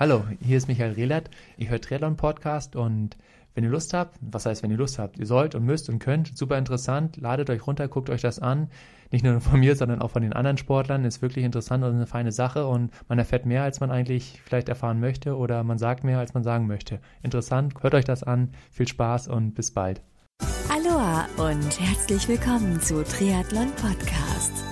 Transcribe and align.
Hallo, 0.00 0.24
hier 0.40 0.56
ist 0.56 0.66
Michael 0.66 0.92
Rehlert. 0.92 1.28
Ihr 1.58 1.68
hört 1.68 1.84
Triathlon 1.84 2.16
Podcast 2.16 2.74
und 2.74 3.18
wenn 3.54 3.64
ihr 3.64 3.70
Lust 3.70 3.92
habt, 3.92 4.16
was 4.22 4.46
heißt, 4.46 4.62
wenn 4.62 4.70
ihr 4.70 4.78
Lust 4.78 4.98
habt, 4.98 5.18
ihr 5.18 5.26
sollt 5.26 5.54
und 5.54 5.66
müsst 5.66 5.90
und 5.90 5.98
könnt, 5.98 6.38
super 6.38 6.56
interessant, 6.56 7.18
ladet 7.18 7.50
euch 7.50 7.66
runter, 7.66 7.86
guckt 7.86 8.08
euch 8.08 8.22
das 8.22 8.38
an. 8.38 8.70
Nicht 9.10 9.26
nur 9.26 9.42
von 9.42 9.60
mir, 9.60 9.76
sondern 9.76 10.00
auch 10.00 10.10
von 10.10 10.22
den 10.22 10.32
anderen 10.32 10.56
Sportlern. 10.56 11.04
Ist 11.04 11.20
wirklich 11.20 11.44
interessant 11.44 11.84
und 11.84 11.92
eine 11.92 12.06
feine 12.06 12.32
Sache 12.32 12.66
und 12.66 12.90
man 13.08 13.18
erfährt 13.18 13.44
mehr, 13.44 13.62
als 13.62 13.80
man 13.80 13.90
eigentlich 13.90 14.40
vielleicht 14.42 14.70
erfahren 14.70 15.00
möchte 15.00 15.36
oder 15.36 15.64
man 15.64 15.76
sagt 15.76 16.02
mehr, 16.02 16.18
als 16.18 16.32
man 16.32 16.44
sagen 16.44 16.66
möchte. 16.66 16.98
Interessant, 17.22 17.74
hört 17.82 17.92
euch 17.92 18.06
das 18.06 18.22
an, 18.22 18.52
viel 18.70 18.88
Spaß 18.88 19.28
und 19.28 19.54
bis 19.54 19.70
bald. 19.70 20.00
Aloha 20.70 21.26
und 21.36 21.78
herzlich 21.78 22.26
willkommen 22.26 22.80
zu 22.80 23.04
Triathlon 23.04 23.70
Podcast. 23.72 24.69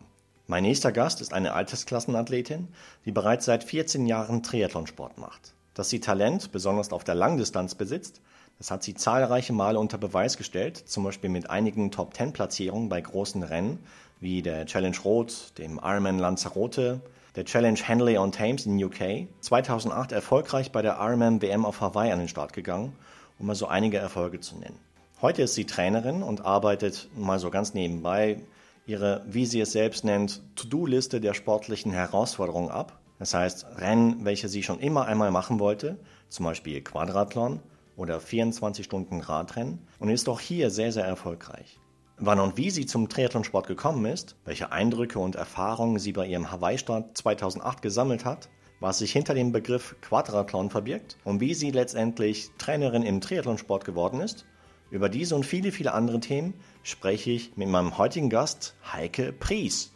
Mein 0.47 0.61
nächster 0.61 0.91
Gast 0.91 1.21
ist 1.21 1.33
eine 1.33 1.53
Altersklassenathletin, 1.53 2.67
die 3.03 3.11
bereits 3.11 3.45
seit 3.45 3.63
14 3.63 4.05
Jahren 4.05 4.43
Triathlonsport 4.43 5.17
macht. 5.17 5.55
Dass 5.73 5.89
sie 5.89 5.99
Talent, 5.99 6.51
besonders 6.51 6.91
auf 6.91 7.03
der 7.03 7.15
Langdistanz 7.15 7.73
besitzt, 7.73 8.21
das 8.59 8.69
hat 8.69 8.83
sie 8.83 8.93
zahlreiche 8.93 9.53
Male 9.53 9.79
unter 9.79 9.97
Beweis 9.97 10.37
gestellt, 10.37 10.77
zum 10.77 11.03
Beispiel 11.03 11.31
mit 11.31 11.49
einigen 11.49 11.89
Top-10-Platzierungen 11.89 12.89
bei 12.89 13.01
großen 13.01 13.41
Rennen 13.41 13.79
wie 14.19 14.43
der 14.43 14.67
Challenge 14.67 14.95
Rot, 15.03 15.51
dem 15.57 15.79
Ironman 15.83 16.19
Lanzarote, 16.19 17.01
der 17.35 17.45
Challenge 17.45 17.79
Henley 17.83 18.19
on 18.19 18.31
Thames 18.31 18.67
in 18.67 18.81
UK, 18.81 19.27
2008 19.41 20.11
erfolgreich 20.11 20.71
bei 20.71 20.83
der 20.83 20.97
Ironman 20.99 21.41
WM 21.41 21.65
auf 21.65 21.81
Hawaii 21.81 22.11
an 22.11 22.19
den 22.19 22.27
Start 22.27 22.53
gegangen, 22.53 22.93
um 23.39 23.47
mal 23.47 23.55
so 23.55 23.65
einige 23.65 23.97
Erfolge 23.97 24.41
zu 24.41 24.55
nennen. 24.57 24.79
Heute 25.23 25.41
ist 25.41 25.55
sie 25.55 25.65
Trainerin 25.65 26.21
und 26.21 26.45
arbeitet 26.45 27.09
mal 27.17 27.39
so 27.39 27.49
ganz 27.49 27.73
nebenbei 27.73 28.37
ihre, 28.85 29.23
wie 29.27 29.45
sie 29.45 29.59
es 29.59 29.71
selbst 29.71 30.03
nennt, 30.03 30.41
To-Do-Liste 30.55 31.19
der 31.19 31.33
sportlichen 31.33 31.91
Herausforderungen 31.91 32.69
ab. 32.69 32.99
Das 33.19 33.33
heißt, 33.33 33.65
Rennen, 33.77 34.25
welche 34.25 34.49
sie 34.49 34.63
schon 34.63 34.79
immer 34.79 35.05
einmal 35.05 35.31
machen 35.31 35.59
wollte, 35.59 35.97
zum 36.29 36.45
Beispiel 36.45 36.81
Quadrathlon 36.81 37.61
oder 37.95 38.19
24 38.19 38.85
Stunden 38.85 39.21
Radrennen 39.21 39.79
und 39.99 40.09
ist 40.09 40.27
auch 40.27 40.39
hier 40.39 40.69
sehr, 40.69 40.91
sehr 40.91 41.05
erfolgreich. 41.05 41.79
Wann 42.17 42.39
und 42.39 42.57
wie 42.57 42.69
sie 42.69 42.85
zum 42.85 43.09
Triathlonsport 43.09 43.67
gekommen 43.67 44.05
ist, 44.05 44.35
welche 44.45 44.71
Eindrücke 44.71 45.19
und 45.19 45.35
Erfahrungen 45.35 45.99
sie 45.99 46.13
bei 46.13 46.27
ihrem 46.27 46.51
Hawaii-Start 46.51 47.17
2008 47.17 47.81
gesammelt 47.81 48.23
hat, 48.23 48.49
was 48.79 48.99
sich 48.99 49.11
hinter 49.11 49.33
dem 49.33 49.51
Begriff 49.51 49.95
Quadrathlon 50.01 50.69
verbirgt 50.69 51.17
und 51.23 51.39
wie 51.39 51.53
sie 51.53 51.71
letztendlich 51.71 52.51
Trainerin 52.57 53.03
im 53.03 53.21
Triathlonsport 53.21 53.85
geworden 53.85 54.21
ist 54.21 54.45
über 54.91 55.09
diese 55.09 55.35
und 55.35 55.45
viele, 55.45 55.71
viele 55.71 55.93
andere 55.93 56.19
Themen 56.19 56.53
spreche 56.85 57.31
ich 57.31 57.57
mit 57.57 57.67
meinem 57.67 57.97
heutigen 57.97 58.29
Gast 58.29 58.75
Heike 58.93 59.33
Pries. 59.33 59.91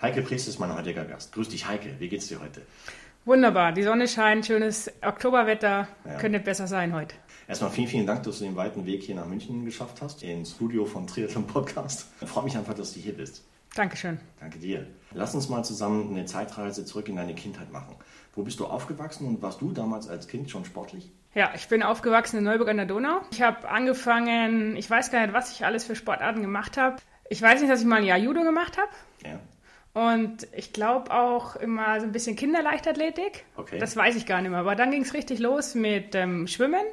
Heike 0.00 0.22
Pries 0.22 0.46
ist 0.46 0.58
mein 0.58 0.74
heutiger 0.74 1.04
Gast. 1.04 1.32
Grüß 1.32 1.48
dich, 1.48 1.66
Heike. 1.66 1.96
Wie 1.98 2.08
geht's 2.08 2.28
dir 2.28 2.40
heute? 2.40 2.66
Wunderbar, 3.28 3.72
die 3.72 3.82
Sonne 3.82 4.08
scheint, 4.08 4.46
schönes 4.46 4.90
Oktoberwetter, 5.02 5.86
ja. 6.06 6.14
könnte 6.14 6.40
besser 6.40 6.66
sein 6.66 6.94
heute. 6.94 7.14
Erstmal 7.46 7.70
vielen, 7.70 7.88
vielen 7.88 8.06
Dank, 8.06 8.22
dass 8.22 8.38
du 8.38 8.44
den 8.46 8.56
weiten 8.56 8.86
Weg 8.86 9.02
hier 9.02 9.16
nach 9.16 9.26
München 9.26 9.66
geschafft 9.66 10.00
hast, 10.00 10.22
ins 10.22 10.52
Studio 10.52 10.86
vom 10.86 11.06
Triathlon 11.06 11.46
Podcast. 11.46 12.06
Ich 12.22 12.26
freue 12.26 12.44
mich 12.44 12.56
einfach, 12.56 12.72
dass 12.72 12.94
du 12.94 13.00
hier 13.00 13.14
bist. 13.14 13.44
Dankeschön. 13.74 14.18
Danke 14.40 14.58
dir. 14.58 14.86
Lass 15.12 15.34
uns 15.34 15.50
mal 15.50 15.62
zusammen 15.62 16.08
eine 16.08 16.24
Zeitreise 16.24 16.86
zurück 16.86 17.10
in 17.10 17.16
deine 17.16 17.34
Kindheit 17.34 17.70
machen. 17.70 17.96
Wo 18.34 18.44
bist 18.44 18.60
du 18.60 18.66
aufgewachsen 18.66 19.26
und 19.26 19.42
warst 19.42 19.60
du 19.60 19.72
damals 19.72 20.08
als 20.08 20.26
Kind 20.26 20.48
schon 20.48 20.64
sportlich? 20.64 21.12
Ja, 21.34 21.50
ich 21.54 21.68
bin 21.68 21.82
aufgewachsen 21.82 22.38
in 22.38 22.44
Neuburg 22.44 22.70
an 22.70 22.78
der 22.78 22.86
Donau. 22.86 23.20
Ich 23.30 23.42
habe 23.42 23.68
angefangen, 23.68 24.74
ich 24.74 24.88
weiß 24.88 25.10
gar 25.10 25.20
nicht, 25.20 25.34
was 25.34 25.52
ich 25.52 25.66
alles 25.66 25.84
für 25.84 25.94
Sportarten 25.94 26.40
gemacht 26.40 26.78
habe. 26.78 26.96
Ich 27.28 27.42
weiß 27.42 27.60
nicht, 27.60 27.70
dass 27.70 27.82
ich 27.82 27.86
mal 27.86 27.96
ein 27.96 28.06
Jahr 28.06 28.16
Judo 28.16 28.42
gemacht 28.42 28.78
habe. 28.78 28.88
Ja. 29.22 29.38
Und 29.98 30.46
ich 30.52 30.72
glaube 30.72 31.10
auch 31.10 31.56
immer 31.56 31.98
so 31.98 32.06
ein 32.06 32.12
bisschen 32.12 32.36
Kinderleichtathletik. 32.36 33.44
Okay. 33.56 33.78
Das 33.78 33.96
weiß 33.96 34.14
ich 34.14 34.26
gar 34.26 34.40
nicht 34.40 34.50
mehr. 34.50 34.60
Aber 34.60 34.76
dann 34.76 34.92
ging 34.92 35.02
es 35.02 35.12
richtig 35.12 35.40
los 35.40 35.74
mit 35.74 36.14
ähm, 36.14 36.46
Schwimmen. 36.46 36.84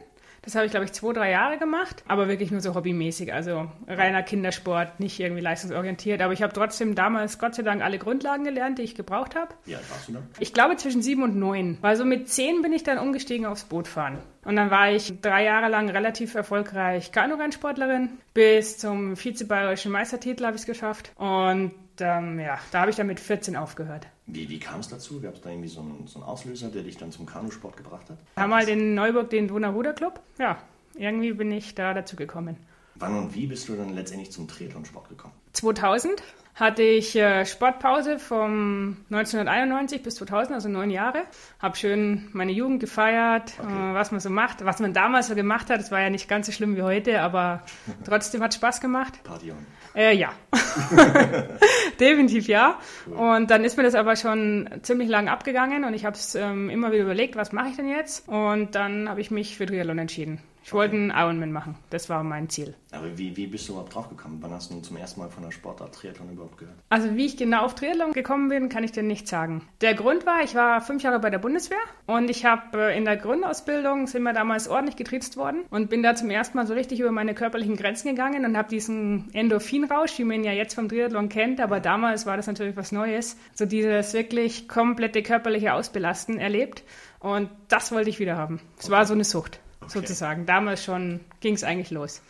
Das 0.42 0.56
habe 0.56 0.66
ich, 0.66 0.72
glaube 0.72 0.86
ich, 0.86 0.94
zwei, 0.94 1.14
drei 1.14 1.32
Jahre 1.32 1.58
gemacht, 1.58 2.04
aber 2.08 2.28
wirklich 2.28 2.52
nur 2.52 2.62
so 2.62 2.76
hobbymäßig, 2.76 3.34
also 3.34 3.68
reiner 3.88 4.22
Kindersport, 4.22 5.00
nicht 5.00 5.20
irgendwie 5.20 5.42
leistungsorientiert. 5.42 6.22
Aber 6.22 6.34
ich 6.34 6.44
habe 6.44 6.54
trotzdem 6.54 6.94
damals, 6.94 7.40
Gott 7.40 7.56
sei 7.56 7.64
Dank, 7.64 7.82
alle 7.84 7.98
Grundlagen 7.98 8.44
gelernt, 8.44 8.78
die 8.78 8.84
ich 8.84 8.94
gebraucht 8.94 9.36
habe. 9.36 9.56
Alt 9.68 9.90
warst 9.90 10.08
du 10.08 10.14
dann? 10.14 10.28
Ich 10.40 10.54
glaube 10.54 10.78
zwischen 10.78 11.02
sieben 11.02 11.24
und 11.24 11.36
neun. 11.36 11.80
Weil 11.82 11.96
so 11.96 12.06
mit 12.06 12.30
zehn 12.30 12.62
bin 12.62 12.74
ich 12.74 12.84
dann 12.84 13.00
umgestiegen 13.00 13.48
aufs 13.48 13.64
Bootfahren. 13.64 14.20
Und 14.44 14.56
dann 14.56 14.70
war 14.70 14.92
ich 14.92 15.20
drei 15.22 15.44
Jahre 15.44 15.70
lang 15.70 15.90
relativ 15.90 16.36
erfolgreich 16.36 17.12
Kanu-Rennsportlerin. 17.12 18.10
Bis 18.36 18.78
zum 18.78 19.16
vizebayerischen 19.24 19.92
Meistertitel 19.92 20.46
habe 20.46 20.56
ich 20.56 20.62
es 20.62 20.68
geschafft. 20.68 21.12
Und 21.18 21.72
ähm, 22.02 22.40
ja, 22.40 22.60
da 22.72 22.82
habe 22.82 22.92
ich 22.92 22.98
dann 22.98 23.08
mit 23.08 23.20
14 23.20 23.56
aufgehört. 23.56 24.08
Wie, 24.28 24.50
wie 24.50 24.60
kam 24.60 24.80
es 24.80 24.88
dazu? 24.88 25.22
Gab 25.22 25.36
es 25.36 25.42
da 25.42 25.50
irgendwie 25.50 25.68
so 25.68 25.82
einen, 25.82 26.08
so 26.08 26.20
einen, 26.20 26.28
Auslöser, 26.28 26.70
der 26.70 26.84
dich 26.84 26.98
dann 26.98 27.12
zum 27.12 27.26
Kanusport 27.26 27.78
gebracht 27.78 28.10
hat? 28.10 28.18
Wir 28.36 28.44
haben 28.44 28.50
mal 28.50 28.68
in 28.68 28.96
Neuburg 28.96 29.30
den 29.30 29.48
Donau 29.48 29.80
Club. 29.94 30.20
Ja, 30.40 30.58
irgendwie 30.96 31.34
bin 31.34 31.52
ich 31.52 31.76
da 31.76 31.94
dazu 31.94 32.16
gekommen. 32.16 32.58
Wann 32.96 33.18
und 33.18 33.36
wie 33.36 33.48
bist 33.48 33.68
du 33.68 33.76
dann 33.76 33.94
letztendlich 33.94 34.32
zum 34.32 34.48
Triathlonsport 34.48 35.10
gekommen? 35.10 35.34
2000 35.54 36.24
hatte 36.56 36.84
ich 36.84 37.16
äh, 37.18 37.46
Sportpause 37.46 38.18
vom 38.18 38.98
1991 39.12 40.02
bis 40.04 40.16
2000, 40.16 40.56
also 40.56 40.70
neun 40.70 40.90
Jahre. 40.90 41.24
Habe 41.60 41.76
schön 41.76 42.30
meine 42.32 42.54
Jugend 42.54 42.80
gefeiert, 42.80 43.54
okay. 43.60 43.92
äh, 43.92 43.94
was 43.94 44.12
man 44.12 44.22
so 44.22 44.30
macht, 44.30 44.64
was 44.64 44.80
man 44.80 44.94
damals 44.94 45.28
so 45.28 45.36
gemacht 45.36 45.70
hat. 45.70 45.82
Es 45.82 45.92
war 45.92 46.00
ja 46.00 46.10
nicht 46.10 46.30
ganz 46.30 46.46
so 46.46 46.54
schlimm 46.54 46.78
wie 46.78 46.82
heute, 46.82 47.22
aber 47.22 47.62
trotzdem 48.06 48.42
hat 48.42 48.54
Spaß 48.54 48.80
gemacht. 48.80 49.22
Party 49.24 49.52
on. 49.52 49.58
Äh, 49.94 50.16
ja, 50.16 50.32
definitiv 52.00 52.48
ja. 52.48 52.80
Cool. 53.06 53.16
Und 53.16 53.52
dann 53.52 53.64
ist 53.64 53.78
mir 53.78 53.84
das 53.84 53.96
aber 53.96 54.16
schon 54.16 54.70
ziemlich 54.82 55.10
lang 55.10 55.28
abgegangen 55.30 55.84
und 55.84 55.94
ich 55.94 56.06
habe 56.06 56.16
es 56.16 56.36
ähm, 56.36 56.70
immer 56.70 56.92
wieder 56.92 57.04
überlegt, 57.04 57.36
was 57.36 57.52
mache 57.52 57.70
ich 57.70 57.76
denn 57.76 57.88
jetzt? 57.88 58.28
Und 58.28 58.76
dann 58.76 59.10
habe 59.10 59.22
ich 59.22 59.32
mich 59.32 59.58
für 59.58 59.66
Triathlon 59.66 60.00
entschieden. 60.00 60.42
Ich 60.66 60.74
wollte 60.74 60.96
einen 60.96 61.12
Ironman 61.12 61.52
machen. 61.52 61.76
Das 61.92 62.09
war 62.09 62.24
mein 62.24 62.50
Ziel. 62.50 62.74
Aber 62.92 63.16
wie, 63.20 63.38
wie 63.38 63.46
bist 63.46 63.68
du 63.70 63.74
überhaupt 63.74 63.94
drauf 63.94 64.09
gekommen? 64.09 64.40
Wann 64.42 64.50
hast 64.50 64.72
du 64.72 64.80
zum 64.80 64.98
ersten 64.98 65.20
Mal 65.20 65.30
von 65.30 65.44
der 65.44 65.52
Sportart 65.52 65.94
Triathlon 65.94 66.31
überhaupt 66.31 66.58
gehört? 66.58 66.76
Also 66.90 67.16
wie 67.16 67.28
ich 67.28 67.38
genau 67.38 67.66
auf 67.66 67.76
Triathlon 67.76 68.14
gekommen 68.14 68.50
bin, 68.50 68.68
kann 68.68 68.84
ich 68.84 68.92
dir 68.92 69.03
nicht 69.03 69.28
sagen. 69.28 69.62
Der 69.81 69.94
Grund 69.94 70.26
war, 70.26 70.44
ich 70.44 70.56
war 70.56 70.81
fünf 70.81 71.03
Jahre 71.03 71.20
bei 71.20 71.30
der 71.30 71.38
Bundeswehr 71.38 71.78
und 72.08 72.31
ich 72.31 72.46
habe 72.46 72.80
äh, 72.80 72.98
in 72.98 73.06
der 73.06 73.16
Grundausbildung, 73.16 74.08
sind 74.08 74.24
wir 74.24 74.34
damals 74.34 74.68
ordentlich 74.68 74.96
getriezt 74.96 75.38
worden 75.38 75.66
und 75.70 75.92
bin 75.92 76.02
da 76.02 76.16
zum 76.16 76.31
ersten 76.31 76.58
Mal 76.58 76.66
so 76.66 76.74
richtig 76.74 77.00
über 77.00 77.12
meine 77.12 77.36
körperlichen 77.36 77.76
Grenzen 77.76 78.09
gegangen 78.09 78.44
und 78.44 78.58
habe 78.58 78.70
diesen 78.70 79.32
Endorphinrausch, 79.36 80.18
wie 80.18 80.24
man 80.24 80.44
ja 80.44 80.52
jetzt 80.52 80.73
vom 80.73 80.90
Triathlon 80.90 81.29
kennt, 81.29 81.62
aber 81.62 81.79
damals 81.79 82.26
war 82.26 82.38
das 82.38 82.47
natürlich 82.47 82.76
was 82.76 82.91
Neues, 82.91 83.38
so 83.53 83.67
dieses 83.67 84.16
wirklich 84.16 84.67
komplette 84.67 85.22
körperliche 85.22 85.73
Ausbelasten 85.73 86.40
erlebt 86.40 86.82
und 87.20 87.52
das 87.67 87.91
wollte 87.91 88.09
ich 88.09 88.20
wieder 88.20 88.35
haben. 88.35 88.62
Es 88.79 88.85
okay. 88.85 88.94
war 88.94 89.06
so 89.06 89.14
eine 89.14 89.26
Sucht 89.26 89.59
okay. 89.85 89.99
sozusagen. 89.99 90.46
Damals 90.46 90.84
schon 90.84 91.22
ging 91.40 91.55
es 91.55 91.64
eigentlich 91.64 91.91
los. 91.91 92.22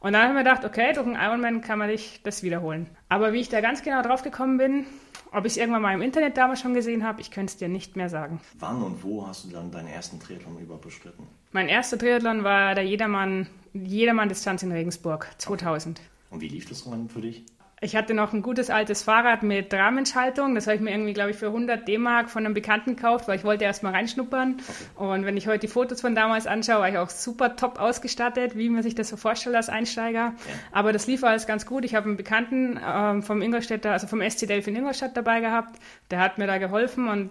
Und 0.00 0.12
dann 0.12 0.28
haben 0.28 0.34
wir 0.34 0.44
gedacht, 0.44 0.64
okay, 0.64 0.92
durch 0.92 1.06
einen 1.06 1.16
Ironman 1.16 1.62
kann 1.62 1.78
man 1.78 1.88
sich 1.88 2.20
das 2.22 2.42
wiederholen. 2.42 2.88
Aber 3.08 3.32
wie 3.32 3.40
ich 3.40 3.48
da 3.48 3.62
ganz 3.62 3.82
genau 3.82 4.02
drauf 4.02 4.22
gekommen 4.22 4.58
bin, 4.58 4.86
ob 5.32 5.46
ich 5.46 5.52
es 5.52 5.56
irgendwann 5.56 5.82
mal 5.82 5.94
im 5.94 6.02
Internet 6.02 6.36
damals 6.36 6.60
schon 6.60 6.74
gesehen 6.74 7.04
habe, 7.04 7.20
ich 7.20 7.30
könnte 7.30 7.52
es 7.52 7.56
dir 7.56 7.68
nicht 7.68 7.96
mehr 7.96 8.10
sagen. 8.10 8.40
Wann 8.58 8.82
und 8.82 9.02
wo 9.02 9.26
hast 9.26 9.44
du 9.44 9.48
dann 9.48 9.70
deinen 9.70 9.88
ersten 9.88 10.20
Triathlon 10.20 10.58
überhaupt 10.58 10.84
bestritten? 10.84 11.26
Mein 11.52 11.68
erster 11.68 11.98
Triathlon 11.98 12.44
war 12.44 12.74
der 12.74 12.84
Jedermann, 12.84 13.48
Jedermann-Distanz 13.72 14.62
in 14.62 14.72
Regensburg, 14.72 15.28
2000. 15.38 15.98
Okay. 15.98 16.08
Und 16.30 16.40
wie 16.40 16.48
lief 16.48 16.68
das 16.68 16.82
für 16.82 17.20
dich? 17.20 17.44
Ich 17.84 17.94
hatte 17.94 18.14
noch 18.14 18.32
ein 18.32 18.40
gutes 18.40 18.70
altes 18.70 19.02
Fahrrad 19.02 19.42
mit 19.42 19.72
Rahmenschaltung. 19.74 20.54
Das 20.54 20.66
habe 20.66 20.76
ich 20.76 20.80
mir 20.80 20.90
irgendwie, 20.90 21.12
glaube 21.12 21.32
ich, 21.32 21.36
für 21.36 21.48
100 21.48 21.86
D-Mark 21.86 22.30
von 22.30 22.42
einem 22.42 22.54
Bekannten 22.54 22.96
gekauft, 22.96 23.28
weil 23.28 23.36
ich 23.36 23.44
wollte 23.44 23.64
erst 23.64 23.82
mal 23.82 23.92
reinschnuppern. 23.92 24.56
Und 24.96 25.26
wenn 25.26 25.36
ich 25.36 25.48
heute 25.48 25.58
die 25.58 25.68
Fotos 25.68 26.00
von 26.00 26.14
damals 26.14 26.46
anschaue, 26.46 26.80
war 26.80 26.88
ich 26.88 26.96
auch 26.96 27.10
super 27.10 27.56
top 27.56 27.78
ausgestattet, 27.78 28.56
wie 28.56 28.70
man 28.70 28.82
sich 28.82 28.94
das 28.94 29.10
so 29.10 29.18
vorstellt 29.18 29.54
als 29.54 29.68
Einsteiger. 29.68 30.18
Ja. 30.18 30.34
Aber 30.72 30.94
das 30.94 31.06
lief 31.06 31.22
alles 31.24 31.46
ganz 31.46 31.66
gut. 31.66 31.84
Ich 31.84 31.94
habe 31.94 32.06
einen 32.06 32.16
Bekannten 32.16 32.80
ähm, 32.82 33.22
vom 33.22 33.42
Ingolstädter, 33.42 33.92
also 33.92 34.06
vom 34.06 34.22
SC 34.22 34.46
Delfin 34.46 34.74
Ingolstadt 34.74 35.14
dabei 35.14 35.40
gehabt. 35.40 35.78
Der 36.10 36.20
hat 36.20 36.38
mir 36.38 36.46
da 36.46 36.56
geholfen 36.56 37.08
und 37.10 37.30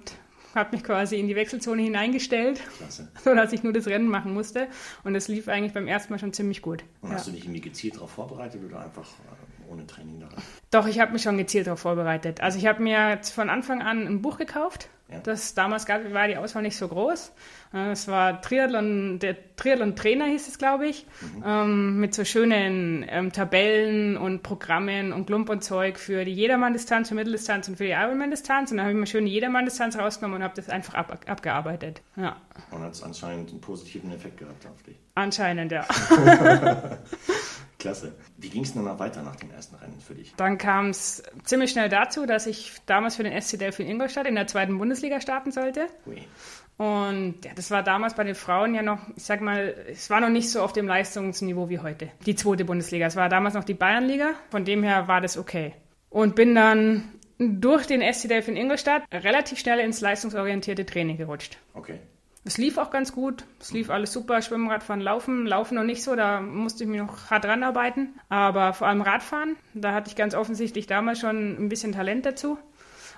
habe 0.53 0.75
mich 0.75 0.83
quasi 0.83 1.19
in 1.19 1.27
die 1.27 1.35
Wechselzone 1.35 1.81
hineingestellt, 1.81 2.61
Klasse. 2.77 3.07
sodass 3.23 3.53
ich 3.53 3.63
nur 3.63 3.73
das 3.73 3.87
Rennen 3.87 4.07
machen 4.07 4.35
musste. 4.35 4.67
Und 5.03 5.15
es 5.15 5.27
lief 5.27 5.47
eigentlich 5.47 5.73
beim 5.73 5.87
ersten 5.87 6.13
Mal 6.13 6.19
schon 6.19 6.31
ziemlich 6.31 6.61
gut. 6.61 6.83
Und 7.01 7.09
ja. 7.09 7.15
hast 7.15 7.25
du 7.25 7.31
dich 7.31 7.45
irgendwie 7.45 7.61
gezielt 7.61 7.95
darauf 7.95 8.11
vorbereitet 8.11 8.61
oder 8.63 8.81
einfach 8.81 9.01
äh, 9.01 9.52
ohne 9.73 9.87
Training 9.87 10.19
daran? 10.19 10.35
Doch, 10.71 10.87
ich 10.87 10.99
habe 10.99 11.11
mich 11.11 11.23
schon 11.23 11.37
gezielt 11.37 11.67
darauf 11.67 11.79
vorbereitet. 11.79 12.41
Also 12.41 12.57
ich 12.57 12.65
habe 12.65 12.81
mir 12.81 13.19
von 13.23 13.49
Anfang 13.49 13.81
an 13.81 14.07
ein 14.07 14.21
Buch 14.21 14.37
gekauft. 14.37 14.89
Ja. 15.11 15.19
Das 15.19 15.53
damals 15.53 15.85
gab, 15.85 16.11
war 16.13 16.27
die 16.27 16.37
Auswahl 16.37 16.63
nicht 16.63 16.77
so 16.77 16.87
groß. 16.87 17.31
Es 17.91 18.07
war 18.07 18.41
Triathlon, 18.41 19.19
der 19.19 19.55
Triathlon-Trainer 19.55 20.25
hieß 20.25 20.47
es, 20.47 20.57
glaube 20.59 20.87
ich, 20.87 21.05
mhm. 21.21 21.43
ähm, 21.45 21.99
mit 21.99 22.13
so 22.13 22.23
schönen 22.23 23.03
ähm, 23.07 23.31
Tabellen 23.31 24.15
und 24.15 24.43
Programmen 24.43 25.11
und 25.11 25.25
Klump 25.25 25.49
und 25.49 25.63
Zeug 25.63 25.97
für 25.97 26.23
die 26.23 26.33
Jedermann-Distanz, 26.33 27.09
für 27.09 27.15
Mitteldistanz 27.15 27.67
und 27.67 27.77
für 27.77 27.85
die 27.85 27.91
Ironman-Distanz. 27.91 28.71
Und 28.71 28.77
dann 28.77 28.85
habe 28.85 28.93
ich 28.93 28.99
mir 28.99 29.07
schön 29.07 29.25
die 29.25 29.31
Jedermann-Distanz 29.31 29.97
rausgenommen 29.97 30.37
und 30.37 30.43
habe 30.43 30.53
das 30.55 30.69
einfach 30.69 30.93
ab, 30.93 31.19
abgearbeitet. 31.27 32.01
Ja. 32.15 32.37
Und 32.71 32.81
hat 32.81 32.93
es 32.93 33.01
anscheinend 33.03 33.49
einen 33.49 33.61
positiven 33.61 34.11
Effekt 34.11 34.37
gehabt 34.37 34.65
auf 34.67 34.83
dich? 34.83 34.97
Anscheinend, 35.15 35.71
ja. 35.71 35.85
Klasse. 37.83 38.13
Wie 38.37 38.49
ging 38.49 38.63
es 38.63 38.73
dann 38.73 38.85
noch 38.85 38.97
weiter 38.97 39.23
nach 39.23 39.35
dem 39.35 39.51
ersten 39.51 39.75
Rennen 39.75 39.99
für 39.99 40.15
dich? 40.15 40.33
Dann 40.37 40.57
kam 40.57 40.89
es 40.89 41.21
ziemlich 41.43 41.71
schnell 41.71 41.89
dazu, 41.89 42.25
dass 42.25 42.47
ich 42.47 42.71
damals 42.85 43.17
für 43.17 43.23
den 43.23 43.39
SC 43.41 43.59
Delfin 43.59 43.89
Ingolstadt 43.89 44.25
in 44.25 44.35
der 44.35 44.47
zweiten 44.47 44.77
Bundesliga 44.77 45.19
starten 45.19 45.51
sollte. 45.51 45.87
Ui. 46.07 46.21
Und 46.77 47.43
ja, 47.43 47.51
das 47.53 47.71
war 47.71 47.83
damals 47.83 48.13
bei 48.13 48.23
den 48.23 48.35
Frauen 48.35 48.73
ja 48.73 48.83
noch, 48.83 48.99
ich 49.17 49.25
sag 49.25 49.41
mal, 49.41 49.75
es 49.91 50.09
war 50.09 50.21
noch 50.21 50.29
nicht 50.29 50.49
so 50.49 50.61
auf 50.61 50.71
dem 50.71 50.87
Leistungsniveau 50.87 51.67
wie 51.67 51.79
heute. 51.79 52.09
Die 52.25 52.35
zweite 52.35 52.63
Bundesliga. 52.63 53.05
Es 53.05 53.17
war 53.17 53.27
damals 53.27 53.53
noch 53.53 53.65
die 53.65 53.73
Bayernliga. 53.73 54.31
Von 54.49 54.63
dem 54.63 54.81
her 54.81 55.09
war 55.09 55.19
das 55.19 55.37
okay. 55.37 55.73
Und 56.09 56.35
bin 56.35 56.55
dann 56.55 57.03
durch 57.37 57.85
den 57.85 58.01
SC 58.01 58.29
Delfin 58.29 58.55
Ingolstadt 58.55 59.03
relativ 59.11 59.59
schnell 59.59 59.79
ins 59.79 59.99
leistungsorientierte 59.99 60.85
Training 60.85 61.17
gerutscht. 61.17 61.57
Okay. 61.73 61.99
Es 62.45 62.57
lief 62.57 62.77
auch 62.77 62.91
ganz 62.91 63.13
gut. 63.13 63.45
Es 63.59 63.71
lief 63.71 63.89
alles 63.89 64.11
super. 64.11 64.41
Schwimmen, 64.41 64.69
Radfahren, 64.69 65.01
Laufen. 65.01 65.45
Laufen 65.45 65.75
noch 65.75 65.83
nicht 65.83 66.03
so. 66.03 66.15
Da 66.15 66.41
musste 66.41 66.83
ich 66.83 66.89
mich 66.89 66.99
noch 66.99 67.29
hart 67.29 67.45
ranarbeiten. 67.45 68.19
Aber 68.29 68.73
vor 68.73 68.87
allem 68.87 69.01
Radfahren. 69.01 69.55
Da 69.73 69.93
hatte 69.93 70.09
ich 70.09 70.15
ganz 70.15 70.35
offensichtlich 70.35 70.87
damals 70.87 71.19
schon 71.19 71.55
ein 71.57 71.69
bisschen 71.69 71.93
Talent 71.93 72.25
dazu. 72.25 72.57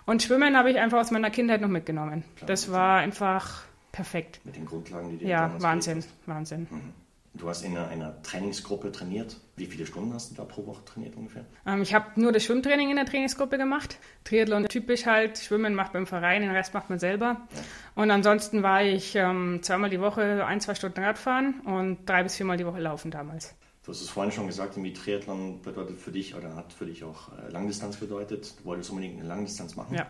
Und 0.06 0.22
Schwimmen 0.22 0.56
habe 0.56 0.70
ich 0.70 0.78
einfach 0.78 1.00
aus 1.00 1.10
meiner 1.10 1.32
Kindheit 1.32 1.62
noch 1.62 1.70
mitgenommen. 1.70 2.24
Das 2.46 2.72
war 2.72 3.00
einfach 3.00 3.64
perfekt. 3.92 4.42
Mit 4.44 4.56
den 4.56 4.66
Grundlagen, 4.66 5.10
die 5.10 5.18
dir 5.18 5.28
Ja, 5.28 5.52
Wahnsinn, 5.60 6.04
Wahnsinn. 6.28 6.68
Mhm. 6.70 6.94
Du 7.38 7.50
hast 7.50 7.64
in 7.64 7.76
einer, 7.76 7.88
einer, 7.90 8.22
Trainingsgruppe 8.24 8.92
trainiert. 8.92 9.38
Wie 9.58 9.66
viele 9.66 9.86
Stunden 9.86 10.14
hast 10.14 10.32
du 10.32 10.36
da 10.36 10.46
pro 10.46 10.66
Woche 10.66 10.86
trainiert 10.86 11.16
ungefähr? 11.16 11.46
Ähm, 11.66 11.82
ich 11.82 11.94
habe 11.94 12.20
nur 12.20 12.32
das 12.32 12.44
Schwimmtraining 12.44 12.90
in 12.90 12.96
der 12.96 13.06
Trainingsgruppe 13.06 13.58
gemacht. 13.58 13.98
Triathlon 14.24 14.66
typisch 14.66 15.06
halt. 15.06 15.38
Schwimmen 15.38 15.76
macht 15.76 15.94
beim 15.94 16.08
Verein, 16.08 16.42
den 16.42 16.52
Rest 16.52 16.74
macht 16.74 16.90
man 16.90 17.00
selber. 17.00 17.48
Ja. 17.54 17.62
Und 17.96 18.12
ansonsten 18.12 18.64
war 18.64 18.84
ich 18.84 19.16
ähm, 19.16 19.60
zweimal 19.62 19.90
die 19.90 20.00
Woche 20.00 20.46
ein, 20.46 20.62
zwei 20.62 20.76
Stunden 20.76 21.04
Radfahren 21.04 21.60
und 21.62 22.08
drei 22.08 22.24
bis 22.24 22.36
viermal 22.36 22.58
die 22.58 22.66
Woche 22.66 22.80
laufen 22.80 23.12
damals. 23.12 23.54
Du 23.84 23.92
hast 23.92 24.02
es 24.02 24.10
vorhin 24.10 24.32
schon 24.32 24.48
gesagt, 24.48 24.78
irgendwie 24.78 24.94
Triathlon 24.94 25.62
bedeutet 25.62 26.00
für 26.00 26.12
dich 26.12 26.36
oder 26.36 26.56
hat 26.56 26.74
für 26.74 26.86
dich 26.86 27.04
auch 27.04 27.32
äh, 27.38 27.52
Langdistanz 27.52 27.98
bedeutet. 27.98 28.56
Du 28.60 28.66
wolltest 28.66 28.90
unbedingt 28.90 29.20
eine 29.20 29.28
Langdistanz 29.28 29.76
machen. 29.76 29.94
Ja. 29.94 30.08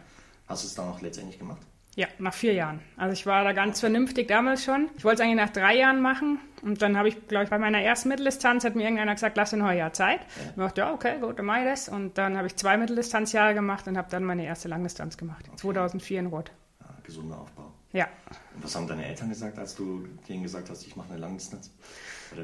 Hast 0.48 0.63
du 0.63 0.68
es 0.68 0.75
dann 0.75 0.88
auch 0.89 1.01
letztendlich 1.01 1.39
gemacht? 1.39 1.62
Ja, 1.96 2.08
nach 2.20 2.34
vier 2.34 2.54
Jahren. 2.54 2.82
Also 2.98 3.14
ich 3.14 3.26
war 3.26 3.46
da 3.46 3.54
ganz 3.54 3.80
vernünftig 3.80 4.28
damals 4.28 4.66
schon. 4.66 4.90
Ich 4.98 5.06
wollte 5.06 5.22
es 5.22 5.26
eigentlich 5.26 5.46
nach 5.46 5.54
drei 5.54 5.78
Jahren 5.78 6.02
machen. 6.02 6.40
Und 6.62 6.82
dann 6.82 6.98
habe 6.98 7.08
ich, 7.08 7.28
glaube 7.28 7.46
ich, 7.46 7.50
bei 7.50 7.58
meiner 7.58 7.80
ersten 7.80 8.10
Mitteldistanz 8.10 8.66
hat 8.66 8.76
mir 8.76 8.84
irgendeiner 8.84 9.14
gesagt, 9.14 9.38
lass 9.38 9.52
dir 9.52 9.64
ein 9.64 9.78
Jahr 9.78 9.94
Zeit. 9.94 10.20
Ja. 10.20 10.50
Ich 10.50 10.56
dachte, 10.56 10.82
ja, 10.82 10.94
okay, 10.94 11.20
gut, 11.22 11.40
dann 11.40 11.46
mache 11.46 11.60
ich 11.60 11.66
das. 11.66 11.88
Und 11.88 12.18
dann 12.18 12.36
habe 12.36 12.48
ich 12.48 12.56
zwei 12.58 12.76
Mitteldistanzjahre 12.76 13.54
gemacht 13.54 13.88
und 13.88 13.98
habe 13.98 14.10
dann 14.10 14.26
meine 14.26 14.46
erste 14.46 14.68
Langdistanz 14.68 15.16
gemacht. 15.16 15.46
Okay. 15.48 15.58
2004 15.58 16.20
in 16.20 16.26
Rot. 16.28 16.52
Ja, 16.82 16.88
gesunder 17.04 17.40
Aufbau. 17.40 17.72
Ja. 17.94 18.10
Und 18.56 18.64
was 18.64 18.76
haben 18.76 18.88
deine 18.88 19.06
Eltern 19.06 19.30
gesagt, 19.30 19.58
als 19.58 19.76
du 19.76 20.06
denen 20.28 20.44
gesagt 20.44 20.70
hast, 20.70 20.86
ich 20.86 20.98
mache 20.98 21.12
eine 21.12 21.20
Langdistanz? 21.20 21.72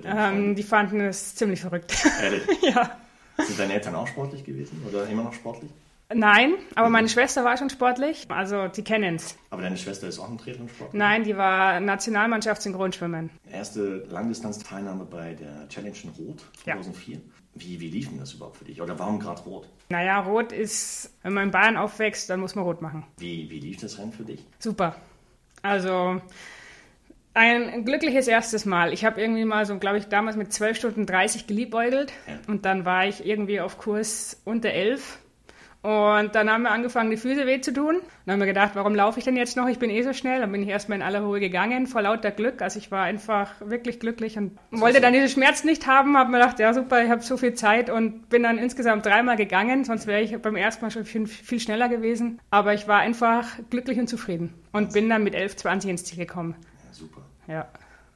Ähm, 0.06 0.56
die 0.56 0.64
fanden 0.64 1.02
es 1.02 1.36
ziemlich 1.36 1.60
verrückt. 1.60 1.94
Ehrlich? 2.22 2.44
ja. 2.62 2.98
Sind 3.38 3.60
deine 3.60 3.74
Eltern 3.74 3.96
auch 3.96 4.08
sportlich 4.08 4.46
gewesen 4.46 4.82
oder 4.88 5.08
immer 5.08 5.24
noch 5.24 5.34
sportlich? 5.34 5.72
Nein, 6.14 6.54
aber 6.76 6.90
meine 6.90 7.10
Schwester 7.10 7.44
war 7.44 7.58
schon 7.58 7.70
sportlich. 7.70 8.26
Also, 8.30 8.70
sie 8.72 8.84
kennen 8.84 9.16
es. 9.16 9.38
Aber 9.50 9.62
deine 9.62 9.78
Schwester 9.78 10.08
ist 10.08 10.20
auch 10.20 10.30
im 10.30 10.38
Triathlon-Sport? 10.38 10.94
Nein, 10.94 11.24
die 11.24 11.38
war 11.38 11.80
Nationalmannschaftssynchronschwimmen. 11.80 13.30
Erste 13.52 14.06
Langdistanzteilnahme 14.10 15.06
bei 15.06 15.34
der 15.34 15.68
Challenge 15.70 15.96
in 16.04 16.10
Rot 16.10 16.46
2004. 16.64 17.16
Ja. 17.16 17.22
Wie, 17.54 17.80
wie 17.82 17.90
lief 17.90 18.10
denn 18.10 18.20
das 18.20 18.34
überhaupt 18.34 18.58
für 18.58 18.66
dich? 18.66 18.82
Oder 18.82 18.98
warum 18.98 19.20
gerade 19.20 19.42
Rot? 19.42 19.68
Naja, 19.90 20.22
Rot 20.22 20.52
ist, 20.54 21.14
wenn 21.22 21.34
man 21.34 21.46
in 21.46 21.52
Bayern 21.52 21.76
aufwächst, 21.78 22.30
dann 22.30 22.40
muss 22.40 22.56
man 22.56 22.64
Rot 22.64 22.82
machen. 22.82 23.06
Wie, 23.18 23.50
wie 23.50 23.60
lief 23.60 23.78
das 23.78 24.00
Rennen 24.00 24.14
für 24.14 24.24
dich? 24.24 24.46
Super. 24.60 24.96
Also, 25.62 26.22
ein 27.34 27.86
glückliches 27.86 28.28
erstes 28.28 28.66
Mal. 28.66 28.94
Ich 28.94 29.06
habe 29.06 29.22
irgendwie 29.22 29.46
mal 29.46 29.66
so, 29.66 29.78
glaube 29.78 29.98
ich, 29.98 30.06
damals 30.08 30.38
mit 30.38 30.52
12 30.52 30.78
Stunden 30.78 31.06
30 31.06 31.48
geliebäugelt. 31.48 32.14
Ja. 32.28 32.40
Und 32.48 32.66
dann 32.66 32.86
war 32.86 33.06
ich 33.06 33.26
irgendwie 33.26 33.60
auf 33.60 33.78
Kurs 33.78 34.42
unter 34.46 34.70
11 34.70 35.20
und 35.84 36.36
dann 36.36 36.48
haben 36.52 36.62
wir 36.62 36.70
angefangen, 36.70 37.10
die 37.10 37.18
Füße 37.18 37.48
weh 37.48 37.60
zu 37.60 37.74
tun. 37.74 38.02
Dann 38.26 38.34
haben 38.34 38.40
wir 38.40 38.46
gedacht, 38.46 38.72
warum 38.76 38.94
laufe 38.94 39.18
ich 39.18 39.26
denn 39.26 39.36
jetzt 39.36 39.58
noch? 39.58 39.68
Ich 39.68 39.80
bin 39.80 39.90
eh 39.90 40.04
so 40.04 40.14
schnell. 40.14 40.40
Dann 40.40 40.52
bin 40.52 40.62
ich 40.62 40.70
erstmal 40.70 41.00
in 41.00 41.02
aller 41.02 41.22
Ruhe 41.22 41.40
gegangen, 41.40 41.88
vor 41.88 42.04
lauter 42.04 42.30
Glück. 42.30 42.62
Also 42.62 42.78
ich 42.78 42.92
war 42.92 43.04
einfach 43.04 43.50
wirklich 43.62 44.00
glücklich 44.00 44.38
und 44.38 44.60
wollte 44.70 45.02
dann 45.02 45.14
diese 45.14 45.28
Schmerzen 45.28 45.66
nicht 45.66 45.88
haben. 45.88 46.16
Habe 46.18 46.30
mir 46.30 46.38
gedacht, 46.38 46.60
ja 46.60 46.72
super, 46.76 47.04
ich 47.04 47.10
habe 47.10 47.24
so 47.24 47.36
viel 47.36 47.56
Zeit 47.56 47.90
und 47.90 48.30
bin 48.30 48.44
dann 48.44 48.60
insgesamt 48.60 49.08
dreimal 49.08 49.38
gegangen. 49.38 49.84
Sonst 49.84 50.06
wäre 50.06 50.22
ich 50.22 50.38
beim 50.38 50.56
ersten 50.56 50.86
Mal 50.86 50.92
schon 50.92 51.04
viel, 51.04 51.26
viel, 51.26 51.60
schneller 51.60 51.90
gewesen. 51.90 52.40
Aber 52.52 52.76
ich 52.76 52.88
war 52.88 53.00
einfach 53.00 53.48
glücklich 53.72 53.98
und 53.98 54.08
zufrieden 54.08 54.54
und 54.72 54.94
bin 54.94 55.10
dann 55.10 55.24
mit 55.24 55.34
11, 55.34 55.56
20 55.56 55.90
ins 55.90 56.04
Ziel 56.04 56.20
gekommen. 56.20 56.56
Ja, 56.86 56.94
super. 56.94 57.22
Ja. 57.48 57.68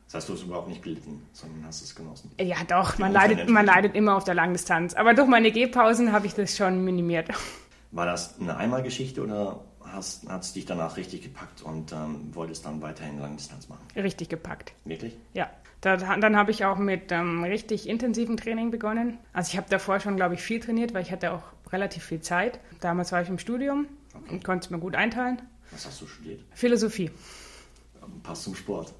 Das 0.05 0.15
heißt, 0.15 0.29
du 0.29 0.33
hast 0.33 0.43
überhaupt 0.43 0.67
nicht 0.67 0.83
gelitten, 0.83 1.25
sondern 1.33 1.65
hast 1.65 1.81
es 1.81 1.95
genossen. 1.95 2.31
Ja, 2.39 2.57
doch, 2.67 2.97
man 2.99 3.11
leidet, 3.11 3.49
man 3.49 3.65
leidet 3.65 3.95
immer 3.95 4.15
auf 4.15 4.23
der 4.23 4.35
Langdistanz. 4.35 4.93
Aber 4.93 5.13
durch 5.13 5.27
meine 5.27 5.51
Gehpausen 5.51 6.11
habe 6.11 6.27
ich 6.27 6.35
das 6.35 6.55
schon 6.55 6.83
minimiert. 6.83 7.29
War 7.91 8.05
das 8.05 8.39
eine 8.39 8.55
Einmalgeschichte 8.55 9.23
oder 9.23 9.61
hat 9.83 10.41
es 10.41 10.53
dich 10.53 10.65
danach 10.65 10.97
richtig 10.97 11.21
gepackt 11.21 11.61
und 11.61 11.91
ähm, 11.91 12.33
wolltest 12.33 12.65
dann 12.65 12.81
weiterhin 12.81 13.19
Langdistanz 13.19 13.67
machen? 13.67 13.85
Richtig 13.95 14.29
gepackt. 14.29 14.73
Wirklich? 14.83 15.17
Ja. 15.33 15.49
Da, 15.81 15.97
dann 15.97 16.35
habe 16.35 16.49
ich 16.49 16.65
auch 16.65 16.77
mit 16.77 17.11
ähm, 17.11 17.43
richtig 17.43 17.87
intensiven 17.87 18.37
Training 18.37 18.71
begonnen. 18.71 19.19
Also 19.33 19.51
ich 19.51 19.57
habe 19.57 19.69
davor 19.69 19.99
schon, 19.99 20.15
glaube 20.15 20.33
ich, 20.33 20.41
viel 20.41 20.59
trainiert, 20.59 20.93
weil 20.93 21.03
ich 21.03 21.11
hatte 21.11 21.31
auch 21.31 21.43
relativ 21.71 22.03
viel 22.03 22.21
Zeit. 22.21 22.59
Damals 22.79 23.11
war 23.11 23.21
ich 23.21 23.29
im 23.29 23.37
Studium 23.37 23.87
okay. 24.15 24.33
und 24.33 24.43
konnte 24.43 24.65
es 24.65 24.71
mir 24.71 24.79
gut 24.79 24.95
einteilen. 24.95 25.41
Was 25.71 25.85
hast 25.85 26.01
du 26.01 26.07
studiert? 26.07 26.41
Philosophie 26.53 27.11
passt 28.23 28.43
zum 28.43 28.55
Sport. 28.55 28.93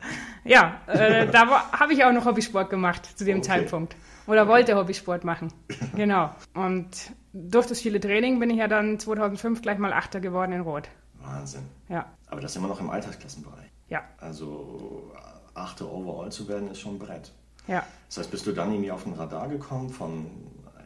Ja, 0.43 0.81
äh, 0.87 1.27
da 1.27 1.71
habe 1.71 1.93
ich 1.93 2.03
auch 2.03 2.11
noch 2.11 2.25
Hobbysport 2.25 2.69
gemacht 2.69 3.17
zu 3.17 3.25
dem 3.25 3.37
okay. 3.37 3.47
Zeitpunkt. 3.47 3.95
Oder 4.27 4.47
wollte 4.47 4.75
Hobbysport 4.75 5.23
machen. 5.23 5.51
Genau. 5.95 6.29
Und 6.53 6.89
durch 7.33 7.67
das 7.67 7.81
viele 7.81 7.99
Training 7.99 8.39
bin 8.39 8.49
ich 8.49 8.57
ja 8.57 8.67
dann 8.67 8.99
2005 8.99 9.61
gleich 9.61 9.77
mal 9.77 9.93
Achter 9.93 10.19
geworden 10.19 10.51
in 10.51 10.61
Rot. 10.61 10.89
Wahnsinn. 11.21 11.65
Ja. 11.89 12.05
Aber 12.27 12.41
das 12.41 12.51
ist 12.51 12.57
immer 12.57 12.67
noch 12.67 12.79
im 12.79 12.89
Altersklassenbereich. 12.89 13.69
Ja. 13.89 14.03
Also 14.17 15.11
Achter 15.53 15.91
overall 15.91 16.31
zu 16.31 16.47
werden 16.47 16.71
ist 16.71 16.79
schon 16.79 16.95
ein 16.95 16.99
Brett. 16.99 17.31
Ja. 17.67 17.83
Das 18.07 18.17
heißt, 18.17 18.31
bist 18.31 18.45
du 18.45 18.51
dann 18.51 18.71
irgendwie 18.71 18.91
auf 18.91 19.03
den 19.03 19.13
Radar 19.13 19.47
gekommen 19.47 19.89
von 19.89 20.27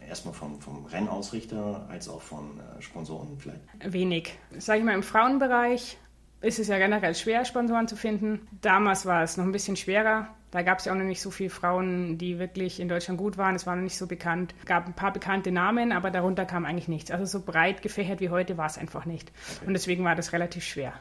erstmal 0.07 0.33
vom, 0.33 0.59
vom 0.59 0.85
Rennausrichter 0.85 1.85
als 1.89 2.09
auch 2.09 2.21
von 2.21 2.59
äh, 2.59 2.81
Sponsoren 2.81 3.37
vielleicht? 3.37 3.61
Wenig. 3.85 4.37
Sag 4.57 4.79
ich 4.79 4.83
mal, 4.83 4.95
im 4.95 5.03
Frauenbereich 5.03 5.97
ist 6.41 6.59
es 6.59 6.67
ja 6.67 6.77
generell 6.77 7.15
schwer, 7.15 7.43
Sponsoren 7.45 7.87
zu 7.87 7.95
finden. 7.95 8.47
Damals 8.61 9.05
war 9.05 9.23
es 9.23 9.37
noch 9.37 9.45
ein 9.45 9.51
bisschen 9.51 9.75
schwerer. 9.75 10.29
Da 10.51 10.61
gab 10.63 10.79
es 10.79 10.85
ja 10.85 10.93
auch 10.93 10.97
noch 10.97 11.05
nicht 11.05 11.21
so 11.21 11.31
viele 11.31 11.49
Frauen, 11.49 12.17
die 12.17 12.39
wirklich 12.39 12.79
in 12.79 12.87
Deutschland 12.87 13.19
gut 13.19 13.37
waren. 13.37 13.55
Es 13.55 13.67
war 13.67 13.75
noch 13.75 13.83
nicht 13.83 13.97
so 13.97 14.07
bekannt. 14.07 14.55
Es 14.59 14.65
gab 14.65 14.87
ein 14.87 14.93
paar 14.93 15.13
bekannte 15.13 15.51
Namen, 15.51 15.91
aber 15.91 16.11
darunter 16.11 16.45
kam 16.45 16.65
eigentlich 16.65 16.87
nichts. 16.87 17.11
Also 17.11 17.25
so 17.25 17.45
breit 17.45 17.81
gefächert 17.81 18.19
wie 18.19 18.29
heute 18.29 18.57
war 18.57 18.65
es 18.65 18.77
einfach 18.77 19.05
nicht. 19.05 19.31
Okay. 19.57 19.67
Und 19.67 19.73
deswegen 19.73 20.03
war 20.03 20.15
das 20.15 20.33
relativ 20.33 20.63
schwer. 20.63 20.93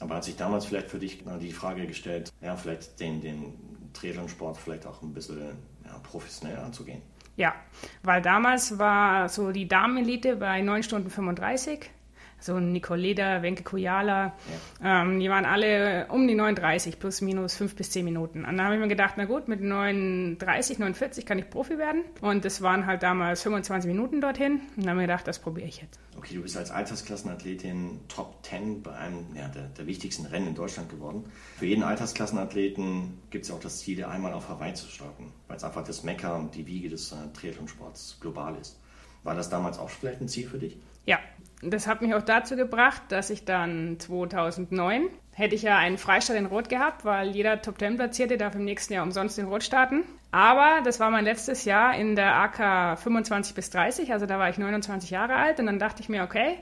Aber 0.00 0.16
hat 0.16 0.24
sich 0.24 0.36
damals 0.36 0.66
vielleicht 0.66 0.90
für 0.90 0.98
dich 0.98 1.24
die 1.40 1.52
Frage 1.52 1.86
gestellt, 1.86 2.32
ja, 2.40 2.56
vielleicht 2.56 2.98
den, 3.00 3.20
den 3.20 3.54
Triathlon-Sport 3.92 4.56
vielleicht 4.56 4.86
auch 4.86 5.02
ein 5.02 5.14
bisschen 5.14 5.38
ja, 5.84 5.98
professioneller 6.02 6.64
anzugehen? 6.64 7.00
Ja, 7.36 7.54
weil 8.02 8.22
damals 8.22 8.78
war 8.78 9.28
so 9.28 9.52
die 9.52 9.68
Damenelite 9.68 10.36
bei 10.36 10.62
9 10.62 10.82
Stunden 10.82 11.10
35 11.10 11.90
so 12.38 12.54
ein 12.54 12.72
Nicoleda, 12.72 13.42
Wenke 13.42 13.62
Kujala, 13.62 14.34
ja. 14.82 15.02
ähm, 15.02 15.20
die 15.20 15.28
waren 15.28 15.44
alle 15.44 16.06
um 16.08 16.28
die 16.28 16.34
39, 16.34 16.98
plus 16.98 17.20
minus 17.20 17.56
fünf 17.56 17.74
bis 17.74 17.90
zehn 17.90 18.04
Minuten. 18.04 18.44
Und 18.44 18.56
dann 18.56 18.62
habe 18.62 18.74
ich 18.74 18.80
mir 18.80 18.88
gedacht, 18.88 19.14
na 19.16 19.24
gut, 19.24 19.48
mit 19.48 19.60
39, 19.60 20.78
49 20.78 21.26
kann 21.26 21.38
ich 21.38 21.48
Profi 21.50 21.78
werden. 21.78 22.04
Und 22.20 22.44
das 22.44 22.62
waren 22.62 22.86
halt 22.86 23.02
damals 23.02 23.42
25 23.42 23.88
Minuten 23.88 24.20
dorthin. 24.20 24.60
Und 24.76 24.84
dann 24.84 24.90
habe 24.90 25.00
ich 25.00 25.06
mir 25.06 25.12
gedacht, 25.12 25.26
das 25.26 25.38
probiere 25.38 25.66
ich 25.66 25.80
jetzt. 25.80 25.98
Okay, 26.16 26.34
du 26.34 26.42
bist 26.42 26.56
als 26.56 26.70
Altersklassenathletin 26.70 28.00
Top 28.08 28.44
10 28.44 28.82
bei 28.82 28.92
einem 28.92 29.26
ja, 29.34 29.48
der, 29.48 29.68
der 29.68 29.86
wichtigsten 29.86 30.26
Rennen 30.26 30.48
in 30.48 30.54
Deutschland 30.54 30.88
geworden. 30.88 31.24
Für 31.58 31.66
jeden 31.66 31.82
Altersklassenathleten 31.82 33.18
gibt 33.30 33.44
es 33.44 33.50
ja 33.50 33.56
auch 33.56 33.60
das 33.60 33.80
Ziel, 33.80 34.04
einmal 34.04 34.32
auf 34.32 34.48
Hawaii 34.48 34.74
zu 34.74 34.86
starten, 34.88 35.32
weil 35.48 35.56
es 35.56 35.64
einfach 35.64 35.84
das 35.84 36.04
Mekka 36.04 36.36
und 36.36 36.54
die 36.54 36.66
Wiege 36.66 36.88
des 36.88 37.12
äh, 37.12 37.16
Triathlonsports 37.34 38.18
global 38.20 38.56
ist. 38.56 38.78
War 39.24 39.34
das 39.34 39.50
damals 39.50 39.78
auch 39.78 39.90
vielleicht 39.90 40.20
ein 40.20 40.28
Ziel 40.28 40.48
für 40.48 40.58
dich? 40.58 40.78
Ja, 41.04 41.18
das 41.62 41.86
hat 41.86 42.02
mich 42.02 42.14
auch 42.14 42.22
dazu 42.22 42.56
gebracht, 42.56 43.02
dass 43.08 43.30
ich 43.30 43.44
dann 43.44 43.98
2009 43.98 45.08
hätte 45.32 45.54
ich 45.54 45.62
ja 45.62 45.76
einen 45.76 45.98
Freistaat 45.98 46.36
in 46.36 46.46
Rot 46.46 46.70
gehabt, 46.70 47.04
weil 47.04 47.30
jeder 47.30 47.60
Top 47.60 47.78
Ten 47.78 47.96
Platzierte 47.96 48.38
darf 48.38 48.54
im 48.54 48.64
nächsten 48.64 48.94
Jahr 48.94 49.02
umsonst 49.02 49.38
in 49.38 49.46
Rot 49.46 49.62
starten. 49.62 50.02
Aber 50.30 50.80
das 50.82 50.98
war 50.98 51.10
mein 51.10 51.24
letztes 51.24 51.66
Jahr 51.66 51.94
in 51.94 52.16
der 52.16 52.34
AK 52.34 52.98
25 52.98 53.54
bis 53.54 53.68
30, 53.70 54.12
also 54.12 54.24
da 54.24 54.38
war 54.38 54.48
ich 54.48 54.56
29 54.56 55.10
Jahre 55.10 55.34
alt 55.34 55.60
und 55.60 55.66
dann 55.66 55.78
dachte 55.78 56.00
ich 56.00 56.08
mir, 56.08 56.22
okay, 56.22 56.56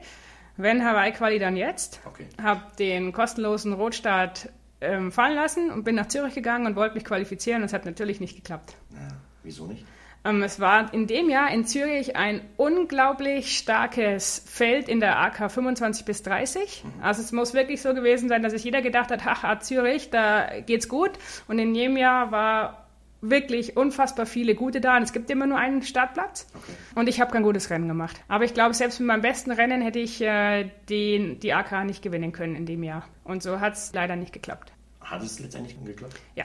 wenn 0.57 0.85
Hawaii 0.85 1.13
Quali 1.13 1.39
dann 1.39 1.57
jetzt, 1.57 2.01
okay. 2.05 2.27
habe 2.43 2.63
den 2.79 3.13
kostenlosen 3.13 3.73
Rotstart 3.73 4.49
ähm, 4.81 5.13
fallen 5.13 5.35
lassen 5.35 5.71
und 5.71 5.85
bin 5.85 5.95
nach 5.95 6.09
Zürich 6.09 6.35
gegangen 6.35 6.67
und 6.67 6.77
wollte 6.77 6.95
mich 6.95 7.05
qualifizieren 7.05 7.63
und 7.63 7.67
es 7.67 7.73
hat 7.73 7.85
natürlich 7.85 8.21
nicht 8.21 8.37
geklappt. 8.37 8.77
Ja, 8.93 9.09
wieso 9.45 9.67
nicht? 9.67 9.85
Ähm, 10.25 10.43
es 10.43 10.59
war 10.59 10.93
in 10.93 11.07
dem 11.07 11.28
Jahr 11.28 11.50
in 11.50 11.66
Zürich 11.66 12.16
ein 12.16 12.40
unglaublich 12.57 13.59
starkes 13.59 14.43
Feld 14.47 14.88
in 14.88 15.00
der 15.00 15.19
AK 15.19 15.50
25 15.50 16.04
bis 16.04 16.23
30. 16.23 16.85
Mhm. 16.85 17.02
Also 17.02 17.23
es 17.23 17.33
muss 17.33 17.54
wirklich 17.54 17.83
so 17.83 17.95
gewesen 17.95 18.28
sein, 18.28 18.43
dass 18.43 18.52
sich 18.52 18.64
jeder 18.64 18.83
gedacht 18.83 19.11
hat, 19.11 19.25
haha, 19.25 19.61
Zürich, 19.61 20.11
da 20.11 20.49
geht's 20.66 20.88
gut. 20.88 21.12
Und 21.47 21.59
in 21.59 21.75
jedem 21.75 21.97
Jahr 21.97 22.31
war 22.31 22.85
wirklich 23.21 23.76
unfassbar 23.76 24.26
viele 24.26 24.54
gute 24.54 24.81
da 24.81 24.97
und 24.97 25.02
es 25.02 25.12
gibt 25.12 25.31
immer 25.31 25.47
nur 25.47 25.59
einen 25.59 25.83
Startplatz. 25.83 26.47
Okay. 26.54 26.73
Und 26.95 27.09
ich 27.09 27.21
habe 27.21 27.33
kein 27.33 27.43
gutes 27.43 27.71
Rennen 27.71 27.88
gemacht. 27.88 28.21
Aber 28.28 28.45
ich 28.45 28.54
glaube, 28.54 28.75
selbst 28.75 29.00
mit 29.00 29.07
meinem 29.07 29.23
besten 29.23 29.50
Rennen 29.50 29.81
hätte 29.81 29.99
ich 29.99 30.21
äh, 30.21 30.69
den, 30.88 31.40
die 31.40 31.52
AK 31.52 31.85
nicht 31.85 32.02
gewinnen 32.02 32.33
können 32.33 32.54
in 32.54 32.66
dem 32.66 32.83
Jahr. 32.83 33.09
Und 33.25 33.43
so 33.43 33.61
hat 33.61 33.75
es 33.75 33.93
leider 33.95 34.16
nicht 34.16 34.33
geklappt. 34.33 34.73
Hat 35.00 35.23
es 35.23 35.38
letztendlich 35.38 35.83
geklappt? 35.85 36.16
Ja. 36.35 36.45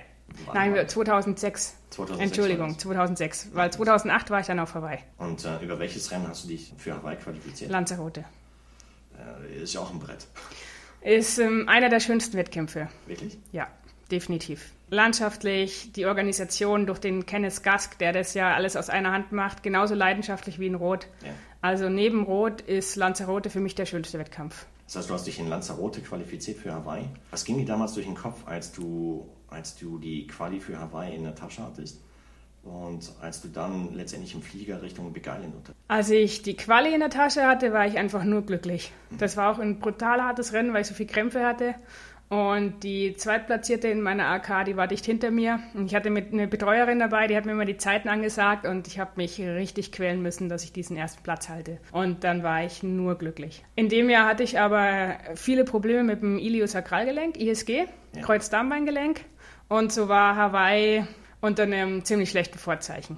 Nein, 0.54 0.88
2006. 0.88 1.76
2006 1.92 2.30
Entschuldigung, 2.30 2.78
2006. 2.78 3.50
Weil 3.54 3.72
2008 3.72 4.30
war 4.30 4.40
ich 4.40 4.48
dann 4.48 4.60
auf 4.60 4.76
Hawaii. 4.76 5.00
Und 5.18 5.46
äh, 5.46 5.64
über 5.64 5.80
welches 5.80 6.12
Rennen 6.12 6.28
hast 6.28 6.44
du 6.44 6.50
dich 6.50 6.74
für 6.78 6.96
Hawaii 6.96 7.18
qualifiziert? 7.18 7.72
Lanzarote. 7.72 8.26
Äh, 9.18 9.64
ist 9.64 9.74
ja 9.74 9.82
auch 9.82 9.92
ein 9.92 10.00
Brett. 10.00 10.28
Ist 11.02 11.40
ähm, 11.40 11.68
einer 11.68 11.90
der 11.90 12.00
schönsten 12.00 12.38
Wettkämpfe. 12.38 12.90
Wirklich? 13.08 13.38
Ja, 13.52 13.68
definitiv. 14.12 14.72
Landschaftlich, 14.90 15.92
die 15.94 16.06
Organisation 16.06 16.86
durch 16.86 17.00
den 17.00 17.26
Kenneth 17.26 17.64
Gask, 17.64 17.98
der 18.00 18.12
das 18.12 18.34
ja 18.34 18.54
alles 18.54 18.76
aus 18.76 18.90
einer 18.90 19.12
Hand 19.12 19.32
macht, 19.32 19.64
genauso 19.64 19.94
leidenschaftlich 19.96 20.60
wie 20.60 20.68
in 20.68 20.76
Rot. 20.76 21.08
Ja. 21.24 21.32
Also 21.62 21.90
neben 21.90 22.24
Rot 22.24 22.62
ist 22.62 22.96
Lanzarote 22.96 23.50
für 23.50 23.60
mich 23.60 23.76
der 23.76 23.86
schönste 23.86 24.18
Wettkampf. 24.18 24.66
Das 24.86 24.96
heißt, 24.96 25.10
du 25.10 25.14
hast 25.14 25.28
dich 25.28 25.40
in 25.40 25.48
Lanzarote 25.48 26.02
qualifiziert 26.02 26.58
für 26.58 26.74
Hawaii. 26.74 27.06
Was 27.30 27.46
ging 27.46 27.60
dir 27.60 27.66
damals 27.66 27.94
durch 27.94 28.08
den 28.08 28.16
Kopf, 28.16 28.48
als 28.48 28.72
du 28.72 29.30
als 29.52 29.78
du 29.78 29.98
die 29.98 30.28
Quali 30.28 30.60
für 30.60 30.80
Hawaii 30.80 31.16
in 31.16 31.24
der 31.24 31.36
Tasche 31.36 31.64
hattest 31.64 32.02
und 32.64 33.12
als 33.22 33.42
du 33.42 33.48
dann 33.48 33.94
letztendlich 33.94 34.34
im 34.36 34.42
Flieger 34.42 34.82
Richtung 34.82 35.12
Big 35.14 35.28
Island 35.28 35.56
unter. 35.56 35.74
Als 35.88 36.10
ich 36.10 36.42
die 36.42 36.56
Quali 36.56 36.94
in 36.94 37.00
der 37.00 37.10
Tasche 37.10 37.48
hatte, 37.48 37.74
war 37.74 37.88
ich 37.88 37.98
einfach 37.98 38.24
nur 38.24 38.46
glücklich. 38.46 38.92
Das 39.18 39.38
war 39.38 39.52
auch 39.52 39.60
ein 39.60 39.80
brutal 39.80 40.22
hartes 40.22 40.54
Rennen, 40.54 40.74
weil 40.74 40.82
ich 40.82 40.88
so 40.88 40.94
viel 40.94 41.08
Krämpfe 41.08 41.46
hatte. 41.46 41.76
Und 42.28 42.84
die 42.84 43.16
Zweitplatzierte 43.16 43.88
in 43.88 44.02
meiner 44.02 44.28
AK, 44.28 44.66
die 44.66 44.78
war 44.78 44.86
dicht 44.86 45.04
hinter 45.04 45.32
mir. 45.32 45.62
Und 45.74 45.88
ich 45.88 45.96
hatte 45.96 46.12
mit 46.12 46.32
eine 46.32 46.48
Betreuerin 46.48 47.00
dabei, 47.00 47.26
die 47.26 47.36
hat 47.36 47.46
mir 47.46 47.54
immer 47.54 47.66
die 47.66 47.78
Zeiten 47.78 48.08
angesagt 48.08 48.68
und 48.68 48.88
ich 48.88 49.00
habe 49.00 49.12
mich 49.16 49.42
richtig 49.42 49.92
quälen 49.92 50.22
müssen, 50.22 50.48
dass 50.48 50.64
ich 50.64 50.72
diesen 50.72 50.96
ersten 50.96 51.24
Platz 51.24 51.50
halte. 51.50 51.80
Und 51.92 52.24
dann 52.24 52.44
war 52.44 52.64
ich 52.64 52.84
nur 52.84 53.18
glücklich. 53.18 53.64
In 53.76 53.90
dem 53.90 54.12
Jahr 54.12 54.28
hatte 54.28 54.44
ich 54.44 54.60
aber 54.60 55.18
viele 55.34 55.64
Probleme 55.64 56.04
mit 56.04 56.22
dem 56.22 56.38
Iliosakralgelenk, 56.38 57.36
ISG, 57.36 57.86
ja. 58.16 58.22
Kreuzdarmbeingelenk. 58.22 59.22
Und 59.70 59.94
so 59.94 60.10
war 60.10 60.36
Hawaii 60.36 61.06
unter 61.42 61.64
einem 61.64 62.04
ziemlich 62.04 62.32
schlechten 62.32 62.58
Vorzeichen. 62.58 63.18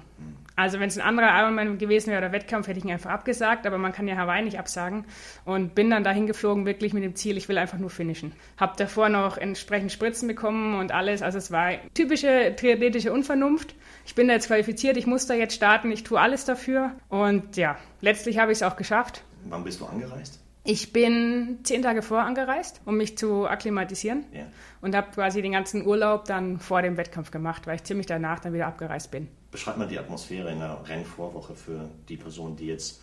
Also 0.54 0.78
wenn 0.78 0.88
es 0.88 0.98
ein 0.98 1.04
anderer 1.04 1.40
Ironman 1.40 1.78
gewesen 1.78 2.10
wäre 2.10 2.18
oder 2.18 2.32
Wettkampf, 2.32 2.68
hätte 2.68 2.78
ich 2.78 2.84
ihn 2.84 2.90
einfach 2.90 3.10
abgesagt, 3.10 3.66
aber 3.66 3.78
man 3.78 3.92
kann 3.92 4.06
ja 4.06 4.16
Hawaii 4.16 4.42
nicht 4.42 4.58
absagen 4.58 5.06
und 5.46 5.74
bin 5.74 5.88
dann 5.88 6.04
dahin 6.04 6.26
geflogen, 6.26 6.66
wirklich 6.66 6.92
mit 6.92 7.02
dem 7.02 7.16
Ziel, 7.16 7.38
ich 7.38 7.48
will 7.48 7.56
einfach 7.56 7.78
nur 7.78 7.88
finishen. 7.88 8.32
Hab 8.58 8.76
davor 8.76 9.08
noch 9.08 9.38
entsprechend 9.38 9.92
Spritzen 9.92 10.28
bekommen 10.28 10.78
und 10.78 10.92
alles, 10.92 11.22
also 11.22 11.38
es 11.38 11.50
war 11.50 11.70
typische 11.94 12.54
triathletische 12.54 13.12
Unvernunft. 13.12 13.74
Ich 14.04 14.14
bin 14.14 14.28
da 14.28 14.34
jetzt 14.34 14.48
qualifiziert, 14.48 14.98
ich 14.98 15.06
muss 15.06 15.26
da 15.26 15.34
jetzt 15.34 15.54
starten, 15.54 15.90
ich 15.90 16.04
tue 16.04 16.20
alles 16.20 16.44
dafür 16.44 16.92
und 17.08 17.56
ja, 17.56 17.78
letztlich 18.02 18.38
habe 18.38 18.52
ich 18.52 18.58
es 18.58 18.62
auch 18.62 18.76
geschafft. 18.76 19.24
Wann 19.48 19.64
bist 19.64 19.80
du 19.80 19.86
angereist? 19.86 20.41
Ich 20.64 20.92
bin 20.92 21.58
zehn 21.64 21.82
Tage 21.82 22.02
vor 22.02 22.20
angereist, 22.20 22.80
um 22.84 22.96
mich 22.96 23.18
zu 23.18 23.48
akklimatisieren 23.48 24.24
ja. 24.32 24.46
und 24.80 24.94
habe 24.94 25.10
quasi 25.10 25.42
den 25.42 25.52
ganzen 25.52 25.84
Urlaub 25.84 26.24
dann 26.24 26.60
vor 26.60 26.82
dem 26.82 26.96
Wettkampf 26.96 27.32
gemacht, 27.32 27.66
weil 27.66 27.76
ich 27.76 27.84
ziemlich 27.84 28.06
danach 28.06 28.38
dann 28.38 28.52
wieder 28.52 28.68
abgereist 28.68 29.10
bin. 29.10 29.26
Beschreib 29.50 29.76
mal 29.76 29.88
die 29.88 29.98
Atmosphäre 29.98 30.52
in 30.52 30.60
der 30.60 30.78
Rennvorwoche 30.86 31.54
für 31.56 31.88
die 32.08 32.16
Personen, 32.16 32.54
die 32.56 32.66
jetzt 32.66 33.02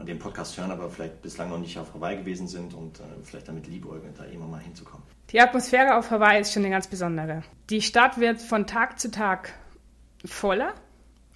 äh, 0.00 0.04
den 0.04 0.20
Podcast 0.20 0.56
hören, 0.56 0.70
aber 0.70 0.88
vielleicht 0.88 1.20
bislang 1.20 1.50
noch 1.50 1.58
nicht 1.58 1.76
auf 1.78 1.92
Hawaii 1.94 2.16
gewesen 2.16 2.46
sind 2.46 2.74
und 2.74 3.00
äh, 3.00 3.02
vielleicht 3.24 3.48
damit 3.48 3.66
liebäugeln, 3.66 4.14
da 4.16 4.24
immer 4.24 4.46
mal 4.46 4.60
hinzukommen. 4.60 5.04
Die 5.30 5.40
Atmosphäre 5.40 5.96
auf 5.96 6.12
Hawaii 6.12 6.40
ist 6.40 6.52
schon 6.52 6.62
eine 6.62 6.70
ganz 6.70 6.86
besondere. 6.86 7.42
Die 7.70 7.82
Stadt 7.82 8.18
wird 8.18 8.40
von 8.40 8.68
Tag 8.68 9.00
zu 9.00 9.10
Tag 9.10 9.52
voller 10.24 10.74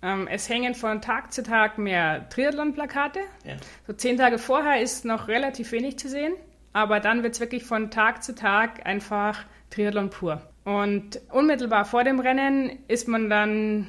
ähm, 0.02 0.28
es 0.28 0.48
hängen 0.48 0.74
von 0.74 1.00
Tag 1.00 1.32
zu 1.32 1.42
Tag 1.42 1.78
mehr 1.78 2.28
Triathlon-Plakate. 2.28 3.20
Ja. 3.44 3.54
So 3.86 3.92
zehn 3.92 4.18
Tage 4.18 4.38
vorher 4.38 4.82
ist 4.82 5.04
noch 5.04 5.28
relativ 5.28 5.72
wenig 5.72 5.98
zu 5.98 6.08
sehen, 6.08 6.34
aber 6.72 7.00
dann 7.00 7.22
wird 7.22 7.34
es 7.34 7.40
wirklich 7.40 7.64
von 7.64 7.90
Tag 7.90 8.22
zu 8.22 8.34
Tag 8.34 8.84
einfach 8.84 9.44
Triathlon 9.70 10.10
pur. 10.10 10.42
Und 10.64 11.20
unmittelbar 11.30 11.84
vor 11.84 12.04
dem 12.04 12.20
Rennen 12.20 12.78
ist 12.88 13.08
man 13.08 13.30
dann, 13.30 13.88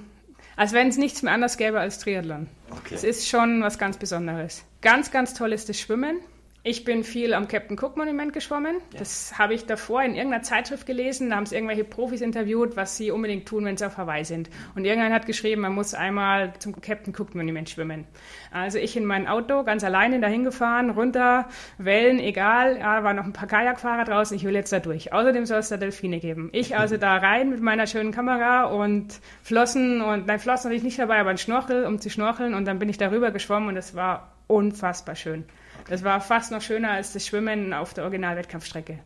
als 0.56 0.74
wenn 0.74 0.88
es 0.88 0.98
nichts 0.98 1.22
mehr 1.22 1.34
anders 1.34 1.58
gäbe 1.58 1.80
als 1.80 2.00
Triathlon. 2.00 2.48
Okay. 2.72 2.96
Es 2.96 3.04
ist 3.04 3.28
schon 3.28 3.62
was 3.62 3.78
ganz 3.78 3.98
Besonderes. 3.98 4.64
Ganz, 4.82 5.12
ganz 5.12 5.34
toll 5.34 5.54
ist 5.54 5.70
das 5.70 5.80
Schwimmen. 5.80 6.18
Ich 6.66 6.86
bin 6.86 7.04
viel 7.04 7.34
am 7.34 7.50
Captain 7.50 7.78
Cook 7.78 7.98
Monument 7.98 8.32
geschwommen. 8.32 8.78
Ja. 8.94 9.00
Das 9.00 9.38
habe 9.38 9.54
ich 9.54 9.66
davor 9.66 10.02
in 10.02 10.16
irgendeiner 10.16 10.44
Zeitschrift 10.44 10.86
gelesen. 10.86 11.30
Da 11.30 11.36
haben 11.36 11.46
sie 11.46 11.56
irgendwelche 11.56 11.84
Profis 11.84 12.22
interviewt, 12.22 12.78
was 12.78 12.96
sie 12.96 13.12
unbedingt 13.12 13.46
tun, 13.46 13.66
wenn 13.66 13.76
sie 13.76 13.86
auf 13.86 13.98
Hawaii 13.98 14.24
sind. 14.24 14.50
Und 14.74 14.86
irgendeiner 14.86 15.14
hat 15.14 15.26
geschrieben, 15.26 15.60
man 15.60 15.76
muss 15.76 15.94
einmal 15.94 16.54
zum 16.60 16.80
Captain 16.80 17.14
Cook 17.14 17.36
Monument 17.36 17.70
schwimmen. 17.70 18.08
Also 18.54 18.78
ich 18.78 18.96
in 18.96 19.04
mein 19.04 19.28
Auto 19.28 19.66
ganz 19.66 19.84
alleine 19.84 20.22
dahin 20.22 20.46
gefahren, 20.46 20.90
runter, 20.90 21.50
Wellen, 21.80 22.20
egal. 22.20 22.78
Ja, 22.78 23.04
waren 23.04 23.18
noch 23.18 23.26
ein 23.26 23.34
paar 23.34 23.50
Kajakfahrer 23.50 24.06
draußen. 24.06 24.38
Ich 24.38 24.46
will 24.46 24.54
jetzt 24.54 24.72
da 24.72 24.80
durch. 24.80 25.12
Außerdem 25.12 25.46
soll 25.46 25.60
es 25.60 25.68
da 25.68 25.76
Delfine 25.76 26.22
geben. 26.22 26.48
Ich 26.54 26.78
also 26.78 26.96
da 26.96 27.18
rein 27.18 27.50
mit 27.50 27.60
meiner 27.60 27.88
schönen 27.88 28.14
Kamera 28.14 28.68
und 28.68 29.20
Flossen 29.42 30.00
und 30.00 30.28
nein, 30.28 30.40
Flossen 30.40 30.70
hatte 30.70 30.78
ich 30.78 30.84
nicht 30.84 30.98
dabei, 30.98 31.20
aber 31.20 31.32
ein 31.32 31.38
Schnorchel, 31.38 31.84
um 31.84 32.00
zu 32.00 32.10
schnorcheln. 32.10 32.54
Und 32.54 32.64
dann 32.64 32.80
bin 32.80 32.88
ich 32.88 32.98
darüber 32.98 33.32
geschwommen 33.32 33.68
und 33.68 33.76
es 33.76 33.96
war 33.96 34.32
unfassbar 34.48 35.18
schön. 35.18 35.44
Das 35.90 36.04
war 36.04 36.22
fast 36.22 36.52
noch 36.52 36.62
schöner 36.62 36.92
als 36.92 37.14
das 37.14 37.28
Schwimmen 37.28 37.74
auf 37.74 37.94
der 37.94 38.06
Original-Wettkampfstrecke. 38.06 39.00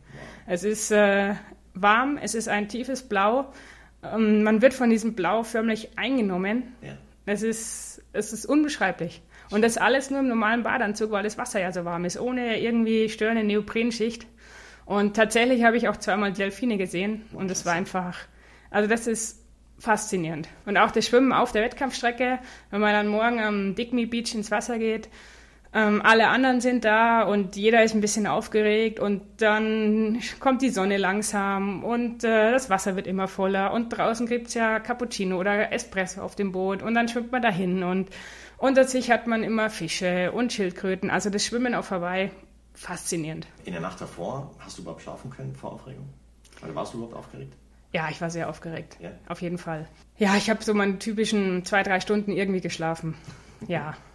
Es 0.46 0.64
ist 0.64 0.90
äh, 0.90 1.34
warm, 1.74 2.18
es 2.20 2.34
ist 2.34 2.48
ein 2.48 2.68
tiefes 2.68 3.02
Blau. 3.02 3.52
Ähm, 4.02 4.42
man 4.42 4.62
wird 4.62 4.74
von 4.74 4.90
diesem 4.90 5.14
Blau 5.14 5.42
förmlich 5.42 5.98
eingenommen. 5.98 6.74
Ja. 6.82 6.92
Es, 7.26 7.42
ist, 7.42 8.02
es 8.12 8.32
ist 8.32 8.46
unbeschreiblich. 8.46 9.22
Und 9.50 9.62
das 9.62 9.78
alles 9.78 10.10
nur 10.10 10.20
im 10.20 10.28
normalen 10.28 10.62
Badeanzug, 10.62 11.10
weil 11.10 11.22
das 11.22 11.38
Wasser 11.38 11.60
ja 11.60 11.72
so 11.72 11.84
warm 11.84 12.04
ist, 12.04 12.18
ohne 12.20 12.60
irgendwie 12.60 13.08
störende 13.08 13.44
Neoprenschicht. 13.44 14.26
Und 14.84 15.16
tatsächlich 15.16 15.64
habe 15.64 15.76
ich 15.76 15.88
auch 15.88 15.96
zweimal 15.96 16.32
Delfine 16.32 16.78
gesehen 16.78 17.22
und 17.32 17.50
es 17.50 17.66
war 17.66 17.74
einfach, 17.74 18.18
also 18.70 18.88
das 18.88 19.06
ist 19.06 19.44
faszinierend. 19.78 20.48
Und 20.64 20.76
auch 20.76 20.90
das 20.90 21.06
Schwimmen 21.06 21.32
auf 21.32 21.52
der 21.52 21.62
Wettkampfstrecke, 21.62 22.38
wenn 22.70 22.80
man 22.80 22.92
dann 22.92 23.08
morgen 23.08 23.40
am 23.40 23.74
Digme 23.74 24.06
Beach 24.06 24.34
ins 24.34 24.50
Wasser 24.50 24.78
geht, 24.78 25.08
ähm, 25.74 26.00
alle 26.02 26.28
anderen 26.28 26.60
sind 26.60 26.84
da 26.84 27.22
und 27.22 27.56
jeder 27.56 27.84
ist 27.84 27.94
ein 27.94 28.00
bisschen 28.00 28.26
aufgeregt 28.26 29.00
und 29.00 29.22
dann 29.36 30.20
kommt 30.40 30.62
die 30.62 30.70
Sonne 30.70 30.96
langsam 30.96 31.84
und 31.84 32.24
äh, 32.24 32.52
das 32.52 32.70
Wasser 32.70 32.96
wird 32.96 33.06
immer 33.06 33.28
voller 33.28 33.72
und 33.72 33.90
draußen 33.90 34.26
gibt 34.26 34.48
es 34.48 34.54
ja 34.54 34.80
Cappuccino 34.80 35.38
oder 35.38 35.72
Espresso 35.72 36.22
auf 36.22 36.34
dem 36.36 36.52
Boot 36.52 36.82
und 36.82 36.94
dann 36.94 37.08
schwimmt 37.08 37.32
man 37.32 37.42
dahin 37.42 37.82
und 37.82 38.08
unter 38.56 38.84
sich 38.84 39.10
hat 39.10 39.26
man 39.26 39.42
immer 39.42 39.70
Fische 39.70 40.32
und 40.32 40.52
Schildkröten. 40.52 41.10
Also 41.10 41.30
das 41.30 41.44
Schwimmen 41.44 41.74
auf 41.74 41.90
Hawaii, 41.90 42.30
faszinierend. 42.74 43.46
In 43.64 43.72
der 43.72 43.82
Nacht 43.82 44.00
davor 44.00 44.54
hast 44.58 44.78
du 44.78 44.82
überhaupt 44.82 45.02
schlafen 45.02 45.30
können 45.30 45.54
vor 45.54 45.72
Aufregung? 45.74 46.08
Oder 46.64 46.74
warst 46.74 46.92
du 46.92 46.98
überhaupt 46.98 47.16
aufgeregt? 47.16 47.54
Ja, 47.92 48.08
ich 48.10 48.20
war 48.20 48.30
sehr 48.30 48.48
aufgeregt. 48.48 48.96
Ja? 49.00 49.10
Auf 49.28 49.42
jeden 49.42 49.58
Fall. 49.58 49.86
Ja, 50.18 50.36
ich 50.36 50.50
habe 50.50 50.62
so 50.62 50.74
meine 50.74 50.98
typischen 50.98 51.64
zwei, 51.64 51.82
drei 51.82 52.00
Stunden 52.00 52.32
irgendwie 52.32 52.60
geschlafen. 52.60 53.14
Ja. 53.66 53.96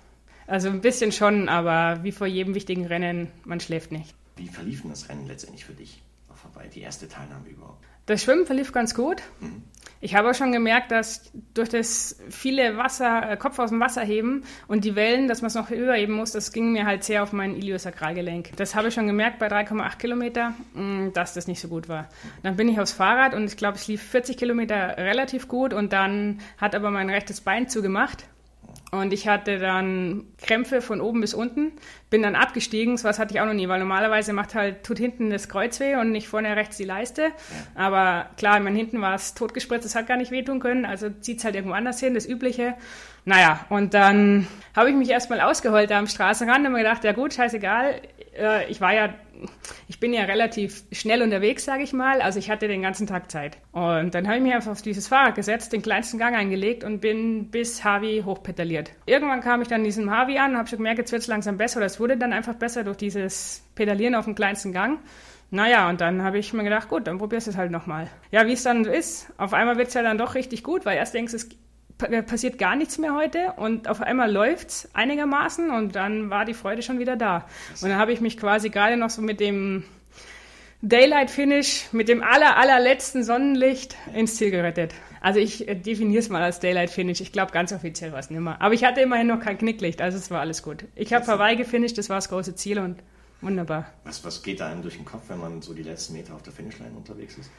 Also 0.47 0.69
ein 0.69 0.81
bisschen 0.81 1.11
schon, 1.11 1.49
aber 1.49 2.03
wie 2.03 2.11
vor 2.11 2.27
jedem 2.27 2.55
wichtigen 2.55 2.85
Rennen, 2.85 3.31
man 3.45 3.59
schläft 3.59 3.91
nicht. 3.91 4.13
Wie 4.35 4.47
verlief 4.47 4.81
denn 4.81 4.89
das 4.89 5.09
Rennen 5.09 5.27
letztendlich 5.27 5.65
für 5.65 5.73
dich 5.73 6.01
Hawaii, 6.43 6.69
die 6.69 6.81
erste 6.81 7.07
Teilnahme 7.07 7.47
überhaupt? 7.49 7.83
Das 8.05 8.23
Schwimmen 8.23 8.45
verlief 8.45 8.71
ganz 8.73 8.93
gut. 8.93 9.21
Mhm. 9.39 9.63
Ich 10.01 10.15
habe 10.15 10.29
auch 10.29 10.33
schon 10.33 10.51
gemerkt, 10.51 10.91
dass 10.91 11.31
durch 11.53 11.69
das 11.69 12.19
viele 12.29 12.75
Wasser, 12.75 13.31
äh, 13.31 13.37
Kopf 13.37 13.57
aus 13.59 13.69
dem 13.69 13.79
Wasser 13.79 14.01
heben 14.01 14.43
und 14.67 14.83
die 14.83 14.95
Wellen, 14.95 15.29
dass 15.29 15.41
man 15.41 15.47
es 15.47 15.55
noch 15.55 15.71
überheben 15.71 16.11
muss, 16.11 16.33
das 16.33 16.51
ging 16.51 16.73
mir 16.73 16.85
halt 16.85 17.05
sehr 17.05 17.23
auf 17.23 17.31
mein 17.31 17.55
Iliosakralgelenk. 17.55 18.49
Das 18.57 18.75
habe 18.75 18.89
ich 18.89 18.93
schon 18.93 19.07
gemerkt 19.07 19.39
bei 19.39 19.47
3,8 19.47 19.97
Kilometer, 19.97 20.53
mm, 20.73 21.13
dass 21.13 21.33
das 21.33 21.47
nicht 21.47 21.61
so 21.61 21.69
gut 21.69 21.87
war. 21.87 22.09
Dann 22.43 22.57
bin 22.57 22.67
ich 22.67 22.81
aufs 22.81 22.91
Fahrrad 22.91 23.33
und 23.33 23.45
ich 23.45 23.55
glaube, 23.55 23.77
es 23.77 23.87
lief 23.87 24.03
40 24.03 24.35
Kilometer 24.35 24.97
relativ 24.97 25.47
gut 25.47 25.73
und 25.73 25.93
dann 25.93 26.41
hat 26.57 26.75
aber 26.75 26.91
mein 26.91 27.09
rechtes 27.09 27.39
Bein 27.39 27.69
zugemacht 27.69 28.25
und 28.93 29.11
ich 29.11 29.27
hatte 29.27 29.57
dann 29.57 30.25
Krämpfe 30.37 30.79
von 30.79 31.01
oben 31.01 31.19
bis 31.21 31.33
unten, 31.33 31.71
bin 32.11 32.21
dann 32.21 32.35
abgestiegen, 32.35 32.95
so 32.95 33.07
was 33.07 33.17
hatte 33.17 33.33
ich 33.33 33.41
auch 33.41 33.47
noch 33.47 33.55
nie, 33.55 33.67
weil 33.67 33.79
normalerweise 33.79 34.33
macht 34.33 34.53
halt, 34.53 34.83
tut 34.83 34.99
hinten 34.99 35.31
das 35.31 35.49
Kreuz 35.49 35.79
weh 35.79 35.95
und 35.95 36.11
nicht 36.11 36.27
vorne 36.27 36.55
rechts 36.55 36.77
die 36.77 36.83
Leiste. 36.83 37.31
Aber 37.73 38.29
klar, 38.37 38.59
mein 38.59 38.75
hinten 38.75 39.01
war 39.01 39.15
es 39.15 39.33
totgespritzt, 39.33 39.83
das 39.83 39.95
hat 39.95 40.05
gar 40.05 40.17
nicht 40.17 40.29
wehtun 40.29 40.59
können, 40.59 40.85
also 40.85 41.09
zieht 41.09 41.39
es 41.39 41.43
halt 41.43 41.55
irgendwo 41.55 41.73
anders 41.73 41.99
hin, 41.99 42.13
das 42.13 42.29
Übliche. 42.29 42.75
Naja, 43.25 43.65
und 43.69 43.95
dann 43.95 44.45
habe 44.75 44.91
ich 44.91 44.95
mich 44.95 45.09
erstmal 45.09 45.41
ausgeheult 45.41 45.89
da 45.89 45.97
am 45.97 46.07
Straßenrand 46.07 46.63
und 46.67 46.73
mir 46.73 46.79
gedacht, 46.79 47.03
ja 47.03 47.13
gut, 47.13 47.33
scheißegal, 47.33 47.99
äh, 48.37 48.69
ich 48.69 48.79
war 48.79 48.93
ja 48.93 49.15
ich 49.87 49.99
bin 49.99 50.13
ja 50.13 50.23
relativ 50.23 50.83
schnell 50.91 51.21
unterwegs, 51.21 51.65
sage 51.65 51.83
ich 51.83 51.93
mal. 51.93 52.21
Also 52.21 52.39
ich 52.39 52.49
hatte 52.49 52.67
den 52.67 52.81
ganzen 52.81 53.07
Tag 53.07 53.31
Zeit. 53.31 53.57
Und 53.71 54.13
dann 54.15 54.27
habe 54.27 54.37
ich 54.37 54.43
mich 54.43 54.53
einfach 54.53 54.71
auf 54.71 54.81
dieses 54.81 55.07
Fahrrad 55.07 55.35
gesetzt, 55.35 55.73
den 55.73 55.81
kleinsten 55.81 56.17
Gang 56.19 56.35
eingelegt 56.35 56.83
und 56.83 56.99
bin 56.99 57.49
bis 57.49 57.83
Harvey 57.83 58.23
hochpedaliert. 58.25 58.91
Irgendwann 59.05 59.41
kam 59.41 59.61
ich 59.61 59.67
dann 59.67 59.83
diesem 59.83 60.11
Harvey 60.11 60.37
an 60.37 60.51
und 60.51 60.57
habe 60.57 60.67
schon 60.67 60.77
gemerkt, 60.77 60.99
jetzt 60.99 61.11
wird 61.11 61.21
es 61.21 61.27
langsam 61.27 61.57
besser. 61.57 61.77
Oder 61.77 61.87
es 61.87 61.99
wurde 61.99 62.17
dann 62.17 62.33
einfach 62.33 62.55
besser 62.55 62.83
durch 62.83 62.97
dieses 62.97 63.63
Pedalieren 63.75 64.15
auf 64.15 64.25
dem 64.25 64.35
kleinsten 64.35 64.73
Gang. 64.73 64.99
Naja, 65.53 65.87
und 65.87 66.01
dann 66.01 66.23
habe 66.23 66.39
ich 66.39 66.51
mir 66.51 66.63
gedacht, 66.63 66.89
gut, 66.89 67.05
dann 67.05 67.19
probierst 67.19 67.45
du 67.45 67.51
es 67.51 67.57
halt 67.57 67.69
nochmal. 67.69 68.09
Ja, 68.31 68.47
wie 68.47 68.53
es 68.53 68.63
dann 68.63 68.85
ist, 68.85 69.31
auf 69.37 69.53
einmal 69.53 69.77
wird 69.77 69.89
es 69.89 69.93
ja 69.93 70.01
dann 70.01 70.17
doch 70.17 70.33
richtig 70.33 70.63
gut, 70.63 70.83
weil 70.83 70.97
erst 70.97 71.13
denkst 71.13 71.31
du, 71.31 71.37
es 71.37 71.49
passiert 72.25 72.57
gar 72.57 72.75
nichts 72.75 72.97
mehr 72.97 73.15
heute 73.15 73.53
und 73.57 73.87
auf 73.87 74.01
einmal 74.01 74.31
läuft 74.31 74.69
es 74.69 74.89
einigermaßen 74.93 75.71
und 75.71 75.95
dann 75.95 76.29
war 76.29 76.45
die 76.45 76.53
Freude 76.53 76.81
schon 76.81 76.99
wieder 76.99 77.15
da. 77.15 77.45
Und 77.81 77.89
dann 77.89 77.97
habe 77.97 78.11
ich 78.11 78.21
mich 78.21 78.37
quasi 78.37 78.69
gerade 78.69 78.97
noch 78.97 79.09
so 79.09 79.21
mit 79.21 79.39
dem 79.39 79.83
Daylight 80.81 81.31
Finish, 81.31 81.85
mit 81.93 82.09
dem 82.09 82.21
aller, 82.21 82.57
allerletzten 82.57 83.23
Sonnenlicht 83.23 83.95
ins 84.13 84.35
Ziel 84.35 84.51
gerettet. 84.51 84.93
Also 85.21 85.39
ich 85.39 85.65
äh, 85.69 85.75
definiere 85.75 86.19
es 86.19 86.27
mal 86.27 86.43
als 86.43 86.59
Daylight 86.59 86.89
Finish. 86.89 87.21
Ich 87.21 87.31
glaube, 87.31 87.53
ganz 87.53 87.71
offiziell 87.71 88.11
war 88.11 88.19
es 88.19 88.29
nicht 88.29 88.41
mehr. 88.41 88.61
Aber 88.61 88.73
ich 88.73 88.83
hatte 88.83 88.99
immerhin 88.99 89.27
noch 89.27 89.39
kein 89.39 89.57
Knicklicht, 89.57 90.01
also 90.01 90.17
es 90.17 90.29
war 90.29 90.41
alles 90.41 90.61
gut. 90.61 90.83
Ich 90.95 91.13
habe 91.13 91.25
Hawaii 91.25 91.55
gefinisht, 91.55 91.97
das 91.97 92.09
war 92.09 92.17
das 92.17 92.27
große 92.27 92.55
Ziel 92.55 92.79
und 92.79 92.97
wunderbar. 93.39 93.85
Was, 94.03 94.25
was 94.25 94.43
geht 94.43 94.59
da 94.59 94.67
einem 94.67 94.81
durch 94.81 94.97
den 94.97 95.05
Kopf, 95.05 95.29
wenn 95.29 95.39
man 95.39 95.61
so 95.61 95.73
die 95.73 95.83
letzten 95.83 96.13
Meter 96.13 96.35
auf 96.35 96.43
der 96.43 96.51
Finishline 96.51 96.91
unterwegs 96.91 97.37
ist? 97.37 97.49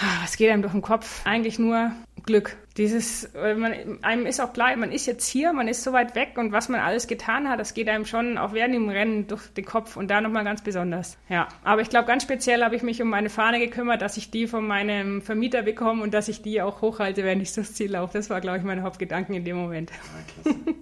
Ah, 0.00 0.22
was 0.22 0.36
geht 0.36 0.50
einem 0.50 0.62
durch 0.62 0.72
den 0.72 0.82
Kopf? 0.82 1.22
Eigentlich 1.24 1.58
nur 1.58 1.90
Glück. 2.24 2.56
Dieses, 2.76 3.28
man, 3.34 4.02
einem 4.02 4.26
ist 4.26 4.40
auch 4.40 4.52
klar, 4.52 4.76
man 4.76 4.92
ist 4.92 5.06
jetzt 5.06 5.26
hier, 5.26 5.52
man 5.52 5.66
ist 5.66 5.82
so 5.82 5.92
weit 5.92 6.14
weg 6.14 6.36
und 6.36 6.52
was 6.52 6.68
man 6.68 6.80
alles 6.80 7.08
getan 7.08 7.48
hat, 7.48 7.58
das 7.58 7.74
geht 7.74 7.88
einem 7.88 8.04
schon 8.04 8.38
auch 8.38 8.52
während 8.52 8.74
dem 8.74 8.88
Rennen 8.88 9.26
durch 9.26 9.48
den 9.48 9.64
Kopf 9.64 9.96
und 9.96 10.08
da 10.08 10.20
nochmal 10.20 10.44
ganz 10.44 10.62
besonders. 10.62 11.16
Ja, 11.28 11.48
aber 11.64 11.80
ich 11.80 11.90
glaube, 11.90 12.06
ganz 12.06 12.22
speziell 12.22 12.62
habe 12.62 12.76
ich 12.76 12.82
mich 12.82 13.02
um 13.02 13.08
meine 13.08 13.28
Fahne 13.28 13.58
gekümmert, 13.58 14.00
dass 14.00 14.16
ich 14.16 14.30
die 14.30 14.46
von 14.46 14.64
meinem 14.64 15.20
Vermieter 15.20 15.62
bekomme 15.62 16.02
und 16.02 16.14
dass 16.14 16.28
ich 16.28 16.42
die 16.42 16.62
auch 16.62 16.80
hochhalte, 16.80 17.24
während 17.24 17.42
ich 17.42 17.52
durchs 17.52 17.74
Ziel 17.74 17.92
laufe. 17.92 18.12
Das 18.12 18.30
war, 18.30 18.40
glaube 18.40 18.58
ich, 18.58 18.64
mein 18.64 18.82
Hauptgedanken 18.82 19.34
in 19.34 19.44
dem 19.44 19.56
Moment. 19.56 19.90
Ja, 19.90 20.42
klasse. 20.42 20.58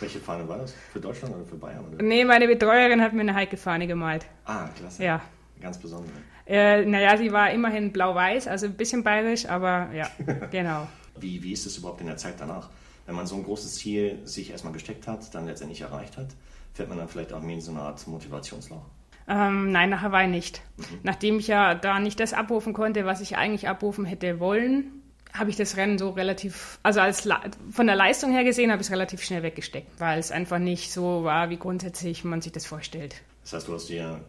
Welche 0.00 0.18
Fahne 0.18 0.48
war 0.48 0.58
das? 0.58 0.74
Für 0.92 1.00
Deutschland 1.00 1.34
oder 1.34 1.44
für 1.44 1.56
Bayern? 1.56 1.84
Oder? 1.86 2.02
Nee, 2.02 2.24
meine 2.24 2.46
Betreuerin 2.46 3.00
hat 3.02 3.12
mir 3.12 3.20
eine 3.20 3.34
Heike-Fahne 3.34 3.86
gemalt. 3.86 4.26
Ah, 4.46 4.68
klasse. 4.68 5.04
Ja. 5.04 5.20
Ganz 5.60 5.78
besondere. 5.78 6.14
Äh, 6.50 6.84
naja, 6.84 7.16
sie 7.16 7.30
war 7.30 7.52
immerhin 7.52 7.92
blau-weiß, 7.92 8.48
also 8.48 8.66
ein 8.66 8.74
bisschen 8.74 9.04
bayerisch, 9.04 9.46
aber 9.46 9.88
ja, 9.94 10.10
genau. 10.50 10.88
Wie, 11.16 11.40
wie 11.44 11.52
ist 11.52 11.64
es 11.64 11.78
überhaupt 11.78 12.00
in 12.00 12.08
der 12.08 12.16
Zeit 12.16 12.34
danach? 12.38 12.70
Wenn 13.06 13.14
man 13.14 13.28
so 13.28 13.36
ein 13.36 13.44
großes 13.44 13.76
Ziel 13.76 14.18
sich 14.24 14.50
erstmal 14.50 14.72
gesteckt 14.72 15.06
hat, 15.06 15.32
dann 15.32 15.46
letztendlich 15.46 15.80
erreicht 15.80 16.16
hat, 16.16 16.26
fährt 16.74 16.88
man 16.88 16.98
dann 16.98 17.06
vielleicht 17.06 17.32
auch 17.32 17.40
mehr 17.40 17.54
in 17.54 17.60
so 17.60 17.70
eine 17.70 17.82
Art 17.82 18.04
Motivationsloch? 18.04 18.82
Ähm, 19.28 19.70
nein, 19.70 19.90
nach 19.90 20.02
Hawaii 20.02 20.26
nicht. 20.26 20.60
Mhm. 20.76 20.84
Nachdem 21.04 21.38
ich 21.38 21.46
ja 21.46 21.76
da 21.76 22.00
nicht 22.00 22.18
das 22.18 22.32
abrufen 22.32 22.72
konnte, 22.72 23.06
was 23.06 23.20
ich 23.20 23.36
eigentlich 23.36 23.68
abrufen 23.68 24.04
hätte 24.04 24.40
wollen, 24.40 25.02
habe 25.32 25.50
ich 25.50 25.56
das 25.56 25.76
Rennen 25.76 25.98
so 25.98 26.10
relativ, 26.10 26.80
also 26.82 26.98
als 26.98 27.28
von 27.70 27.86
der 27.86 27.94
Leistung 27.94 28.32
her 28.32 28.42
gesehen, 28.42 28.72
habe 28.72 28.82
ich 28.82 28.88
es 28.88 28.92
relativ 28.92 29.22
schnell 29.22 29.44
weggesteckt, 29.44 30.00
weil 30.00 30.18
es 30.18 30.32
einfach 30.32 30.58
nicht 30.58 30.90
so 30.90 31.22
war, 31.22 31.48
wie 31.48 31.58
grundsätzlich 31.58 32.24
man 32.24 32.40
sich 32.40 32.50
das 32.50 32.66
vorstellt. 32.66 33.22
Das 33.44 33.52
heißt, 33.52 33.68
du 33.68 33.74
hast 33.74 33.88
dir 33.88 34.20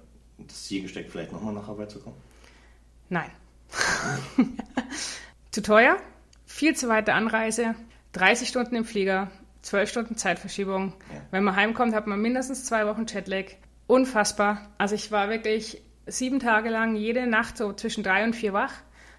das 0.47 0.65
Ziel 0.65 0.81
gesteckt, 0.83 1.11
vielleicht 1.11 1.31
nochmal 1.31 1.53
nach 1.53 1.67
Hawaii 1.67 1.87
zu 1.87 1.99
kommen? 1.99 2.15
Nein. 3.09 3.29
zu 5.51 5.61
teuer, 5.61 5.97
viel 6.45 6.75
zu 6.75 6.87
weite 6.87 7.13
Anreise, 7.13 7.75
30 8.13 8.49
Stunden 8.49 8.75
im 8.75 8.85
Flieger, 8.85 9.31
12 9.61 9.89
Stunden 9.89 10.17
Zeitverschiebung. 10.17 10.93
Ja. 11.13 11.21
Wenn 11.31 11.43
man 11.43 11.55
heimkommt, 11.55 11.93
hat 11.93 12.07
man 12.07 12.21
mindestens 12.21 12.65
zwei 12.65 12.85
Wochen 12.87 13.05
Jetlag. 13.05 13.45
Unfassbar. 13.87 14.69
Also 14.77 14.95
ich 14.95 15.11
war 15.11 15.29
wirklich 15.29 15.81
sieben 16.07 16.39
Tage 16.39 16.69
lang 16.69 16.95
jede 16.95 17.27
Nacht 17.27 17.57
so 17.57 17.73
zwischen 17.73 18.03
drei 18.03 18.23
und 18.23 18.35
vier 18.35 18.53
wach. 18.53 18.73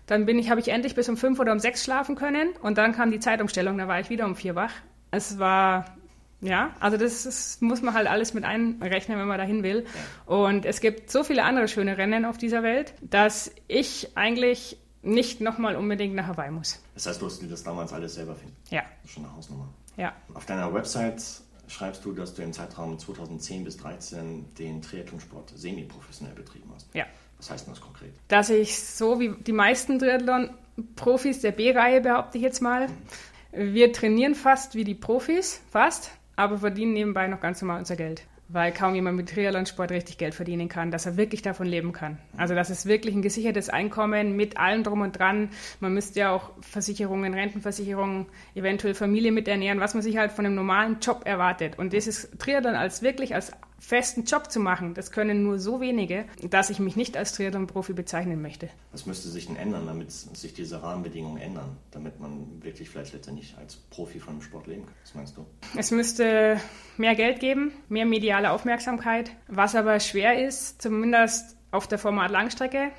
Dann 0.06 0.26
bin 0.26 0.38
ich, 0.38 0.50
habe 0.50 0.60
ich 0.60 0.68
endlich 0.68 0.94
bis 0.94 1.08
um 1.08 1.16
fünf 1.16 1.38
oder 1.38 1.52
um 1.52 1.58
sechs 1.58 1.84
schlafen 1.84 2.16
können 2.16 2.50
und 2.60 2.76
dann 2.76 2.92
kam 2.92 3.10
die 3.10 3.20
Zeitumstellung, 3.20 3.78
da 3.78 3.86
war 3.86 4.00
ich 4.00 4.10
wieder 4.10 4.26
um 4.26 4.34
vier 4.34 4.54
wach. 4.54 4.72
Es 5.10 5.38
war 5.38 5.96
ja, 6.42 6.74
also 6.80 6.96
das, 6.96 7.22
das, 7.22 7.60
muss 7.60 7.82
man 7.82 7.94
halt 7.94 8.08
alles 8.08 8.34
mit 8.34 8.44
einrechnen, 8.44 9.16
wenn 9.16 9.28
man 9.28 9.38
dahin 9.38 9.62
will. 9.62 9.86
Und 10.26 10.66
es 10.66 10.80
gibt 10.80 11.08
so 11.08 11.22
viele 11.22 11.44
andere 11.44 11.68
schöne 11.68 11.96
Rennen 11.96 12.24
auf 12.24 12.36
dieser 12.36 12.64
Welt, 12.64 12.94
dass 13.00 13.52
ich 13.68 14.16
eigentlich 14.16 14.76
nicht 15.02 15.40
nochmal 15.40 15.76
unbedingt 15.76 16.14
nach 16.14 16.26
Hawaii 16.26 16.50
muss. 16.50 16.82
Das 16.94 17.06
heißt, 17.06 17.22
du 17.22 17.26
hast 17.26 17.42
dir 17.42 17.48
das 17.48 17.62
damals 17.62 17.92
alles 17.92 18.14
selber 18.14 18.34
finden? 18.34 18.56
Ja. 18.70 18.82
Ist 19.04 19.12
schon 19.12 19.24
eine 19.24 19.34
Hausnummer. 19.36 19.68
Ja. 19.96 20.12
Auf 20.34 20.44
deiner 20.44 20.74
Website 20.74 21.22
schreibst 21.68 22.04
du, 22.04 22.12
dass 22.12 22.34
du 22.34 22.42
im 22.42 22.52
Zeitraum 22.52 22.98
2010 22.98 23.64
bis 23.64 23.78
2013 23.78 24.54
den 24.58 24.82
Triathlonsport 24.82 25.52
semi-professionell 25.54 26.34
betrieben 26.34 26.70
hast. 26.74 26.92
Ja. 26.92 27.06
Was 27.38 27.50
heißt 27.50 27.66
denn 27.66 27.74
das 27.74 27.80
konkret? 27.80 28.12
Dass 28.26 28.50
ich 28.50 28.80
so 28.80 29.20
wie 29.20 29.30
die 29.30 29.52
meisten 29.52 30.00
Triathlon-Profis 30.00 31.40
der 31.40 31.52
B-Reihe, 31.52 32.00
behaupte 32.00 32.38
ich 32.38 32.44
jetzt 32.44 32.62
mal, 32.62 32.88
mhm. 32.88 33.74
wir 33.74 33.92
trainieren 33.92 34.34
fast 34.34 34.74
wie 34.74 34.84
die 34.84 34.94
Profis, 34.96 35.60
fast 35.70 36.10
aber 36.36 36.58
verdienen 36.58 36.92
nebenbei 36.92 37.26
noch 37.26 37.40
ganz 37.40 37.60
normal 37.62 37.78
unser 37.78 37.96
Geld. 37.96 38.22
Weil 38.48 38.72
kaum 38.72 38.94
jemand 38.94 39.16
mit 39.16 39.30
Triathlonsport 39.30 39.90
richtig 39.92 40.18
Geld 40.18 40.34
verdienen 40.34 40.68
kann, 40.68 40.90
dass 40.90 41.06
er 41.06 41.16
wirklich 41.16 41.40
davon 41.40 41.66
leben 41.66 41.92
kann. 41.92 42.18
Also 42.36 42.54
das 42.54 42.68
ist 42.68 42.84
wirklich 42.84 43.14
ein 43.14 43.22
gesichertes 43.22 43.70
Einkommen 43.70 44.36
mit 44.36 44.58
allem 44.58 44.82
drum 44.82 45.00
und 45.00 45.18
dran. 45.18 45.48
Man 45.80 45.94
müsste 45.94 46.20
ja 46.20 46.32
auch 46.32 46.50
Versicherungen, 46.60 47.32
Rentenversicherungen, 47.32 48.26
eventuell 48.54 48.94
Familie 48.94 49.32
miternähren, 49.32 49.80
was 49.80 49.94
man 49.94 50.02
sich 50.02 50.18
halt 50.18 50.32
von 50.32 50.44
einem 50.44 50.54
normalen 50.54 50.98
Job 51.00 51.22
erwartet. 51.24 51.78
Und 51.78 51.94
das 51.94 52.06
ist 52.06 52.38
Triathlon 52.38 52.74
als 52.74 53.00
wirklich 53.00 53.34
als 53.34 53.52
festen 53.82 54.24
Job 54.24 54.50
zu 54.50 54.60
machen, 54.60 54.94
das 54.94 55.10
können 55.10 55.42
nur 55.42 55.58
so 55.58 55.80
wenige, 55.80 56.24
dass 56.48 56.70
ich 56.70 56.78
mich 56.78 56.94
nicht 56.94 57.16
als 57.16 57.32
Triathlon-Profi 57.32 57.92
bezeichnen 57.92 58.40
möchte. 58.40 58.70
Was 58.92 59.06
müsste 59.06 59.28
sich 59.28 59.46
denn 59.48 59.56
ändern, 59.56 59.86
damit 59.86 60.12
sich 60.12 60.54
diese 60.54 60.82
Rahmenbedingungen 60.82 61.42
ändern, 61.42 61.76
damit 61.90 62.20
man 62.20 62.62
wirklich 62.62 62.88
vielleicht 62.88 63.12
letztendlich 63.12 63.56
als 63.58 63.76
Profi 63.76 64.20
von 64.20 64.38
dem 64.38 64.42
Sport 64.42 64.68
leben 64.68 64.86
kann? 64.86 64.94
Was 65.02 65.14
meinst 65.14 65.36
du? 65.36 65.44
Es 65.76 65.90
müsste 65.90 66.60
mehr 66.96 67.16
Geld 67.16 67.40
geben, 67.40 67.72
mehr 67.88 68.06
mediale 68.06 68.52
Aufmerksamkeit, 68.52 69.32
was 69.48 69.74
aber 69.74 69.98
schwer 69.98 70.46
ist, 70.46 70.80
zumindest 70.80 71.56
auf 71.72 71.88
der 71.88 71.98
Format 71.98 72.30
Langstrecke. 72.30 72.92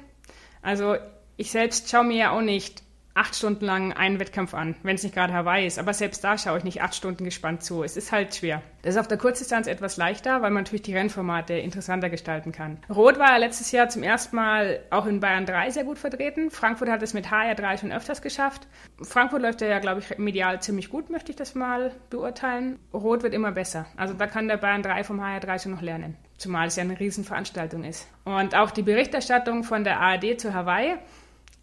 Also 0.61 0.97
ich 1.37 1.49
selbst 1.49 1.89
schaue 1.89 2.03
mir 2.03 2.17
ja 2.17 2.31
auch 2.31 2.41
nicht 2.41 2.82
acht 3.15 3.35
Stunden 3.35 3.65
lang 3.65 3.93
einen 3.93 4.19
Wettkampf 4.19 4.53
an, 4.53 4.75
wenn 4.83 4.95
es 4.95 5.03
nicht 5.03 5.13
gerade 5.13 5.33
Hawaii 5.33 5.67
ist. 5.67 5.79
Aber 5.79 5.93
selbst 5.93 6.23
da 6.23 6.37
schaue 6.37 6.57
ich 6.57 6.63
nicht 6.63 6.81
acht 6.81 6.95
Stunden 6.95 7.25
gespannt 7.25 7.63
zu. 7.63 7.83
Es 7.83 7.97
ist 7.97 8.11
halt 8.11 8.35
schwer. 8.35 8.61
Das 8.81 8.95
ist 8.95 8.99
auf 8.99 9.07
der 9.07 9.17
Kurzdistanz 9.17 9.67
etwas 9.67 9.97
leichter, 9.97 10.41
weil 10.41 10.51
man 10.51 10.63
natürlich 10.63 10.81
die 10.81 10.95
Rennformate 10.95 11.53
interessanter 11.53 12.09
gestalten 12.09 12.51
kann. 12.51 12.79
Rot 12.89 13.19
war 13.19 13.29
ja 13.29 13.37
letztes 13.37 13.71
Jahr 13.71 13.87
zum 13.89 14.03
ersten 14.03 14.35
Mal 14.35 14.81
auch 14.89 15.05
in 15.05 15.19
Bayern 15.19 15.45
3 15.45 15.69
sehr 15.69 15.83
gut 15.83 15.97
vertreten. 15.97 16.49
Frankfurt 16.51 16.89
hat 16.89 17.01
es 17.03 17.13
mit 17.13 17.27
HR3 17.27 17.79
schon 17.79 17.91
öfters 17.91 18.21
geschafft. 18.21 18.67
Frankfurt 19.01 19.41
läuft 19.41 19.61
ja, 19.61 19.79
glaube 19.79 20.01
ich, 20.01 20.17
medial 20.17 20.61
ziemlich 20.61 20.89
gut, 20.89 21.09
möchte 21.09 21.31
ich 21.31 21.37
das 21.37 21.55
mal 21.55 21.91
beurteilen. 22.09 22.79
Rot 22.93 23.23
wird 23.23 23.33
immer 23.33 23.51
besser. 23.51 23.85
Also 23.95 24.13
da 24.13 24.27
kann 24.27 24.47
der 24.47 24.57
Bayern 24.57 24.83
3 24.83 25.03
vom 25.03 25.21
HR3 25.21 25.61
schon 25.61 25.71
noch 25.73 25.81
lernen. 25.81 26.17
Zumal 26.37 26.67
es 26.67 26.75
ja 26.75 26.83
eine 26.83 26.99
Riesenveranstaltung 26.99 27.83
ist. 27.83 28.07
Und 28.25 28.55
auch 28.55 28.71
die 28.71 28.81
Berichterstattung 28.81 29.63
von 29.63 29.83
der 29.83 29.99
ARD 30.01 30.41
zu 30.41 30.53
Hawaii 30.53 30.97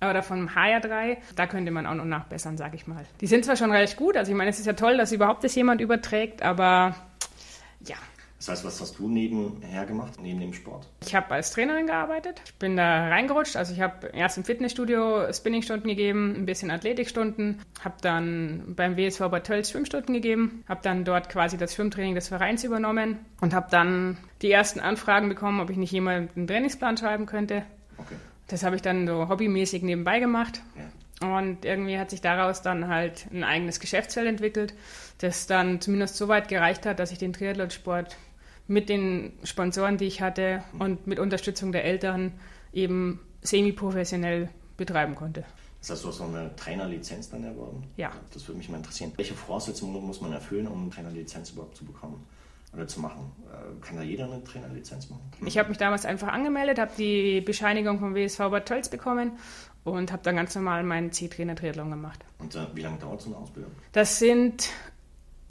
oder 0.00 0.22
vom 0.22 0.48
HR3, 0.48 1.18
da 1.36 1.46
könnte 1.46 1.70
man 1.70 1.86
auch 1.86 1.94
noch 1.94 2.04
nachbessern, 2.04 2.56
sage 2.56 2.76
ich 2.76 2.86
mal. 2.86 3.04
Die 3.20 3.26
sind 3.26 3.44
zwar 3.44 3.56
schon 3.56 3.72
recht 3.72 3.96
gut, 3.96 4.16
also 4.16 4.30
ich 4.32 4.36
meine, 4.36 4.50
es 4.50 4.58
ist 4.58 4.66
ja 4.66 4.72
toll, 4.72 4.96
dass 4.96 5.12
überhaupt 5.12 5.44
das 5.44 5.54
jemand 5.54 5.80
überträgt, 5.80 6.42
aber 6.42 6.94
ja. 7.86 7.96
Das 8.40 8.48
heißt, 8.48 8.64
was 8.64 8.80
hast 8.80 8.98
du 8.98 9.06
nebenher 9.06 9.84
gemacht, 9.84 10.14
neben 10.18 10.40
dem 10.40 10.54
Sport? 10.54 10.88
Ich 11.04 11.14
habe 11.14 11.30
als 11.34 11.50
Trainerin 11.50 11.86
gearbeitet. 11.86 12.40
Ich 12.46 12.54
bin 12.54 12.74
da 12.74 13.08
reingerutscht. 13.08 13.54
Also 13.54 13.74
ich 13.74 13.82
habe 13.82 14.06
erst 14.14 14.38
im 14.38 14.44
Fitnessstudio 14.44 15.30
Spinningstunden 15.30 15.86
gegeben, 15.86 16.34
ein 16.38 16.46
bisschen 16.46 16.70
Athletikstunden, 16.70 17.60
habe 17.84 17.96
dann 18.00 18.74
beim 18.74 18.96
WSV 18.96 19.28
Bad 19.28 19.46
Tölz 19.46 19.70
Schwimmstunden 19.70 20.14
gegeben, 20.14 20.64
habe 20.66 20.80
dann 20.82 21.04
dort 21.04 21.28
quasi 21.28 21.58
das 21.58 21.74
Schwimmtraining 21.74 22.14
des 22.14 22.28
Vereins 22.28 22.64
übernommen 22.64 23.18
und 23.42 23.52
habe 23.52 23.66
dann 23.70 24.16
die 24.40 24.50
ersten 24.50 24.80
Anfragen 24.80 25.28
bekommen, 25.28 25.60
ob 25.60 25.68
ich 25.68 25.76
nicht 25.76 25.92
jemand 25.92 26.34
einen 26.34 26.46
Trainingsplan 26.46 26.96
schreiben 26.96 27.26
könnte. 27.26 27.62
Okay. 27.98 28.16
Das 28.50 28.64
habe 28.64 28.76
ich 28.76 28.82
dann 28.82 29.06
so 29.06 29.28
hobbymäßig 29.28 29.82
nebenbei 29.82 30.18
gemacht. 30.18 30.60
Ja. 30.76 31.36
Und 31.38 31.64
irgendwie 31.64 31.98
hat 31.98 32.10
sich 32.10 32.20
daraus 32.20 32.62
dann 32.62 32.88
halt 32.88 33.26
ein 33.30 33.44
eigenes 33.44 33.78
Geschäftsfeld 33.78 34.26
entwickelt, 34.26 34.74
das 35.18 35.46
dann 35.46 35.80
zumindest 35.80 36.16
so 36.16 36.28
weit 36.28 36.48
gereicht 36.48 36.86
hat, 36.86 36.98
dass 36.98 37.12
ich 37.12 37.18
den 37.18 37.32
Triathlonsport 37.32 38.16
mit 38.66 38.88
den 38.88 39.32
Sponsoren, 39.44 39.98
die 39.98 40.06
ich 40.06 40.22
hatte 40.22 40.64
und 40.78 41.06
mit 41.06 41.18
Unterstützung 41.18 41.72
der 41.72 41.84
Eltern 41.84 42.32
eben 42.72 43.20
semi-professionell 43.42 44.48
betreiben 44.76 45.14
konnte. 45.14 45.44
Das 45.80 45.90
heißt, 45.90 46.04
du 46.04 46.08
hast 46.08 46.16
so 46.18 46.24
eine 46.24 46.54
Trainerlizenz 46.56 47.30
dann 47.30 47.44
erworben? 47.44 47.84
Ja. 47.96 48.12
Das 48.32 48.46
würde 48.48 48.58
mich 48.58 48.68
mal 48.68 48.78
interessieren. 48.78 49.12
Welche 49.16 49.34
Voraussetzungen 49.34 50.04
muss 50.04 50.20
man 50.20 50.32
erfüllen, 50.32 50.66
um 50.66 50.82
eine 50.82 50.90
Trainerlizenz 50.90 51.50
überhaupt 51.50 51.76
zu 51.76 51.84
bekommen? 51.84 52.26
Oder 52.72 52.86
zu 52.86 53.00
machen. 53.00 53.32
Äh, 53.50 53.84
kann 53.84 53.96
da 53.96 54.02
jeder 54.02 54.24
eine 54.24 54.44
Trainerlizenz 54.44 55.10
machen? 55.10 55.30
Ich 55.44 55.58
habe 55.58 55.68
mich 55.68 55.78
damals 55.78 56.04
einfach 56.04 56.28
angemeldet, 56.28 56.78
habe 56.78 56.92
die 56.96 57.40
Bescheinigung 57.40 57.98
vom 57.98 58.14
WSV 58.14 58.38
Bad 58.38 58.66
Tölz 58.66 58.88
bekommen 58.88 59.32
und 59.84 60.12
habe 60.12 60.22
dann 60.22 60.36
ganz 60.36 60.54
normal 60.54 60.84
meinen 60.84 61.10
C-Trainer-Triathlon 61.10 61.90
gemacht. 61.90 62.24
Und 62.38 62.54
äh, 62.54 62.66
wie 62.74 62.82
lange 62.82 62.98
dauert 62.98 63.20
so 63.22 63.30
eine 63.30 63.38
Ausbildung? 63.38 63.72
Das 63.92 64.18
sind, 64.18 64.68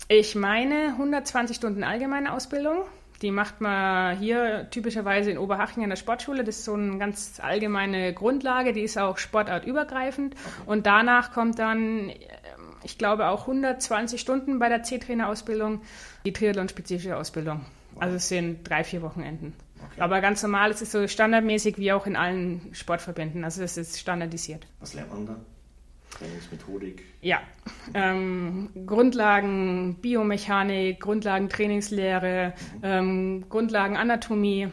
ich 0.08 0.36
meine, 0.36 0.94
120 0.94 1.58
Stunden 1.58 1.84
allgemeine 1.84 2.34
Ausbildung 2.34 2.86
die 3.22 3.32
macht 3.32 3.60
man 3.60 4.18
hier 4.18 4.70
typischerweise 4.70 5.32
in 5.32 5.38
Oberhaching 5.38 5.84
an 5.84 5.90
der 5.90 5.98
Sportschule. 5.98 6.44
Das 6.44 6.58
ist 6.58 6.66
so 6.66 6.74
eine 6.74 6.98
ganz 6.98 7.40
allgemeine 7.42 8.14
Grundlage, 8.14 8.72
die 8.72 8.82
ist 8.82 8.98
auch 8.98 9.18
sportartübergreifend. 9.18 10.36
Und 10.66 10.86
danach 10.86 11.34
kommt 11.34 11.60
dann, 11.60 12.12
ich 12.84 12.98
glaube, 12.98 13.28
auch 13.28 13.42
120 13.42 14.20
Stunden 14.20 14.60
bei 14.60 14.70
der 14.70 14.84
C-Trainer-Ausbildung, 14.84 15.82
die 16.26 16.34
Triathlon-spezifische 16.34 17.18
Ausbildung. 17.18 17.66
Also 18.00 18.16
es 18.16 18.30
sind 18.30 18.70
drei, 18.70 18.84
vier 18.84 19.02
Wochenenden. 19.02 19.54
Okay. 19.78 20.02
Aber 20.02 20.22
ganz 20.22 20.44
normal, 20.44 20.72
es 20.72 20.82
ist 20.82 20.92
so 20.92 21.08
standardmäßig 21.08 21.78
wie 21.78 21.92
auch 21.92 22.06
in 22.06 22.16
allen 22.16 22.70
Sportverbänden. 22.74 23.44
Also 23.44 23.64
es 23.64 23.78
ist 23.78 24.00
standardisiert. 24.00 24.68
Was 24.80 24.94
lernt 24.94 25.14
man 25.14 25.26
da? 25.26 25.36
Trainingsmethodik? 26.12 27.04
Ja, 27.22 27.42
ähm, 27.94 28.70
Grundlagen 28.86 29.96
Biomechanik, 30.02 31.00
Grundlagen 31.00 31.50
Trainingslehre, 31.50 32.54
mhm. 32.76 32.80
ähm, 32.84 33.46
Grundlagen 33.50 33.96
Anatomie, 33.96 34.70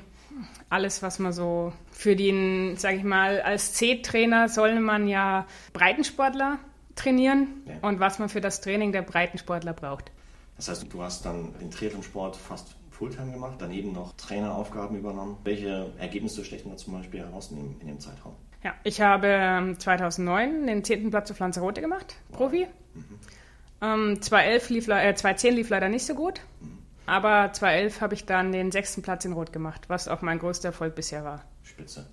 alles, 0.70 1.02
was 1.02 1.18
man 1.18 1.32
so 1.32 1.72
für 1.90 2.16
den, 2.16 2.76
sage 2.76 2.96
ich 2.96 3.04
mal, 3.04 3.40
als 3.42 3.74
C-Trainer 3.74 4.48
soll 4.48 4.80
man 4.80 5.08
ja 5.08 5.46
Breitensportler 5.72 6.58
trainieren 6.96 7.62
ja. 7.66 7.88
und 7.88 8.00
was 8.00 8.18
man 8.18 8.28
für 8.28 8.40
das 8.40 8.60
Training 8.60 8.90
der 8.90 9.02
Breitensportler 9.02 9.72
braucht. 9.72 10.10
Das 10.56 10.68
heißt, 10.68 10.92
du 10.92 11.02
hast 11.02 11.24
dann 11.24 11.54
den 11.60 11.70
Triathlonsport 11.70 12.34
fast 12.34 12.74
Fulltime 12.90 13.32
gemacht, 13.32 13.56
daneben 13.58 13.92
noch 13.92 14.14
Traineraufgaben 14.16 14.96
übernommen. 14.96 15.36
Welche 15.44 15.92
Ergebnisse 15.98 16.44
stechen 16.44 16.70
da 16.70 16.76
zum 16.78 16.94
Beispiel 16.94 17.20
heraus 17.20 17.50
in 17.50 17.86
dem, 17.86 18.00
Zeitraum? 18.00 18.34
Ja, 18.64 18.74
ich 18.84 19.02
habe 19.02 19.76
2009 19.78 20.48
ähm, 20.48 20.66
den 20.66 20.84
10. 20.84 21.10
Platz 21.10 21.30
auf 21.30 21.38
Lanzarote 21.38 21.82
gemacht, 21.82 22.16
Profi. 22.32 22.66
Mhm. 22.94 23.04
Ähm, 23.82 24.22
2011 24.22 24.70
lief, 24.70 24.88
äh, 24.88 25.14
2010 25.14 25.54
lief 25.54 25.68
leider 25.68 25.90
nicht 25.90 26.06
so 26.06 26.14
gut, 26.14 26.40
mhm. 26.60 26.78
aber 27.04 27.52
2011 27.52 28.00
habe 28.00 28.14
ich 28.14 28.24
dann 28.24 28.50
den 28.50 28.72
sechsten 28.72 29.02
Platz 29.02 29.26
in 29.26 29.34
Rot 29.34 29.52
gemacht, 29.52 29.82
was 29.88 30.08
auch 30.08 30.22
mein 30.22 30.38
größter 30.38 30.68
Erfolg 30.68 30.94
bisher 30.94 31.22
war. 31.22 31.44
Spitze. 31.62 32.06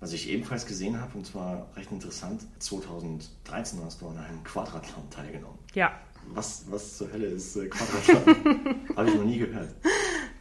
Was 0.00 0.12
ich 0.12 0.28
ebenfalls 0.30 0.64
gesehen 0.64 1.00
habe, 1.00 1.18
und 1.18 1.26
zwar 1.26 1.66
recht 1.76 1.90
interessant, 1.90 2.42
2013 2.60 3.80
hast 3.84 4.00
du 4.00 4.08
an 4.08 4.18
einem 4.18 4.44
Quadrathlon 4.44 5.10
teilgenommen. 5.10 5.58
Ja. 5.74 5.92
Was, 6.28 6.64
was 6.70 6.98
zur 6.98 7.12
Hölle 7.12 7.26
ist 7.26 7.56
äh, 7.56 7.66
Quadrathlon? 7.66 8.76
habe 8.96 9.08
ich 9.08 9.14
noch 9.14 9.24
nie 9.24 9.38
gehört. 9.38 9.74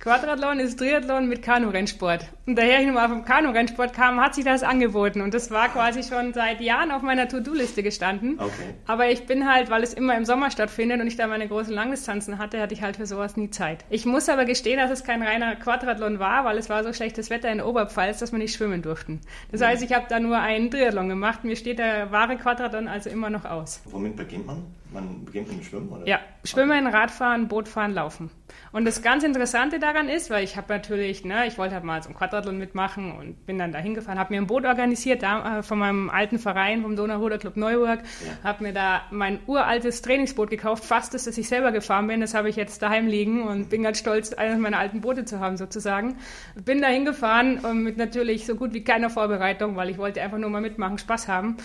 Quadrathlon 0.08 0.62
ist 0.62 0.80
Triathlon 0.80 1.28
mit 1.28 1.41
Kanurennsport. 1.41 2.30
Und 2.46 2.58
daher 2.58 2.80
ich 2.80 2.88
nochmal 2.88 3.10
vom 3.10 3.26
Kanurennsport 3.26 3.91
kam, 3.91 4.22
hat 4.22 4.36
sich 4.36 4.46
das 4.46 4.63
angeboten. 4.63 5.20
Und 5.20 5.34
das 5.34 5.52
war 5.52 5.67
quasi 5.67 6.02
schon 6.02 6.32
seit 6.32 6.62
Jahren 6.62 6.91
auf 6.91 7.02
meiner 7.02 7.28
To-Do-Liste 7.28 7.84
gestanden. 7.84 8.39
Okay. 8.39 8.74
Aber 8.86 9.12
ich 9.12 9.26
bin 9.26 9.52
halt, 9.52 9.70
weil 9.70 9.84
es 9.84 9.93
immer 9.93 10.15
im 10.15 10.24
Sommer 10.24 10.50
stattfindet 10.50 11.02
und 11.02 11.08
ich 11.08 11.17
da 11.17 11.28
meine 11.28 11.46
großen 11.50 11.74
Langdistanzen 11.74 12.38
hatte, 12.38 12.62
hatte 12.62 12.74
ich 12.74 12.84
halt 12.84 12.96
für 12.96 13.06
sowas 13.06 13.36
nie 13.36 13.50
Zeit. 13.50 13.84
Ich 13.89 14.06
muss 14.06 14.30
aber 14.30 14.46
gestehen, 14.46 14.80
dass 14.80 14.91
es 14.91 15.04
kein 15.04 15.22
reiner 15.22 15.58
Quadrathlon 15.58 16.20
war, 16.20 16.46
weil 16.46 16.58
es 16.58 16.70
war 16.70 16.86
so 16.86 16.93
schlechtes 16.93 17.30
Wetter 17.30 17.52
in 17.52 17.60
Oberpfalz, 17.60 18.20
dass 18.20 18.32
wir 18.32 18.39
nicht 18.39 18.56
schwimmen 18.56 18.82
durften. 18.82 19.20
Das 19.52 19.62
heißt, 19.62 19.84
ich 19.84 19.91
habe 19.91 20.06
da 20.08 20.22
nur 20.22 20.38
einen 20.39 20.72
Triathlon 20.72 21.10
gemacht. 21.10 21.43
Mir 21.43 21.58
steht 21.58 21.80
der 21.80 22.13
wahre 22.13 22.38
Quadrathlon 22.38 22.88
also 22.88 23.10
immer 23.10 23.30
noch 23.30 23.43
aus. 23.43 23.82
Womit 23.84 24.15
beginnt 24.15 24.46
man? 24.46 24.63
Man 24.93 25.26
beginnt 25.26 25.50
mit 25.50 25.58
dem 25.58 25.63
Schwimmen, 25.63 25.89
oder? 25.89 26.08
Ja, 26.08 26.19
Schwimmen, 26.43 26.88
Radfahren, 26.88 27.47
Bootfahren, 27.47 27.93
Laufen. 27.93 28.30
Und 28.71 28.86
das 28.86 29.02
ganz 29.02 29.23
Interessante 29.23 29.80
daran 29.80 30.08
ist, 30.08 30.30
weil 30.30 30.43
ich 30.43 30.56
habe 30.56 30.71
natürlich, 30.73 31.26
ne, 31.26 31.45
ich 31.47 31.58
wollte 31.58 31.76
halt 31.76 31.84
mal 31.84 32.02
so 32.02 32.10
ein 32.10 32.15
Quadrathlon 32.15 32.58
mitmachen 32.58 33.12
und 33.12 33.45
bin 33.45 33.58
dann 33.58 33.73
da 33.73 33.80
hingefahren, 33.80 34.17
habe 34.17 34.34
mir 34.34 34.41
ein 34.41 34.47
Boot 34.47 34.65
organisiert 34.65 35.23
da, 35.23 35.60
äh, 35.60 35.63
von 35.63 35.78
meinem 35.80 36.10
alten 36.10 36.39
Verein, 36.39 36.84
vom 36.84 36.95
Donauruder 36.95 37.38
Club 37.38 37.58
Neuburg, 37.58 38.00
ja. 38.00 38.43
habe 38.43 38.63
mir 38.63 38.73
da 38.73 39.02
mein 39.12 39.39
uraltes 39.45 40.02
Trainingsboot 40.02 40.50
gekauft, 40.50 40.86
fast 40.86 41.13
das, 41.13 41.26
das 41.26 41.38
ich 41.38 41.50
selber 41.50 41.71
gefahren 41.71 42.08
bin, 42.08 42.21
das 42.21 42.34
habe 42.34 42.50
ich 42.50 42.56
jetzt 42.56 42.82
daheim 42.82 43.08
liegen 43.08 43.43
und 43.43 43.69
bin 43.69 43.84
ganz 43.84 44.00
stolz, 44.00 44.34
eines 44.34 44.58
meiner 44.60 44.80
alten 44.80 45.02
Boote 45.02 45.26
zu 45.26 45.39
haben 45.39 45.58
sozusagen. 45.58 46.17
Bin 46.56 46.82
da 46.82 46.88
hingefahren 46.88 47.60
und 47.60 47.84
mit 47.84 47.97
natürlich 47.97 48.45
so 48.45 48.56
gut 48.56 48.73
wie 48.73 48.84
keiner 48.84 49.10
Vorbereitung, 49.10 49.76
weil 49.76 49.89
ich 49.89 49.97
wollte 49.97 50.21
einfach 50.21 50.38
nur 50.38 50.50
mal 50.50 50.62
mitmachen, 50.62 50.97
Spaß 50.97 51.28
haben. 51.28 51.58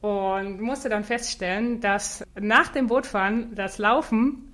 Und 0.00 0.60
musste 0.60 0.88
dann 0.88 1.02
feststellen, 1.02 1.80
dass 1.80 2.24
nach 2.38 2.68
dem 2.68 2.86
Bootfahren 2.86 3.54
das 3.54 3.78
Laufen 3.78 4.48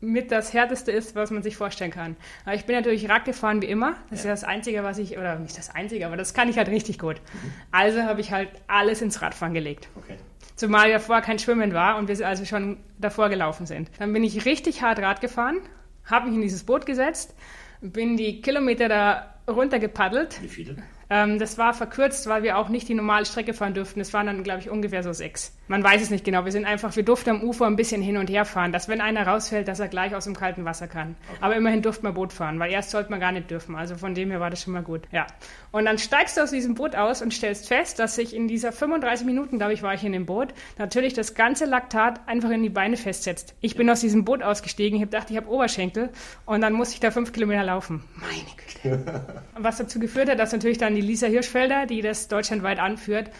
mit 0.00 0.30
das 0.30 0.52
Härteste 0.52 0.92
ist, 0.92 1.14
was 1.14 1.30
man 1.30 1.42
sich 1.42 1.56
vorstellen 1.56 1.90
kann. 1.90 2.16
Aber 2.44 2.54
ich 2.54 2.66
bin 2.66 2.76
natürlich 2.76 3.08
Rad 3.08 3.24
gefahren 3.24 3.62
wie 3.62 3.66
immer. 3.66 3.94
Das 4.10 4.24
ja. 4.24 4.32
ist 4.32 4.42
das 4.42 4.48
Einzige, 4.48 4.84
was 4.84 4.98
ich, 4.98 5.18
oder 5.18 5.38
nicht 5.38 5.58
das 5.58 5.74
Einzige, 5.74 6.06
aber 6.06 6.16
das 6.16 6.34
kann 6.34 6.48
ich 6.48 6.56
halt 6.56 6.68
richtig 6.68 6.98
gut. 6.98 7.16
Mhm. 7.16 7.52
Also 7.72 8.02
habe 8.02 8.20
ich 8.20 8.32
halt 8.32 8.48
alles 8.66 9.02
ins 9.02 9.22
Radfahren 9.22 9.54
gelegt. 9.54 9.88
Okay. 9.96 10.16
Zumal 10.56 10.90
ja 10.90 10.98
vorher 10.98 11.24
kein 11.24 11.38
Schwimmen 11.38 11.72
war 11.72 11.96
und 11.96 12.08
wir 12.08 12.26
also 12.26 12.44
schon 12.44 12.78
davor 12.98 13.28
gelaufen 13.28 13.66
sind. 13.66 13.90
Dann 13.98 14.12
bin 14.12 14.24
ich 14.24 14.44
richtig 14.44 14.82
hart 14.82 14.98
Rad 14.98 15.20
gefahren, 15.20 15.58
habe 16.04 16.26
mich 16.26 16.34
in 16.34 16.42
dieses 16.42 16.64
Boot 16.64 16.86
gesetzt, 16.86 17.34
bin 17.80 18.16
die 18.16 18.40
Kilometer 18.40 18.88
da 18.88 19.34
runtergepaddelt. 19.48 20.42
Wie 20.42 20.48
viele? 20.48 20.76
Ähm, 21.10 21.38
das 21.38 21.58
war 21.58 21.74
verkürzt, 21.74 22.26
weil 22.28 22.42
wir 22.42 22.58
auch 22.58 22.68
nicht 22.68 22.88
die 22.88 22.94
normale 22.94 23.26
Strecke 23.26 23.54
fahren 23.54 23.74
durften. 23.74 24.00
Es 24.00 24.12
waren 24.14 24.26
dann, 24.26 24.44
glaube 24.44 24.60
ich, 24.60 24.70
ungefähr 24.70 25.02
so 25.02 25.12
sechs. 25.12 25.57
Man 25.68 25.84
weiß 25.84 26.00
es 26.00 26.10
nicht 26.10 26.24
genau. 26.24 26.46
Wir 26.46 26.52
sind 26.52 26.64
einfach, 26.64 26.96
wir 26.96 27.02
durften 27.02 27.30
am 27.30 27.42
Ufer 27.42 27.66
ein 27.66 27.76
bisschen 27.76 28.00
hin 28.00 28.16
und 28.16 28.30
her 28.30 28.46
fahren, 28.46 28.72
dass 28.72 28.88
wenn 28.88 29.02
einer 29.02 29.26
rausfällt, 29.26 29.68
dass 29.68 29.80
er 29.80 29.88
gleich 29.88 30.14
aus 30.14 30.24
dem 30.24 30.34
kalten 30.34 30.64
Wasser 30.64 30.88
kann. 30.88 31.14
Okay. 31.28 31.38
Aber 31.42 31.56
immerhin 31.56 31.82
durfte 31.82 32.04
man 32.04 32.14
Boot 32.14 32.32
fahren, 32.32 32.58
weil 32.58 32.72
erst 32.72 32.90
sollte 32.90 33.10
man 33.10 33.20
gar 33.20 33.32
nicht 33.32 33.50
dürfen. 33.50 33.76
Also 33.76 33.96
von 33.96 34.14
dem 34.14 34.30
her 34.30 34.40
war 34.40 34.48
das 34.48 34.62
schon 34.62 34.72
mal 34.72 34.82
gut. 34.82 35.02
Ja. 35.12 35.26
Und 35.70 35.84
dann 35.84 35.98
steigst 35.98 36.38
du 36.38 36.40
aus 36.40 36.50
diesem 36.50 36.74
Boot 36.74 36.96
aus 36.96 37.20
und 37.20 37.34
stellst 37.34 37.68
fest, 37.68 37.98
dass 37.98 38.14
sich 38.14 38.34
in 38.34 38.48
dieser 38.48 38.72
35 38.72 39.26
Minuten, 39.26 39.58
glaube 39.58 39.74
ich, 39.74 39.82
war 39.82 39.92
ich 39.92 40.02
in 40.04 40.12
dem 40.12 40.24
Boot, 40.24 40.54
natürlich 40.78 41.12
das 41.12 41.34
ganze 41.34 41.66
Laktat 41.66 42.26
einfach 42.26 42.50
in 42.50 42.62
die 42.62 42.70
Beine 42.70 42.96
festsetzt. 42.96 43.54
Ich 43.60 43.76
bin 43.76 43.90
aus 43.90 44.00
diesem 44.00 44.24
Boot 44.24 44.42
ausgestiegen, 44.42 44.96
ich 44.96 45.02
habe 45.02 45.10
gedacht, 45.10 45.30
ich 45.30 45.36
habe 45.36 45.48
Oberschenkel 45.48 46.08
und 46.46 46.62
dann 46.62 46.72
musste 46.72 46.94
ich 46.94 47.00
da 47.00 47.10
fünf 47.10 47.32
Kilometer 47.32 47.64
laufen. 47.64 48.02
Meine 48.14 48.48
Güte. 48.56 49.24
Was 49.58 49.76
dazu 49.76 49.98
geführt 49.98 50.30
hat, 50.30 50.38
dass 50.38 50.52
natürlich 50.52 50.78
dann 50.78 50.94
die 50.94 51.02
Lisa 51.02 51.26
Hirschfelder, 51.26 51.84
die 51.84 52.00
das 52.00 52.28
deutschlandweit 52.28 52.78
anführt, 52.78 53.30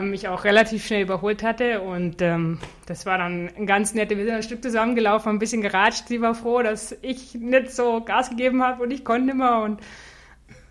mich 0.00 0.28
auch 0.28 0.44
relativ 0.44 0.86
schnell 0.86 1.02
überholt 1.02 1.42
hatte. 1.42 1.80
Und 1.80 2.22
ähm, 2.22 2.58
das 2.86 3.06
war 3.06 3.18
dann 3.18 3.50
ein 3.56 3.66
ganz 3.66 3.94
nette, 3.94 4.16
wir 4.16 4.24
sind 4.24 4.34
ein 4.34 4.42
Stück 4.42 4.62
zusammengelaufen, 4.62 5.30
ein 5.30 5.38
bisschen 5.38 5.62
geratscht. 5.62 6.08
Sie 6.08 6.20
war 6.20 6.34
froh, 6.34 6.62
dass 6.62 6.96
ich 7.02 7.34
nicht 7.34 7.72
so 7.72 8.02
Gas 8.02 8.30
gegeben 8.30 8.62
habe 8.62 8.82
und 8.82 8.90
ich 8.90 9.04
konnte 9.04 9.32
immer 9.32 9.62
und 9.62 9.80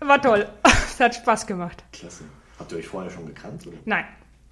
war 0.00 0.20
toll. 0.20 0.48
es 0.64 1.00
hat 1.00 1.14
Spaß 1.14 1.46
gemacht. 1.46 1.82
Klasse. 1.92 2.24
Habt 2.58 2.72
ihr 2.72 2.78
euch 2.78 2.88
vorher 2.88 3.10
schon 3.10 3.26
gekannt? 3.26 3.66
Oder? 3.66 3.76
Nein. 3.84 4.04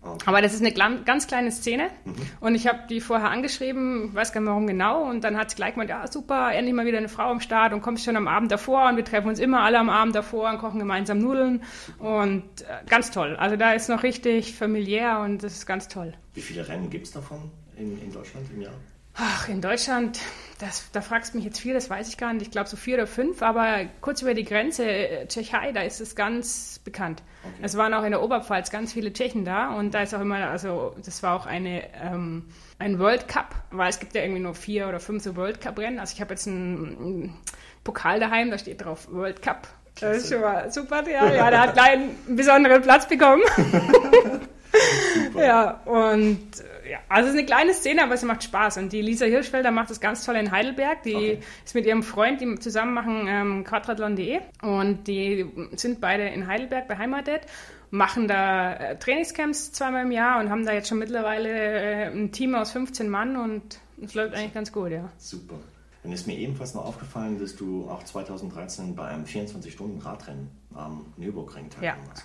Okay. 0.07 0.25
Aber 0.27 0.43
das 0.43 0.55
ist 0.55 0.65
eine 0.65 0.73
ganz 1.05 1.27
kleine 1.27 1.51
Szene 1.51 1.91
mhm. 2.05 2.15
und 2.41 2.55
ich 2.55 2.67
habe 2.67 2.81
die 2.89 3.01
vorher 3.01 3.31
angeschrieben, 3.31 4.15
weiß 4.15 4.33
gar 4.33 4.41
nicht 4.41 4.49
warum 4.49 4.67
genau 4.67 5.09
und 5.09 5.25
dann 5.25 5.37
hat 5.37 5.51
sie 5.51 5.57
gleich 5.57 5.75
gemeint, 5.75 5.91
ja 5.91 6.07
super, 6.07 6.53
endlich 6.53 6.75
mal 6.75 6.87
wieder 6.87 6.99
eine 6.99 7.09
Frau 7.09 7.31
am 7.31 7.41
Start 7.41 7.73
und 7.73 7.83
kommst 7.83 8.05
schon 8.05 8.17
am 8.17 8.29
Abend 8.29 8.51
davor 8.53 8.89
und 8.89 8.97
wir 8.97 9.05
treffen 9.05 9.29
uns 9.29 9.39
immer 9.39 9.61
alle 9.61 9.79
am 9.79 9.91
Abend 9.91 10.15
davor 10.15 10.51
und 10.51 10.59
kochen 10.59 10.79
gemeinsam 10.79 11.19
Nudeln 11.19 11.63
und 11.99 12.43
äh, 12.63 12.89
ganz 12.89 13.11
toll. 13.11 13.37
Also 13.37 13.57
da 13.57 13.73
ist 13.73 13.89
noch 13.89 14.03
richtig 14.03 14.55
familiär 14.55 15.21
und 15.21 15.43
das 15.43 15.55
ist 15.55 15.67
ganz 15.67 15.89
toll. 15.89 16.13
Wie 16.35 16.41
viele 16.41 16.67
Rennen 16.69 16.91
gibt 16.91 17.07
es 17.07 17.13
davon 17.13 17.51
in, 17.77 18.01
in 18.01 18.13
Deutschland 18.13 18.47
im 18.55 18.63
Jahr? 18.63 18.75
Ach, 19.19 19.49
in 19.49 19.63
Deutschland, 19.63 20.21
das, 20.59 20.91
da 20.93 21.01
fragst 21.01 21.33
du 21.33 21.39
mich 21.39 21.45
jetzt 21.47 21.59
viel, 21.59 21.73
das 21.73 21.89
weiß 21.89 22.09
ich 22.09 22.19
gar 22.19 22.35
nicht. 22.35 22.43
Ich 22.43 22.51
glaube 22.51 22.69
so 22.69 22.77
vier 22.77 22.97
oder 22.97 23.07
fünf, 23.07 23.43
aber 23.43 23.87
kurz 24.03 24.21
über 24.21 24.35
die 24.35 24.45
Grenze, 24.45 24.85
äh, 24.85 25.27
Tschechei, 25.27 25.73
da 25.73 25.81
ist 25.81 26.01
es 26.01 26.15
ganz 26.15 26.81
bekannt. 26.85 27.23
Okay. 27.43 27.55
Es 27.63 27.77
waren 27.79 27.95
auch 27.95 28.05
in 28.05 28.11
der 28.11 28.23
Oberpfalz 28.23 28.71
ganz 28.71 28.93
viele 28.93 29.13
Tschechen 29.13 29.47
da 29.47 29.75
und 29.75 29.95
da 29.95 30.03
ist 30.03 30.15
auch 30.15 30.21
immer, 30.21 30.49
also 30.49 30.95
das 31.03 31.23
war 31.23 31.35
auch 31.35 31.47
eine, 31.47 31.85
ähm, 31.95 32.45
ein 32.79 32.99
World 32.99 33.27
Cup, 33.27 33.55
weil 33.71 33.89
es 33.89 33.99
gibt 34.01 34.15
ja 34.15 34.23
irgendwie 34.23 34.43
nur 34.43 34.55
vier 34.55 34.87
oder 34.87 35.01
fünf 35.01 35.23
so 35.23 35.35
World 35.35 35.63
Cup 35.63 35.79
Rennen. 35.79 35.99
Also 35.99 36.13
ich 36.15 36.21
habe 36.21 36.35
jetzt 36.35 36.47
ein, 36.47 37.35
Pokal 37.85 38.21
daheim, 38.21 38.51
da 38.51 38.59
steht 38.59 38.85
drauf 38.85 39.09
World 39.11 39.41
Cup. 39.41 39.69
Das 40.01 40.19
ist 40.19 40.29
schon 40.31 40.43
mal 40.43 40.71
super, 40.71 41.09
ja. 41.09 41.33
Ja, 41.33 41.51
der 41.51 41.61
hat 41.61 41.73
gleich 41.73 41.93
einen 41.93 42.37
besonderen 42.37 42.83
Platz 42.83 43.09
bekommen. 43.09 43.43
ja, 45.37 45.81
und 45.85 46.43
ja, 46.91 46.99
also 47.09 47.29
es 47.29 47.35
ist 47.35 47.39
eine 47.39 47.47
kleine 47.47 47.75
Szene, 47.75 48.03
aber 48.03 48.15
es 48.15 48.23
macht 48.23 48.43
Spaß. 48.43 48.79
Und 48.79 48.93
die 48.93 49.03
Lisa 49.03 49.27
Hirschfelder 49.27 49.71
macht 49.71 49.91
das 49.91 50.01
ganz 50.01 50.25
toll 50.25 50.37
in 50.37 50.51
Heidelberg. 50.51 51.03
Die 51.03 51.15
okay. 51.15 51.39
ist 51.65 51.75
mit 51.75 51.87
ihrem 51.87 52.03
Freund, 52.03 52.41
die 52.41 52.59
zusammen 52.59 52.95
machen 52.95 53.27
ähm, 53.29 53.65
quadrathlon.de 53.65 54.41
und 54.63 55.07
die 55.07 55.47
sind 55.77 56.01
beide 56.01 56.25
in 56.29 56.47
Heidelberg 56.47 56.89
beheimatet 56.89 57.43
machen 57.91 58.29
da 58.29 58.75
äh, 58.75 58.99
Trainingscamps 58.99 59.73
zweimal 59.73 60.05
im 60.05 60.11
Jahr 60.11 60.41
und 60.41 60.51
haben 60.51 60.67
da 60.67 60.73
jetzt 60.73 60.89
schon 60.89 60.99
mittlerweile 60.99 61.49
äh, 61.49 62.07
ein 62.07 62.33
Team 62.33 62.55
aus 62.55 62.73
15 62.73 63.09
Mann 63.09 63.37
und 63.37 63.79
es 64.03 64.15
läuft 64.15 64.35
eigentlich 64.35 64.55
ganz 64.55 64.73
gut, 64.73 64.91
ja. 64.91 65.09
Super. 65.19 65.55
Dann 66.03 66.13
ist 66.13 66.27
mir 66.27 66.37
ebenfalls 66.37 66.75
noch 66.75 66.85
aufgefallen, 66.85 67.39
dass 67.39 67.57
du 67.57 67.89
auch 67.91 68.03
2013 68.03 68.95
bei 68.95 69.09
einem 69.09 69.25
24-Stunden-Radrennen 69.25 70.51
am 70.75 71.07
Nürburgring 71.17 71.69
teilgenommen 71.71 72.07
ja. 72.07 72.13
hast. 72.13 72.25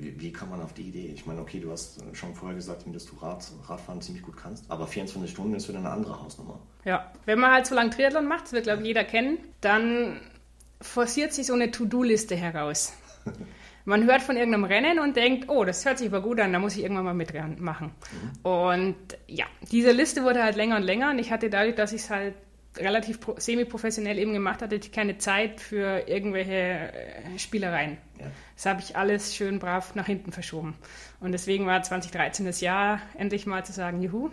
Wie, 0.00 0.20
wie, 0.20 0.32
kann 0.32 0.48
man 0.48 0.62
auf 0.62 0.72
die 0.74 0.82
Idee? 0.82 1.10
Ich 1.12 1.26
meine, 1.26 1.40
okay, 1.40 1.58
du 1.58 1.72
hast 1.72 2.00
schon 2.12 2.32
vorher 2.32 2.54
gesagt, 2.54 2.84
dass 2.86 3.04
du 3.06 3.16
Rad, 3.16 3.44
Radfahren 3.66 4.00
ziemlich 4.00 4.22
gut 4.22 4.36
kannst, 4.36 4.70
aber 4.70 4.86
24 4.86 5.28
Stunden 5.28 5.54
ist 5.54 5.68
wieder 5.68 5.80
eine 5.80 5.90
andere 5.90 6.22
Hausnummer. 6.22 6.60
Ja, 6.84 7.10
wenn 7.24 7.40
man 7.40 7.50
halt 7.50 7.66
so 7.66 7.74
lange 7.74 7.90
Triathlon 7.90 8.28
macht, 8.28 8.44
das 8.44 8.52
wird, 8.52 8.64
glaube 8.64 8.82
ich, 8.82 8.86
jeder 8.86 9.02
kennen, 9.02 9.38
dann 9.60 10.20
forciert 10.80 11.32
sich 11.32 11.46
so 11.46 11.54
eine 11.54 11.72
To-Do-Liste 11.72 12.36
heraus. 12.36 12.92
man 13.84 14.04
hört 14.04 14.22
von 14.22 14.36
irgendeinem 14.36 14.64
Rennen 14.64 15.00
und 15.00 15.16
denkt, 15.16 15.48
oh, 15.48 15.64
das 15.64 15.84
hört 15.84 15.98
sich 15.98 16.08
aber 16.08 16.20
gut 16.20 16.38
an, 16.38 16.52
da 16.52 16.60
muss 16.60 16.76
ich 16.76 16.82
irgendwann 16.82 17.04
mal 17.04 17.14
mitmachen. 17.14 17.90
Mhm. 17.90 18.48
Und 18.48 18.96
ja, 19.26 19.46
diese 19.72 19.90
Liste 19.90 20.22
wurde 20.22 20.44
halt 20.44 20.54
länger 20.54 20.76
und 20.76 20.84
länger 20.84 21.10
und 21.10 21.18
ich 21.18 21.32
hatte 21.32 21.50
dadurch, 21.50 21.74
dass 21.74 21.92
ich 21.92 22.02
es 22.02 22.10
halt 22.10 22.34
relativ 22.78 23.18
semi-professionell 23.36 24.18
eben 24.18 24.32
gemacht 24.32 24.62
hatte, 24.62 24.78
keine 24.80 25.18
Zeit 25.18 25.60
für 25.60 26.08
irgendwelche 26.08 26.52
äh, 26.52 27.38
Spielereien. 27.38 27.98
Ja. 28.18 28.26
Das 28.56 28.66
habe 28.66 28.80
ich 28.80 28.96
alles 28.96 29.36
schön 29.36 29.58
brav 29.58 29.94
nach 29.94 30.06
hinten 30.06 30.32
verschoben. 30.32 30.74
Und 31.20 31.32
deswegen 31.32 31.66
war 31.66 31.82
2013 31.82 32.46
das 32.46 32.60
Jahr, 32.60 33.00
endlich 33.16 33.46
mal 33.46 33.64
zu 33.64 33.72
sagen, 33.72 34.02
juhu, 34.02 34.28
mhm. 34.28 34.32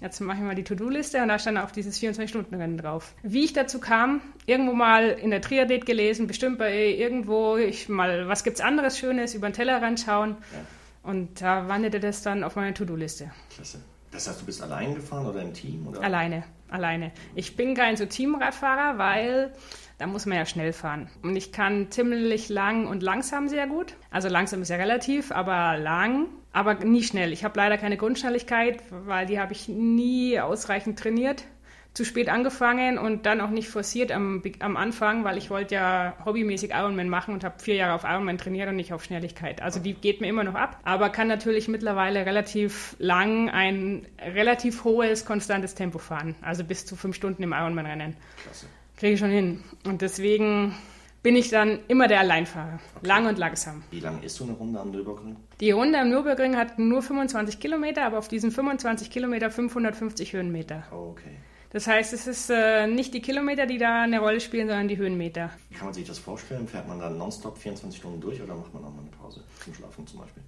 jetzt 0.00 0.20
mache 0.20 0.38
ich 0.38 0.42
mal 0.42 0.54
die 0.54 0.64
To-Do-Liste 0.64 1.22
und 1.22 1.28
da 1.28 1.38
stand 1.38 1.58
auch 1.58 1.70
dieses 1.70 2.00
24-Stunden-Rennen 2.00 2.78
drauf. 2.78 3.14
Wie 3.22 3.44
ich 3.44 3.52
dazu 3.52 3.78
kam, 3.78 4.20
irgendwo 4.46 4.72
mal 4.72 5.08
in 5.08 5.30
der 5.30 5.40
Triadet 5.40 5.86
gelesen, 5.86 6.26
bestimmt 6.26 6.58
bei 6.58 6.86
irgendwo, 6.88 7.56
ich 7.56 7.88
mal, 7.88 8.28
was 8.28 8.44
gibt's 8.44 8.60
anderes 8.60 8.98
Schönes, 8.98 9.34
über 9.34 9.48
den 9.48 9.54
Tellerrand 9.54 10.00
schauen. 10.00 10.36
Ja. 10.52 11.10
Und 11.10 11.40
da 11.40 11.68
wanderte 11.68 11.98
das 11.98 12.22
dann 12.22 12.44
auf 12.44 12.56
meine 12.56 12.74
To-Do-Liste. 12.74 13.30
Klasse. 13.54 13.80
Das 14.10 14.28
heißt, 14.28 14.40
du 14.40 14.46
bist 14.46 14.62
allein 14.62 14.94
gefahren 14.94 15.26
oder 15.26 15.40
im 15.42 15.54
Team? 15.54 15.86
Oder? 15.86 16.02
Alleine, 16.02 16.44
alleine. 16.70 17.12
Ich 17.34 17.56
bin 17.56 17.74
kein 17.74 17.96
so 17.96 18.06
Teamradfahrer, 18.06 18.98
weil 18.98 19.52
da 19.98 20.06
muss 20.06 20.26
man 20.26 20.38
ja 20.38 20.46
schnell 20.46 20.72
fahren. 20.72 21.10
Und 21.22 21.36
ich 21.36 21.52
kann 21.52 21.90
ziemlich 21.90 22.48
lang 22.48 22.86
und 22.86 23.02
langsam 23.02 23.48
sehr 23.48 23.66
gut. 23.66 23.94
Also 24.10 24.28
langsam 24.28 24.62
ist 24.62 24.70
ja 24.70 24.76
relativ, 24.76 25.30
aber 25.30 25.76
lang, 25.76 26.26
aber 26.52 26.74
nie 26.74 27.02
schnell. 27.02 27.32
Ich 27.32 27.44
habe 27.44 27.58
leider 27.58 27.76
keine 27.76 27.96
Grundschnelligkeit, 27.96 28.82
weil 28.90 29.26
die 29.26 29.38
habe 29.38 29.52
ich 29.52 29.68
nie 29.68 30.40
ausreichend 30.40 30.98
trainiert 30.98 31.44
zu 31.92 32.04
spät 32.04 32.28
angefangen 32.28 32.98
und 32.98 33.26
dann 33.26 33.40
auch 33.40 33.50
nicht 33.50 33.68
forciert 33.68 34.12
am, 34.12 34.42
am 34.60 34.76
Anfang, 34.76 35.24
weil 35.24 35.36
ich 35.38 35.50
wollte 35.50 35.74
ja 35.74 36.14
hobbymäßig 36.24 36.70
Ironman 36.70 37.08
machen 37.08 37.34
und 37.34 37.42
habe 37.42 37.58
vier 37.58 37.74
Jahre 37.74 37.94
auf 37.94 38.04
Ironman 38.04 38.38
trainiert 38.38 38.68
und 38.68 38.76
nicht 38.76 38.92
auf 38.92 39.02
Schnelligkeit. 39.02 39.60
Also 39.60 39.80
die 39.80 39.94
geht 39.94 40.20
mir 40.20 40.28
immer 40.28 40.44
noch 40.44 40.54
ab, 40.54 40.78
aber 40.84 41.10
kann 41.10 41.26
natürlich 41.26 41.66
mittlerweile 41.66 42.26
relativ 42.26 42.94
lang 42.98 43.50
ein 43.50 44.06
relativ 44.20 44.84
hohes, 44.84 45.24
konstantes 45.24 45.74
Tempo 45.74 45.98
fahren. 45.98 46.36
Also 46.42 46.62
bis 46.62 46.86
zu 46.86 46.94
fünf 46.94 47.16
Stunden 47.16 47.42
im 47.42 47.52
Ironman-Rennen. 47.52 48.16
Klasse. 48.42 48.66
Kriege 48.96 49.14
ich 49.14 49.18
schon 49.18 49.30
hin. 49.30 49.64
Und 49.84 50.02
deswegen 50.02 50.76
bin 51.22 51.34
ich 51.34 51.50
dann 51.50 51.80
immer 51.88 52.06
der 52.06 52.20
Alleinfahrer. 52.20 52.78
Okay. 52.96 53.06
Lang 53.06 53.26
und 53.26 53.38
langsam. 53.38 53.82
Wie 53.90 54.00
lang 54.00 54.22
ist 54.22 54.36
so 54.36 54.44
eine 54.44 54.52
Runde 54.52 54.78
am 54.78 54.90
Nürburgring? 54.90 55.36
Die 55.60 55.70
Runde 55.72 55.98
am 55.98 56.08
Nürburgring 56.08 56.56
hat 56.56 56.78
nur 56.78 57.02
25 57.02 57.58
Kilometer, 57.58 58.04
aber 58.04 58.18
auf 58.18 58.28
diesen 58.28 58.50
25 58.50 59.10
Kilometer 59.10 59.50
550 59.50 60.32
Höhenmeter. 60.32 60.84
Okay. 60.92 61.36
Das 61.72 61.86
heißt, 61.86 62.12
es 62.12 62.26
ist 62.26 62.50
äh, 62.50 62.88
nicht 62.88 63.14
die 63.14 63.22
Kilometer, 63.22 63.64
die 63.64 63.78
da 63.78 64.02
eine 64.02 64.18
Rolle 64.18 64.40
spielen, 64.40 64.66
sondern 64.66 64.88
die 64.88 64.96
Höhenmeter. 64.96 65.50
Wie 65.68 65.76
kann 65.76 65.86
man 65.86 65.94
sich 65.94 66.06
das 66.06 66.18
vorstellen? 66.18 66.66
Fährt 66.66 66.88
man 66.88 66.98
dann 66.98 67.16
nonstop 67.16 67.58
24 67.58 67.98
Stunden 67.98 68.20
durch 68.20 68.42
oder 68.42 68.54
macht 68.56 68.74
man 68.74 68.84
auch 68.84 68.92
mal 68.92 69.02
eine 69.02 69.10
Pause 69.10 69.44
zum 69.62 69.74
Schlafen 69.74 70.06
zum 70.06 70.20
Beispiel? 70.20 70.42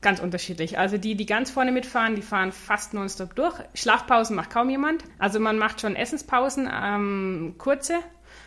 Ganz 0.00 0.20
unterschiedlich. 0.20 0.78
Also 0.78 0.98
die, 0.98 1.16
die 1.16 1.26
ganz 1.26 1.50
vorne 1.50 1.72
mitfahren, 1.72 2.14
die 2.14 2.22
fahren 2.22 2.52
fast 2.52 2.94
nonstop 2.94 3.34
durch. 3.34 3.54
Schlafpausen 3.74 4.36
macht 4.36 4.50
kaum 4.50 4.68
jemand. 4.68 5.02
Also 5.18 5.40
man 5.40 5.58
macht 5.58 5.80
schon 5.80 5.96
Essenspausen, 5.96 6.70
ähm, 6.70 7.54
kurze, 7.58 7.94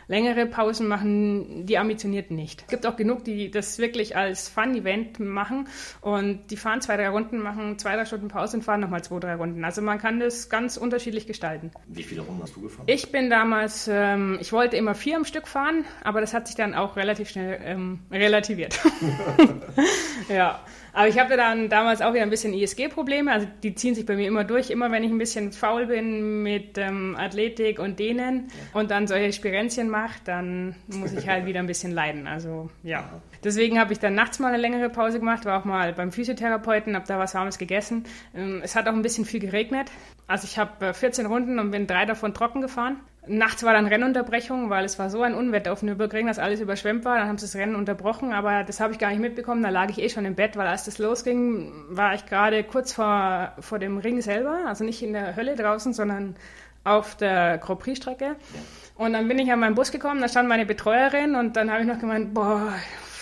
Längere 0.08 0.46
Pausen 0.46 0.88
machen 0.88 1.66
die 1.66 1.78
Ambitionierten 1.78 2.36
nicht. 2.36 2.64
Es 2.64 2.68
gibt 2.68 2.86
auch 2.86 2.96
genug, 2.96 3.24
die 3.24 3.52
das 3.52 3.80
wirklich 3.80 4.16
als 4.16 4.50
Fun-Event 4.50 5.20
machen 5.20 5.68
und 6.02 6.52
die 6.52 6.58
fahren 6.58 6.82
zwei, 6.82 6.98
drei 6.98 7.10
Runden, 7.10 7.40
machen 7.40 7.78
zwei, 7.80 7.96
drei 7.96 8.06
Stunden 8.06 8.28
Pause 8.28 8.58
und 8.58 8.64
fahren 8.64 8.82
nochmal 8.82 9.04
zwei, 9.04 9.20
drei 9.20 9.36
Runden. 9.36 9.64
Also 9.64 9.82
man 9.82 10.00
kann 10.00 10.20
das 10.20 10.50
ganz 10.50 10.78
unterschiedlich 10.78 11.28
gestalten. 11.28 11.72
Wie 11.88 12.04
viele 12.04 12.22
Runden 12.22 12.42
hast 12.44 12.56
du 12.56 12.62
gefahren? 12.62 12.86
Ich 12.88 13.12
bin 13.12 13.30
damals, 13.30 13.90
ähm, 13.92 14.38
ich 14.42 14.52
wollte 14.52 14.78
immer 14.78 14.96
vier 14.96 15.18
am 15.18 15.26
Stück 15.26 15.48
fahren, 15.48 15.86
aber 16.04 16.22
das 16.22 16.34
hat 16.34 16.48
sich 16.48 16.56
dann 16.56 16.74
auch 16.74 16.96
relativ 16.96 17.30
schnell 17.30 17.60
ähm, 17.64 18.00
relativiert. 18.12 18.80
ja. 20.30 20.60
Aber 20.94 21.08
ich 21.08 21.20
hatte 21.20 21.38
dann 21.38 21.70
damals 21.70 22.02
auch 22.02 22.14
wieder 22.14 22.24
ein 22.24 22.30
bisschen 22.30 22.54
ISG-Probleme. 22.54 23.32
Also 23.32 23.48
die 23.64 23.76
ziehen 23.76 23.96
sich 23.96 24.06
bei 24.06 24.16
mir 24.16 24.28
immer 24.28 24.44
durch. 24.44 24.70
Immer 24.70 24.92
wenn 24.92 25.04
ich 25.04 25.12
ein 25.12 25.18
bisschen 25.18 25.52
faul 25.52 25.88
bin 25.88 26.44
mit 26.44 26.78
ähm, 26.78 27.16
Athletik 27.18 27.80
und 27.80 28.00
Dehnen 28.00 28.50
und 28.74 28.92
dann 28.92 29.08
solche 29.08 29.32
Spirenzien 29.34 29.90
mache, 29.90 30.20
dann 30.26 30.76
muss 30.88 31.14
ich 31.14 31.28
halt 31.28 31.46
wieder 31.48 31.60
ein 31.60 31.68
bisschen 31.68 31.92
leiden. 31.92 32.28
Also 32.28 32.70
ja. 32.84 33.22
Deswegen 33.44 33.80
habe 33.80 33.94
ich 33.94 34.00
dann 34.00 34.16
nachts 34.16 34.40
mal 34.40 34.50
eine 34.50 34.58
längere 34.58 34.90
Pause 34.90 35.20
gemacht, 35.20 35.46
war 35.46 35.60
auch 35.60 35.66
mal 35.66 35.94
beim 35.94 36.12
Physiotherapeuten, 36.12 36.96
habe 36.96 37.08
da 37.08 37.18
was 37.18 37.34
Warmes 37.34 37.58
gegessen. 37.58 38.06
Ähm, 38.36 38.62
es 38.64 38.76
hat 38.76 38.88
auch 38.88 38.94
ein 38.94 39.02
bisschen 39.02 39.26
viel 39.26 39.40
geregnet. 39.40 39.90
Also 40.28 40.46
ich 40.46 40.58
habe 40.58 40.94
14 40.94 41.26
äh, 41.26 41.28
Runden 41.28 41.60
und 41.60 41.72
bin 41.72 41.88
drei 41.88 42.06
davon 42.06 42.34
trocken 42.34 42.62
gefahren. 42.62 42.98
Nachts 43.28 43.62
war 43.62 43.74
dann 43.74 43.86
Rennunterbrechung, 43.86 44.72
weil 44.72 44.84
es 44.84 44.98
war 44.98 45.12
so 45.12 45.22
ein 45.22 45.36
Unwetter 45.36 45.72
auf 45.72 45.84
Nürburgring, 45.84 46.26
dass 46.26 46.40
alles 46.40 46.60
überschwemmt 46.60 47.06
war. 47.06 47.20
Dann 47.20 47.28
haben 47.28 47.38
sie 47.38 47.46
das 47.46 47.56
Rennen 47.56 47.76
unterbrochen, 47.76 48.34
aber 48.34 48.64
das 48.64 48.80
habe 48.80 48.94
ich 48.94 49.00
gar 49.00 49.10
nicht 49.10 49.20
mitbekommen. 49.20 49.62
Da 49.62 49.70
lag 49.70 49.90
ich 49.92 50.02
eh 50.02 50.10
schon 50.10 50.26
im 50.26 50.34
Bett, 50.34 50.58
weil 50.58 50.68
als 50.68 50.86
das 50.86 50.98
losging, 50.98 51.72
war 51.90 52.16
ich 52.16 52.26
gerade 52.26 52.64
kurz 52.64 52.94
vor, 52.94 53.54
vor 53.60 53.78
dem 53.78 54.00
Ring 54.00 54.22
selber, 54.22 54.62
also 54.66 54.84
nicht 54.84 55.04
in 55.04 55.14
der 55.14 55.36
Hölle 55.36 55.56
draußen, 55.56 55.94
sondern 55.94 56.36
auf 56.84 57.16
der 57.16 57.60
Grand 57.60 57.80
Prix-Strecke. 57.82 58.38
Und 58.96 59.14
dann 59.14 59.28
bin 59.28 59.38
ich 59.38 59.52
an 59.52 59.60
meinen 59.60 59.76
Bus 59.76 59.92
gekommen, 59.92 60.20
da 60.20 60.28
stand 60.28 60.50
meine 60.50 60.66
Betreuerin 60.66 61.36
und 61.36 61.56
dann 61.56 61.70
habe 61.70 61.82
ich 61.82 61.88
noch 61.88 62.00
gemeint, 62.00 62.34
boah, 62.34 62.74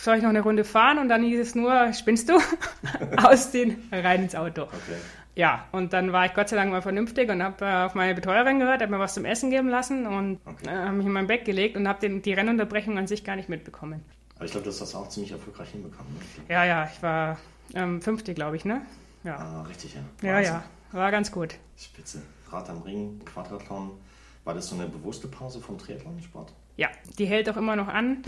soll 0.01 0.15
ich 0.15 0.23
noch 0.23 0.29
eine 0.29 0.41
Runde 0.41 0.63
fahren? 0.63 0.97
Und 0.97 1.09
dann 1.09 1.23
hieß 1.23 1.41
es 1.41 1.55
nur, 1.55 1.91
spinnst 1.91 2.29
du? 2.29 2.39
Aus 3.17 3.51
den 3.51 3.83
rein 3.91 4.23
ins 4.23 4.35
Auto. 4.35 4.63
Okay 4.63 4.97
ja, 5.39 5.69
und 5.71 5.93
dann 5.93 6.11
war 6.11 6.25
ich 6.25 6.33
Gott 6.33 6.49
sei 6.49 6.57
Dank 6.57 6.69
mal 6.69 6.81
vernünftig 6.81 7.29
und 7.29 7.41
habe 7.41 7.63
äh, 7.63 7.85
auf 7.85 7.95
meine 7.95 8.13
Betreuerin 8.13 8.59
gehört, 8.59 8.81
habe 8.81 8.91
mir 8.91 8.99
was 8.99 9.13
zum 9.13 9.23
Essen 9.23 9.49
geben 9.49 9.69
lassen 9.69 10.05
und 10.05 10.41
okay. 10.45 10.67
äh, 10.67 10.75
habe 10.75 10.97
mich 10.97 11.05
in 11.05 11.13
mein 11.13 11.27
Bett 11.27 11.45
gelegt 11.45 11.77
und 11.77 11.87
habe 11.87 12.09
die 12.19 12.33
Rennunterbrechung 12.33 12.97
an 12.97 13.07
sich 13.07 13.23
gar 13.23 13.37
nicht 13.37 13.47
mitbekommen. 13.47 14.03
Aber 14.35 14.43
ich 14.43 14.51
glaube, 14.51 14.65
das 14.65 14.81
hast 14.81 14.93
du 14.93 14.97
auch 14.97 15.07
ziemlich 15.07 15.31
erfolgreich 15.31 15.69
hinbekommen. 15.69 16.13
Ne? 16.13 16.53
Ja, 16.53 16.65
ja, 16.65 16.89
ich 16.93 17.01
war 17.01 17.37
ähm, 17.73 18.01
Fünfte, 18.01 18.33
glaube 18.33 18.57
ich, 18.57 18.65
ne? 18.65 18.81
Ja. 19.23 19.37
Ah, 19.37 19.61
richtig, 19.61 19.93
ja. 19.93 20.01
Wahnsinn. 20.01 20.29
Ja, 20.29 20.39
ja, 20.41 20.63
war 20.91 21.09
ganz 21.09 21.31
gut. 21.31 21.55
Spitze. 21.77 22.21
Rad 22.51 22.69
am 22.69 22.81
Ring, 22.81 23.21
Quadrathlon. 23.23 23.91
War 24.43 24.53
das 24.53 24.67
so 24.67 24.75
eine 24.75 24.87
bewusste 24.87 25.29
Pause 25.29 25.61
vom 25.61 25.77
Triathlon-Sport? 25.77 26.51
Ja, 26.75 26.89
die 27.17 27.25
hält 27.25 27.49
auch 27.49 27.55
immer 27.55 27.77
noch 27.77 27.87
an. 27.87 28.23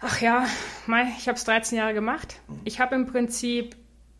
Ach 0.00 0.20
ja, 0.20 0.44
ich 1.18 1.28
habe 1.28 1.38
es 1.38 1.44
13 1.44 1.78
Jahre 1.78 1.94
gemacht. 1.94 2.40
Mhm. 2.48 2.60
Ich 2.64 2.80
habe 2.80 2.96
im 2.96 3.06
Prinzip 3.06 3.76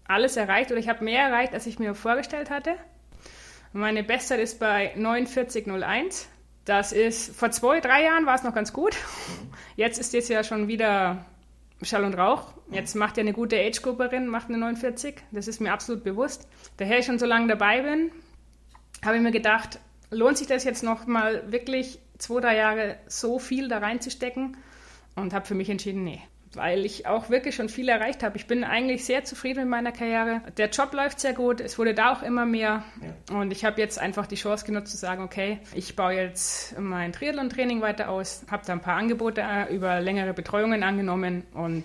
alles 0.09 0.37
erreicht 0.37 0.71
oder 0.71 0.81
ich 0.81 0.89
habe 0.89 1.05
mehr 1.05 1.23
erreicht, 1.23 1.55
als 1.55 1.67
ich 1.67 1.79
mir 1.79 1.95
vorgestellt 1.95 2.51
hatte. 2.51 2.77
Meine 3.73 4.03
Bestzeit 4.03 4.41
ist 4.41 4.59
bei 4.59 4.95
49,01. 4.97 6.27
Das 6.65 6.93
ist, 6.93 7.37
vor 7.37 7.51
zwei, 7.51 7.81
drei 7.81 8.05
Jahren 8.05 8.27
war 8.27 8.35
es 8.35 8.43
noch 8.43 8.55
ganz 8.55 8.73
gut. 8.73 8.97
Jetzt 9.77 9.99
ist 9.99 10.15
es 10.15 10.29
ja 10.29 10.43
schon 10.43 10.69
wieder 10.69 11.25
Schall 11.83 12.05
und 12.05 12.15
Rauch. 12.15 12.55
Jetzt 12.71 12.97
macht 12.97 13.17
ja 13.17 13.21
eine 13.21 13.33
gute 13.33 13.57
Age-Grupperin, 13.57 14.27
macht 14.27 14.49
eine 14.49 14.59
49. 14.59 15.17
Das 15.31 15.47
ist 15.47 15.61
mir 15.61 15.73
absolut 15.73 16.03
bewusst. 16.03 16.49
Daher 16.79 16.99
ich 16.99 17.07
schon 17.07 17.19
so 17.19 17.27
lange 17.27 17.49
dabei 17.49 17.83
bin, 17.83 18.11
habe 19.05 19.17
ich 19.17 19.23
mir 19.23 19.31
gedacht, 19.31 19.79
lohnt 20.11 20.39
sich 20.39 20.47
das 20.47 20.65
jetzt 20.65 20.83
noch 20.83 21.07
mal 21.07 21.53
wirklich 21.53 22.01
zwei, 22.19 22.41
drei 22.41 22.57
Jahre 22.57 22.97
so 23.07 23.39
viel 23.39 23.69
da 23.69 23.79
reinzustecken? 23.79 24.57
Und 25.15 25.33
habe 25.33 25.47
für 25.47 25.55
mich 25.55 25.71
entschieden, 25.71 26.05
nee 26.05 26.23
weil 26.57 26.85
ich 26.85 27.07
auch 27.07 27.31
wirklich 27.31 27.55
schon 27.55 27.69
viel 27.69 27.89
erreicht 27.89 28.23
habe. 28.23 28.37
Ich 28.37 28.47
bin 28.47 28.65
eigentlich 28.65 29.05
sehr 29.05 29.25
zufrieden 29.25 29.61
mit 29.61 29.69
meiner 29.69 29.93
Karriere. 29.93 30.43
Der 30.57 30.71
Job 30.71 30.93
läuft 30.93 31.21
sehr 31.21 31.35
gut, 31.35 31.61
es 31.61 31.79
wurde 31.79 31.95
da 31.95 32.13
auch 32.13 32.23
immer 32.23 32.47
mehr 32.47 32.85
ja. 33.03 33.39
und 33.39 33.53
ich 33.53 33.65
habe 33.65 33.81
jetzt 33.81 33.99
einfach 33.99 34.27
die 34.27 34.37
Chance 34.37 34.67
genutzt 34.67 34.93
zu 34.93 34.97
sagen, 34.97 35.23
okay, 35.23 35.59
ich 35.75 35.97
baue 35.97 36.15
jetzt 36.15 36.79
mein 36.79 37.13
Triathlon-Training 37.13 37.81
weiter 37.81 38.09
aus, 38.09 38.45
habe 38.51 38.65
da 38.67 38.73
ein 38.73 38.81
paar 38.81 38.97
Angebote 38.97 39.43
äh, 39.43 39.75
über 39.75 40.01
längere 40.01 40.33
Betreuungen 40.33 40.83
angenommen 40.83 41.45
und 41.55 41.85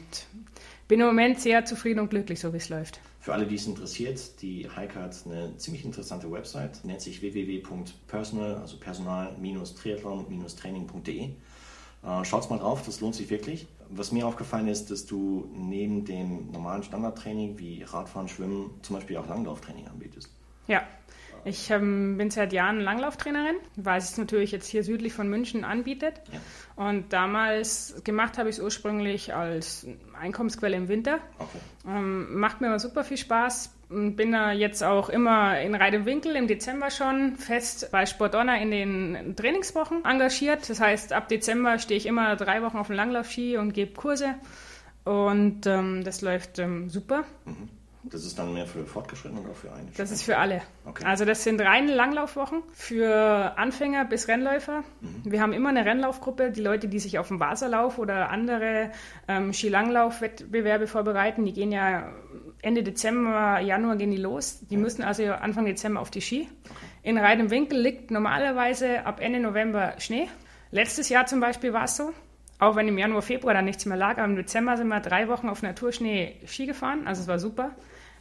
bin 0.88 1.00
im 1.00 1.06
Moment 1.06 1.40
sehr 1.40 1.66
zufrieden 1.66 2.00
und 2.00 2.10
glücklich, 2.10 2.40
so 2.40 2.54
wie 2.54 2.58
es 2.58 2.70
läuft. 2.70 3.00
Für 3.22 3.34
alle, 3.34 3.46
die 3.46 3.56
es 3.56 3.68
interessiert, 3.68 4.42
die 4.42 4.68
Heike 4.76 5.00
hat 5.00 5.16
eine 5.26 5.56
ziemlich 5.58 5.86
interessante 5.86 6.32
Website, 6.32 6.84
nennt 6.84 7.02
sich 7.02 7.22
www.personal, 7.22 8.56
also 8.56 8.78
personal-triathlon-training.de. 8.78 11.30
Äh, 12.04 12.26
schaut's 12.26 12.50
mal 12.50 12.60
drauf, 12.60 12.84
das 12.86 13.02
lohnt 13.02 13.16
sich 13.16 13.30
wirklich. 13.30 13.68
Was 13.90 14.12
mir 14.12 14.26
aufgefallen 14.26 14.68
ist, 14.68 14.90
dass 14.90 15.06
du 15.06 15.50
neben 15.54 16.06
dem 16.06 16.52
normalen 16.52 16.84
Standardtraining 16.84 17.60
wie 17.60 17.84
Radfahren, 17.84 18.28
Schwimmen 18.28 18.72
zum 18.82 18.96
Beispiel 18.96 19.18
auch 19.18 19.28
Langlauftraining 19.28 19.88
anbietest. 19.88 20.30
Ja, 20.68 20.84
ich 21.44 21.70
ähm, 21.72 22.18
bin 22.18 22.30
seit 22.30 22.54
Jahren 22.54 22.80
Langlauftrainerin, 22.80 23.56
weil 23.76 23.98
es 23.98 24.18
natürlich 24.18 24.52
jetzt 24.52 24.68
hier 24.68 24.84
südlich 24.84 25.14
von 25.14 25.28
München 25.28 25.64
anbietet. 25.64 26.22
Ja. 26.32 26.40
Und 26.82 27.14
damals 27.14 28.02
gemacht 28.04 28.40
habe 28.40 28.50
ich 28.50 28.56
es 28.56 28.62
ursprünglich 28.62 29.36
als 29.36 29.86
Einkommensquelle 30.20 30.76
im 30.76 30.88
Winter. 30.88 31.20
Okay. 31.38 31.60
Ähm, 31.88 32.40
macht 32.40 32.60
mir 32.60 32.70
aber 32.70 32.80
super 32.80 33.04
viel 33.04 33.18
Spaß. 33.18 33.72
Bin 33.90 34.32
da 34.32 34.52
jetzt 34.52 34.84
auch 34.84 35.10
immer 35.10 35.62
in 35.62 35.76
Reidewinkel 35.76 36.36
im 36.36 36.48
Dezember 36.48 36.90
schon 36.90 37.36
fest 37.36 37.90
bei 37.92 38.08
Sport 38.08 38.34
Honor 38.34 38.56
in 38.56 38.72
den 38.72 39.36
Trainingswochen 39.36 40.06
engagiert. 40.06 40.68
Das 40.68 40.82
heißt, 40.82 41.14
ab 41.14 41.28
Dezember 41.28 41.78
stehe 41.78 42.00
ich 42.00 42.08
immer 42.08 42.36
drei 42.36 42.64
Wochen 42.64 42.78
auf 42.78 42.88
dem 42.88 42.96
Langlaufski 42.96 43.58
und 43.58 43.74
gebe 43.74 43.94
Kurse. 43.94 44.34
Und 45.04 45.68
ähm, 45.68 46.04
das 46.04 46.24
läuft 46.24 46.58
ähm, 46.58 46.90
super. 46.90 47.26
Mhm. 47.46 47.70
Das 48.04 48.26
ist 48.26 48.38
dann 48.40 48.54
mehr 48.54 48.66
für 48.66 48.86
Fortgeschrittene 48.86 49.42
oder 49.42 49.54
für 49.54 49.72
eine? 49.72 49.88
Das 49.96 50.12
ist 50.12 50.24
für 50.24 50.38
alle. 50.38 50.62
Okay. 50.86 51.06
Also 51.06 51.24
das 51.24 51.44
sind 51.44 51.62
reine 51.62 51.94
Langlaufwochen 51.94 52.64
für 52.74 53.54
Anfänger 53.58 54.06
bis 54.06 54.28
Rennläufer. 54.28 54.84
Mhm. 55.02 55.32
Wir 55.32 55.42
haben 55.42 55.54
immer 55.54 55.70
eine 55.70 55.86
Rennlaufgruppe, 55.86 56.52
die 56.52 56.62
Leute, 56.62 56.88
die 56.88 57.00
sich 57.00 57.20
auf 57.20 57.28
den 57.28 57.40
Wasserlauf 57.40 58.00
oder 58.00 58.30
andere 58.30 58.92
ähm, 59.28 59.54
Skilanglaufwettbewerbe 59.54 60.88
vorbereiten, 60.88 61.46
die 61.46 61.54
gehen 61.54 61.72
ja 61.72 62.12
Ende 62.62 62.84
Dezember, 62.84 63.60
Januar 63.60 63.96
gehen 63.96 64.12
die 64.12 64.18
los. 64.18 64.60
Die 64.70 64.78
müssen 64.78 65.04
also 65.04 65.26
Anfang 65.32 65.66
Dezember 65.66 66.00
auf 66.02 66.12
die 66.12 66.22
Ski. 66.22 66.48
Okay. 66.66 66.86
In 67.04 67.18
Reit 67.18 67.50
Winkel 67.50 67.80
liegt 67.80 68.12
normalerweise 68.12 69.06
ab 69.06 69.20
Ende 69.20 69.40
November 69.40 69.94
Schnee. 69.98 70.28
Letztes 70.72 71.10
Jahr 71.10 71.26
zum 71.26 71.40
Beispiel 71.40 71.74
war 71.74 71.86
es 71.86 71.98
so. 71.98 72.14
Auch 72.60 72.76
wenn 72.76 72.88
im 72.88 72.98
Januar, 73.00 73.24
Februar 73.24 73.56
dann 73.56 73.66
nichts 73.66 73.88
mehr 73.88 73.98
lag, 73.98 74.20
aber 74.20 74.26
im 74.26 74.36
Dezember 74.36 74.78
sind 74.78 74.88
wir 74.88 75.00
drei 75.00 75.28
Wochen 75.28 75.50
auf 75.50 75.64
Naturschnee 75.64 76.36
Ski 76.46 76.68
gefahren. 76.68 77.08
Also 77.08 77.24
es 77.24 77.28
war 77.28 77.40
super. 77.40 77.72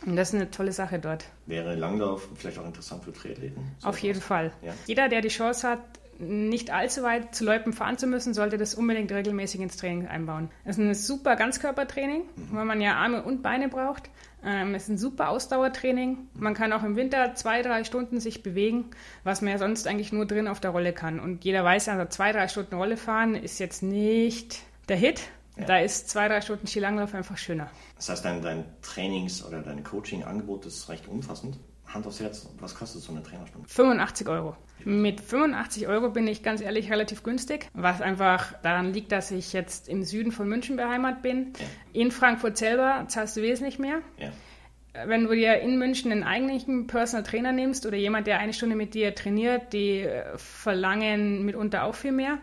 Und 0.06 0.16
das 0.16 0.30
ist 0.30 0.34
eine 0.34 0.50
tolle 0.50 0.72
Sache 0.72 0.98
dort. 0.98 1.26
Wäre 1.46 1.74
Langlauf 1.74 2.28
vielleicht 2.34 2.58
auch 2.58 2.66
interessant 2.66 3.04
für 3.04 3.12
Triathleten? 3.12 3.62
Auf 3.82 3.98
jeden 3.98 4.20
Fall. 4.20 4.52
Ja? 4.62 4.72
Jeder, 4.86 5.08
der 5.08 5.20
die 5.20 5.28
Chance 5.28 5.68
hat, 5.68 5.80
nicht 6.20 6.70
allzu 6.70 7.02
weit 7.02 7.34
zu 7.34 7.44
Loipen 7.44 7.72
fahren 7.72 7.96
zu 7.96 8.06
müssen, 8.06 8.34
sollte 8.34 8.58
das 8.58 8.74
unbedingt 8.74 9.10
regelmäßig 9.10 9.60
ins 9.60 9.76
Training 9.76 10.06
einbauen. 10.06 10.50
Es 10.64 10.76
ist 10.76 10.84
ein 10.84 10.94
super 10.94 11.34
Ganzkörpertraining, 11.36 12.22
mhm. 12.36 12.48
weil 12.52 12.64
man 12.66 12.80
ja 12.80 12.96
Arme 12.96 13.22
und 13.22 13.42
Beine 13.42 13.68
braucht. 13.68 14.10
Ähm, 14.44 14.74
es 14.74 14.84
ist 14.84 14.88
ein 14.90 14.98
super 14.98 15.30
Ausdauertraining. 15.30 16.18
Man 16.34 16.54
kann 16.54 16.72
auch 16.72 16.82
im 16.82 16.96
Winter 16.96 17.34
zwei, 17.34 17.62
drei 17.62 17.84
Stunden 17.84 18.20
sich 18.20 18.42
bewegen, 18.42 18.86
was 19.24 19.40
man 19.42 19.52
ja 19.52 19.58
sonst 19.58 19.86
eigentlich 19.86 20.12
nur 20.12 20.26
drin 20.26 20.48
auf 20.48 20.60
der 20.60 20.70
Rolle 20.70 20.92
kann. 20.92 21.20
Und 21.20 21.44
jeder 21.44 21.64
weiß 21.64 21.86
ja, 21.86 21.94
also 21.94 22.08
zwei, 22.08 22.32
drei 22.32 22.48
Stunden 22.48 22.74
Rolle 22.74 22.96
fahren 22.96 23.34
ist 23.34 23.58
jetzt 23.58 23.82
nicht 23.82 24.60
der 24.88 24.96
Hit. 24.96 25.22
Ja. 25.60 25.66
Da 25.66 25.78
ist 25.78 26.08
zwei, 26.08 26.28
drei 26.28 26.40
Stunden 26.40 26.66
Skilanglauf 26.66 27.14
einfach 27.14 27.36
schöner. 27.36 27.70
Das 27.96 28.08
heißt, 28.08 28.24
dein, 28.24 28.42
dein 28.42 28.64
Trainings- 28.82 29.44
oder 29.44 29.62
dein 29.62 29.84
Coaching-Angebot 29.84 30.66
ist 30.66 30.88
recht 30.88 31.08
umfassend. 31.08 31.58
Hand 31.86 32.06
aufs 32.06 32.20
Herz, 32.20 32.48
was 32.60 32.74
kostet 32.74 33.02
so 33.02 33.12
eine 33.12 33.22
Trainerstunde? 33.22 33.68
85 33.68 34.28
Euro. 34.28 34.56
Mit 34.84 35.20
85 35.20 35.88
Euro 35.88 36.10
bin 36.10 36.26
ich 36.26 36.42
ganz 36.42 36.60
ehrlich 36.60 36.90
relativ 36.90 37.22
günstig, 37.22 37.68
was 37.74 38.00
einfach 38.00 38.54
daran 38.62 38.92
liegt, 38.92 39.12
dass 39.12 39.30
ich 39.30 39.52
jetzt 39.52 39.88
im 39.88 40.04
Süden 40.04 40.32
von 40.32 40.48
München 40.48 40.76
beheimatet 40.76 41.22
bin. 41.22 41.52
Ja. 41.58 41.66
In 42.00 42.10
Frankfurt 42.10 42.56
selber 42.56 43.04
zahlst 43.08 43.36
du 43.36 43.42
wesentlich 43.42 43.78
mehr. 43.78 44.00
Ja. 44.18 44.32
Wenn 45.06 45.24
du 45.24 45.34
dir 45.34 45.60
in 45.60 45.78
München 45.78 46.10
einen 46.10 46.24
eigentlichen 46.24 46.86
Personal 46.86 47.24
Trainer 47.24 47.52
nimmst 47.52 47.86
oder 47.86 47.96
jemand, 47.96 48.26
der 48.26 48.38
eine 48.38 48.52
Stunde 48.52 48.74
mit 48.74 48.94
dir 48.94 49.14
trainiert, 49.14 49.72
die 49.72 50.00
äh, 50.00 50.36
verlangen 50.36 51.44
mitunter 51.44 51.84
auch 51.84 51.94
viel 51.94 52.12
mehr. 52.12 52.34
Mhm. 52.34 52.40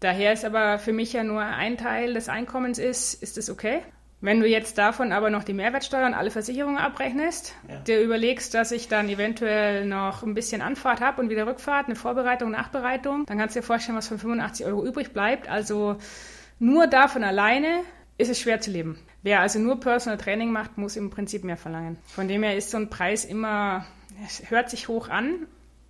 Daher 0.00 0.32
ist 0.32 0.44
aber 0.44 0.78
für 0.78 0.92
mich 0.92 1.12
ja 1.12 1.24
nur 1.24 1.40
ein 1.40 1.78
Teil 1.78 2.14
des 2.14 2.28
Einkommens 2.28 2.78
ist, 2.78 3.22
ist 3.22 3.38
es 3.38 3.48
okay. 3.50 3.82
Wenn 4.20 4.40
du 4.40 4.48
jetzt 4.48 4.78
davon 4.78 5.12
aber 5.12 5.28
noch 5.28 5.44
die 5.44 5.52
Mehrwertsteuer 5.52 6.06
und 6.06 6.14
alle 6.14 6.30
Versicherungen 6.30 6.78
abrechnest, 6.78 7.54
ja. 7.68 7.78
dir 7.80 8.00
überlegst, 8.00 8.54
dass 8.54 8.72
ich 8.72 8.88
dann 8.88 9.08
eventuell 9.08 9.84
noch 9.84 10.22
ein 10.22 10.34
bisschen 10.34 10.62
Anfahrt 10.62 11.00
habe 11.00 11.20
und 11.20 11.28
wieder 11.28 11.46
Rückfahrt, 11.46 11.86
eine 11.86 11.96
Vorbereitung, 11.96 12.50
Nachbereitung, 12.50 13.26
dann 13.26 13.38
kannst 13.38 13.54
du 13.54 13.60
dir 13.60 13.66
vorstellen, 13.66 13.96
was 13.96 14.08
von 14.08 14.18
85 14.18 14.66
Euro 14.66 14.84
übrig 14.84 15.12
bleibt. 15.12 15.48
Also 15.48 15.96
nur 16.58 16.86
davon 16.86 17.24
alleine 17.24 17.82
ist 18.16 18.30
es 18.30 18.40
schwer 18.40 18.60
zu 18.60 18.70
leben. 18.70 18.98
Wer 19.22 19.40
also 19.40 19.58
nur 19.58 19.80
Personal 19.80 20.18
Training 20.18 20.50
macht, 20.50 20.78
muss 20.78 20.96
im 20.96 21.10
Prinzip 21.10 21.44
mehr 21.44 21.58
verlangen. 21.58 21.98
Von 22.06 22.26
dem 22.26 22.42
her 22.42 22.56
ist 22.56 22.70
so 22.70 22.78
ein 22.78 22.88
Preis 22.88 23.24
immer, 23.24 23.84
es 24.24 24.50
hört 24.50 24.70
sich 24.70 24.88
hoch 24.88 25.08
an, 25.10 25.46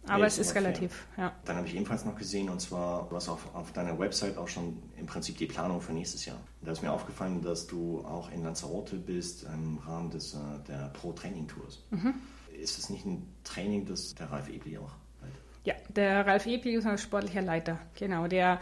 aber 0.09 0.21
nee, 0.21 0.27
es 0.27 0.39
ist 0.39 0.55
relativ, 0.55 1.07
ja. 1.17 1.33
Dann 1.45 1.57
habe 1.57 1.67
ich 1.67 1.75
ebenfalls 1.75 2.05
noch 2.05 2.17
gesehen, 2.17 2.49
und 2.49 2.61
zwar, 2.61 3.09
du 3.09 3.17
hast 3.17 3.29
auf, 3.29 3.55
auf 3.55 3.73
deiner 3.73 3.99
Website 3.99 4.37
auch 4.39 4.49
schon 4.49 4.83
im 4.97 5.07
Prinzip 5.07 5.37
die 5.39 5.47
Planung 5.47 5.81
für 5.81 5.93
nächstes 5.93 6.25
Jahr. 6.27 6.39
Da 6.63 6.73
ist 6.73 6.83
mir 6.83 6.93
aufgefallen, 6.93 7.43
dass 7.43 7.67
du 7.67 8.05
auch 8.05 8.31
in 8.31 8.43
Lanzarote 8.43 8.97
bist 8.97 9.45
im 9.45 9.79
Rahmen 9.79 10.11
des, 10.11 10.35
äh, 10.35 10.39
der 10.69 10.91
Pro-Training-Tours. 10.95 11.85
Mhm. 11.91 12.15
Ist 12.61 12.79
es 12.79 12.89
nicht 12.91 13.05
ein 13.05 13.27
Training, 13.45 13.85
das 13.87 14.15
der 14.15 14.31
Ralf 14.31 14.49
Ebli 14.49 14.79
auch 14.79 14.93
leitet? 15.21 15.41
Ja, 15.65 15.75
der 15.89 16.27
Ralf 16.27 16.47
Ebli 16.47 16.75
ist 16.75 16.87
ein 16.87 16.99
sportlicher 16.99 17.43
Leiter. 17.43 17.79
Genau, 17.99 18.29
der 18.29 18.61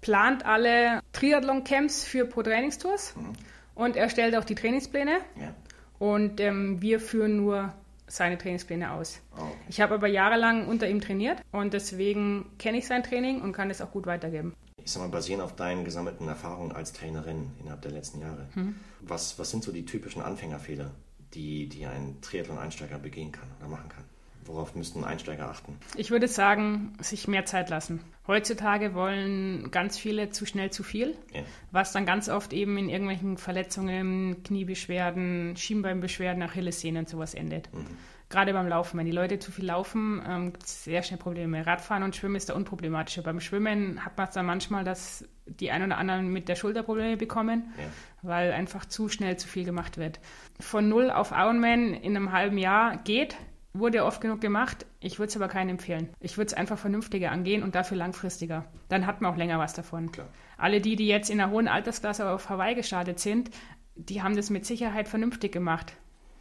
plant 0.00 0.44
alle 0.44 1.00
Triathlon-Camps 1.12 2.04
für 2.04 2.26
Pro-Trainingstours 2.26 3.16
mhm. 3.16 3.32
und 3.74 3.96
erstellt 3.96 4.36
auch 4.36 4.44
die 4.44 4.54
Trainingspläne. 4.54 5.18
Ja. 5.40 5.54
Und 5.98 6.40
ähm, 6.40 6.82
wir 6.82 7.00
führen 7.00 7.36
nur 7.36 7.72
seine 8.12 8.36
Trainingspläne 8.36 8.92
aus. 8.92 9.20
Oh. 9.36 9.46
Ich 9.68 9.80
habe 9.80 9.94
aber 9.94 10.06
jahrelang 10.06 10.68
unter 10.68 10.88
ihm 10.88 11.00
trainiert 11.00 11.40
und 11.50 11.72
deswegen 11.72 12.50
kenne 12.58 12.78
ich 12.78 12.86
sein 12.86 13.02
Training 13.02 13.40
und 13.40 13.52
kann 13.52 13.70
es 13.70 13.80
auch 13.80 13.90
gut 13.90 14.06
weitergeben. 14.06 14.54
Ich 14.76 14.90
sag 14.90 15.02
mal, 15.02 15.08
basierend 15.08 15.42
auf 15.42 15.56
deinen 15.56 15.84
gesammelten 15.84 16.28
Erfahrungen 16.28 16.72
als 16.72 16.92
Trainerin 16.92 17.52
innerhalb 17.60 17.80
der 17.82 17.92
letzten 17.92 18.20
Jahre, 18.20 18.48
hm. 18.52 18.76
was, 19.00 19.38
was 19.38 19.50
sind 19.50 19.64
so 19.64 19.72
die 19.72 19.86
typischen 19.86 20.20
Anfängerfehler, 20.20 20.90
die, 21.32 21.68
die 21.68 21.86
ein 21.86 22.20
Triathlon-Einsteiger 22.20 22.98
begehen 22.98 23.32
kann 23.32 23.48
oder 23.58 23.68
machen 23.68 23.88
kann? 23.88 24.04
Worauf 24.44 24.74
müssten 24.74 25.04
Einsteiger 25.04 25.48
achten? 25.48 25.78
Ich 25.96 26.10
würde 26.10 26.26
sagen, 26.26 26.94
sich 27.00 27.28
mehr 27.28 27.44
Zeit 27.44 27.70
lassen. 27.70 28.00
Heutzutage 28.26 28.94
wollen 28.94 29.70
ganz 29.70 29.98
viele 29.98 30.30
zu 30.30 30.46
schnell 30.46 30.70
zu 30.70 30.82
viel, 30.82 31.16
ja. 31.32 31.42
was 31.70 31.92
dann 31.92 32.06
ganz 32.06 32.28
oft 32.28 32.52
eben 32.52 32.76
in 32.76 32.88
irgendwelchen 32.88 33.36
Verletzungen, 33.36 34.42
Kniebeschwerden, 34.42 35.56
Schienbeinbeschwerden, 35.56 36.42
Achillessehnen 36.42 37.00
und 37.00 37.08
sowas 37.08 37.34
endet. 37.34 37.72
Mhm. 37.72 37.86
Gerade 38.30 38.54
beim 38.54 38.66
Laufen. 38.66 38.98
Wenn 38.98 39.04
die 39.06 39.12
Leute 39.12 39.38
zu 39.38 39.52
viel 39.52 39.66
laufen, 39.66 40.22
ähm, 40.26 40.52
gibt 40.52 40.64
es 40.64 40.84
sehr 40.84 41.02
schnell 41.02 41.18
Probleme. 41.18 41.66
Radfahren 41.66 42.02
und 42.02 42.16
Schwimmen 42.16 42.36
ist 42.36 42.48
da 42.48 42.54
unproblematischer. 42.54 43.22
Beim 43.22 43.40
Schwimmen 43.40 44.02
hat 44.04 44.16
man 44.16 44.26
es 44.26 44.34
dann 44.34 44.46
manchmal, 44.46 44.84
dass 44.84 45.28
die 45.44 45.70
ein 45.70 45.84
oder 45.84 45.98
anderen 45.98 46.32
mit 46.32 46.48
der 46.48 46.54
Schulter 46.56 46.82
Probleme 46.82 47.18
bekommen, 47.18 47.72
ja. 47.76 47.84
weil 48.22 48.52
einfach 48.52 48.86
zu 48.86 49.10
schnell 49.10 49.36
zu 49.36 49.46
viel 49.46 49.64
gemacht 49.64 49.98
wird. 49.98 50.18
Von 50.60 50.88
null 50.88 51.10
auf 51.10 51.30
Ironman 51.32 51.92
in 51.92 52.16
einem 52.16 52.32
halben 52.32 52.56
Jahr 52.56 52.96
geht, 53.04 53.36
Wurde 53.74 54.04
oft 54.04 54.20
genug 54.20 54.40
gemacht. 54.40 54.84
Ich 55.00 55.18
würde 55.18 55.30
es 55.30 55.36
aber 55.36 55.48
keinen 55.48 55.70
empfehlen. 55.70 56.10
Ich 56.20 56.36
würde 56.36 56.48
es 56.48 56.54
einfach 56.54 56.78
vernünftiger 56.78 57.30
angehen 57.30 57.62
und 57.62 57.74
dafür 57.74 57.96
langfristiger. 57.96 58.66
Dann 58.88 59.06
hat 59.06 59.20
man 59.20 59.32
auch 59.32 59.36
länger 59.38 59.58
was 59.58 59.72
davon. 59.72 60.12
Klar. 60.12 60.28
Alle 60.58 60.80
die, 60.80 60.96
die 60.96 61.06
jetzt 61.06 61.30
in 61.30 61.40
einer 61.40 61.50
hohen 61.50 61.68
Altersklasse 61.68 62.28
auf 62.28 62.50
Hawaii 62.50 62.74
gestartet 62.74 63.18
sind, 63.18 63.50
die 63.96 64.22
haben 64.22 64.36
das 64.36 64.50
mit 64.50 64.66
Sicherheit 64.66 65.08
vernünftig 65.08 65.52
gemacht. 65.52 65.94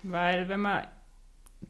Weil 0.03 0.49
wenn 0.49 0.59
man 0.59 0.87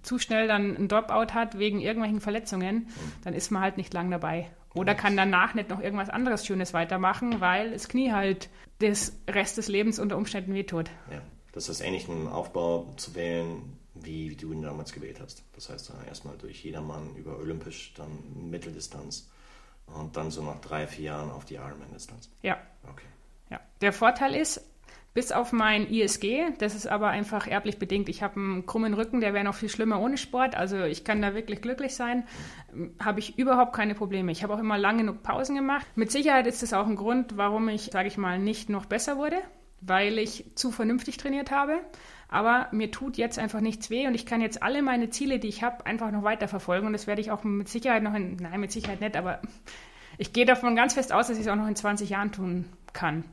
zu 0.02 0.20
schnell 0.20 0.48
dann 0.48 0.76
einen 0.76 0.88
Dropout 0.88 1.34
hat 1.34 1.60
wegen 1.60 1.80
irgendwelchen 1.80 2.22
Verletzungen, 2.22 2.76
mhm. 2.76 3.14
dann 3.24 3.34
ist 3.34 3.52
man 3.52 3.62
halt 3.62 3.78
nicht 3.78 3.94
lang 3.94 4.10
dabei. 4.10 4.50
Oder 4.74 4.96
kann 4.96 5.18
danach 5.18 5.54
nicht 5.54 5.70
noch 5.70 5.82
irgendwas 5.82 6.10
anderes 6.10 6.46
Schönes 6.46 6.74
weitermachen, 6.74 7.42
weil 7.42 7.72
das 7.72 7.90
Knie 7.90 8.12
halt 8.12 8.50
des 8.80 9.22
Rest 9.30 9.58
des 9.58 9.68
Lebens 9.68 10.00
unter 10.00 10.18
Umständen 10.18 10.54
wehtut. 10.54 10.90
Ja, 11.12 11.22
das 11.52 11.68
ist 11.68 11.82
ähnlich 11.82 12.08
ein 12.08 12.28
Aufbau 12.28 12.94
zu 12.96 13.14
wählen, 13.16 13.78
wie, 14.04 14.32
wie 14.32 14.36
du 14.36 14.52
ihn 14.52 14.62
damals 14.62 14.94
gewählt 14.94 15.20
hast. 15.22 15.44
Das 15.54 15.70
heißt, 15.70 15.92
äh, 15.92 16.08
erstmal 16.08 16.38
durch 16.38 16.64
jedermann 16.64 17.16
über 17.16 17.38
Olympisch, 17.38 17.94
dann 17.96 18.50
Mitteldistanz 18.50 19.30
und 19.88 20.16
dann 20.16 20.32
so 20.32 20.44
nach 20.44 20.60
drei, 20.62 20.88
vier 20.88 21.06
Jahren 21.06 21.32
auf 21.32 21.46
die 21.46 21.56
Ironman-Distanz. 21.56 22.30
Ja. 22.42 22.58
Okay. 22.90 23.06
Ja. 23.50 23.60
Der 23.82 23.94
Vorteil 23.94 24.36
ist, 24.36 24.62
bis 25.14 25.34
auf 25.34 25.52
mein 25.52 25.88
ISG, 25.92 26.52
das 26.60 26.74
ist 26.74 26.88
aber 26.88 27.10
einfach 27.10 27.46
erblich 27.46 27.78
bedingt. 27.78 28.08
Ich 28.08 28.24
habe 28.24 28.40
einen 28.40 28.66
krummen 28.66 28.94
Rücken, 28.94 29.20
der 29.20 29.34
wäre 29.34 29.44
noch 29.44 29.56
viel 29.56 29.68
schlimmer 29.68 30.00
ohne 30.00 30.18
Sport. 30.18 30.56
Also 30.56 30.84
ich 30.84 31.04
kann 31.04 31.22
da 31.22 31.34
wirklich 31.36 31.62
glücklich 31.62 31.96
sein. 31.96 32.24
Habe 32.98 33.20
ich 33.20 33.38
überhaupt 33.38 33.74
keine 33.74 33.94
Probleme. 33.94 34.32
Ich 34.32 34.42
habe 34.42 34.54
auch 34.54 34.60
immer 34.60 34.78
lange 34.78 35.00
genug 35.00 35.22
Pausen 35.22 35.56
gemacht. 35.56 35.86
Mit 35.96 36.12
Sicherheit 36.12 36.48
ist 36.48 36.64
das 36.64 36.72
auch 36.72 36.88
ein 36.88 36.96
Grund, 36.96 37.36
warum 37.36 37.68
ich, 37.68 37.90
sage 37.92 38.08
ich 38.08 38.18
mal, 38.18 38.40
nicht 38.40 38.70
noch 38.70 38.86
besser 38.86 39.18
wurde, 39.18 39.38
weil 39.82 40.18
ich 40.18 40.46
zu 40.56 40.72
vernünftig 40.72 41.18
trainiert 41.18 41.52
habe. 41.52 41.82
Aber 42.32 42.70
mir 42.72 42.90
tut 42.92 43.18
jetzt 43.18 43.38
einfach 43.38 43.60
nichts 43.60 43.90
weh 43.90 44.08
und 44.08 44.16
ich 44.16 44.26
kann 44.26 44.40
jetzt 44.40 44.64
alle 44.64 44.82
meine 44.82 45.10
Ziele, 45.10 45.38
die 45.38 45.50
ich 45.50 45.64
habe, 45.64 45.86
einfach 45.86 46.12
noch 46.12 46.24
weiterverfolgen. 46.24 46.88
Und 46.88 46.94
das 46.94 47.06
werde 47.06 47.22
ich 47.22 47.30
auch 47.30 47.44
mit 47.44 47.68
Sicherheit 47.68 48.02
noch 48.02 48.16
in, 48.16 48.38
nein, 48.38 48.60
mit 48.60 48.72
Sicherheit 48.72 49.02
nicht, 49.02 49.18
aber 49.18 49.42
ich 50.18 50.32
gehe 50.32 50.46
davon 50.46 50.76
ganz 50.76 50.94
fest 50.94 51.12
aus, 51.12 51.28
dass 51.28 51.38
ich 51.38 51.44
es 51.44 51.50
auch 51.50 51.58
noch 51.58 51.68
in 51.68 51.76
20 51.76 52.10
Jahren 52.10 52.32
tun 52.32 52.66
kann. 52.94 53.26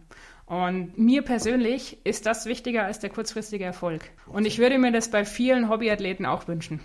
Und 0.47 0.99
mir 0.99 1.23
persönlich 1.23 1.99
ist 2.05 2.27
das 2.27 2.47
wichtiger 2.47 2.85
als 2.85 2.99
der 2.99 3.11
kurzfristige 3.11 3.65
Erfolg. 3.65 4.11
Und 4.27 4.47
ich 4.47 4.59
würde 4.59 4.79
mir 4.79 4.91
das 4.91 5.11
bei 5.11 5.25
vielen 5.25 5.69
Hobbyathleten 5.69 6.27
auch 6.27 6.49
wünschen. 6.49 6.81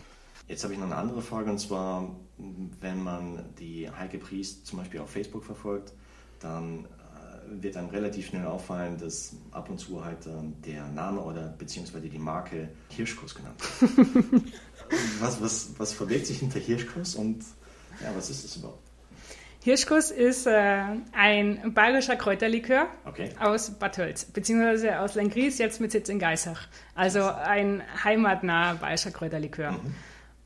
Jetzt 0.47 0.63
habe 0.63 0.73
ich 0.73 0.79
noch 0.79 0.85
eine 0.85 0.97
andere 0.97 1.21
Frage 1.21 1.49
und 1.49 1.57
zwar, 1.57 2.15
wenn 2.79 3.01
man 3.01 3.43
die 3.57 3.89
Heike 3.89 4.19
Priest 4.19 4.67
zum 4.67 4.79
Beispiel 4.79 4.99
auf 4.99 5.09
Facebook 5.09 5.43
verfolgt, 5.43 5.93
dann 6.41 6.85
wird 7.49 7.77
einem 7.77 7.89
relativ 7.89 8.27
schnell 8.27 8.45
auffallen, 8.45 8.97
dass 8.97 9.35
ab 9.51 9.69
und 9.69 9.77
zu 9.79 10.03
halt 10.03 10.19
der 10.65 10.87
Name 10.87 11.21
oder 11.21 11.53
beziehungsweise 11.57 12.09
die 12.09 12.17
Marke 12.17 12.69
Hirschkuss 12.89 13.35
genannt 13.35 13.59
wird. 13.79 14.43
was, 15.19 15.41
was, 15.41 15.69
was 15.77 15.93
verbirgt 15.93 16.27
sich 16.27 16.39
hinter 16.39 16.59
Hirschkuss 16.59 17.15
und 17.15 17.43
ja, 18.01 18.11
was 18.15 18.29
ist 18.29 18.43
das 18.43 18.55
überhaupt? 18.57 18.79
Hirschkuss 19.63 20.11
ist 20.11 20.45
äh, 20.45 20.83
ein 21.13 21.73
bayerischer 21.73 22.17
Kräuterlikör 22.17 22.87
Okay. 23.05 23.29
aus 23.39 23.71
Bad 23.71 23.95
Tölz, 23.95 24.25
beziehungsweise 24.25 24.99
aus 24.99 25.15
Lengries, 25.15 25.57
jetzt 25.57 25.79
mit 25.79 25.91
Sitz 25.93 26.09
in 26.09 26.19
Geisach. 26.19 26.67
Also 26.95 27.23
ein 27.23 27.81
heimatnaher 28.03 28.75
bayerischer 28.75 29.11
Kräuterlikör. 29.11 29.79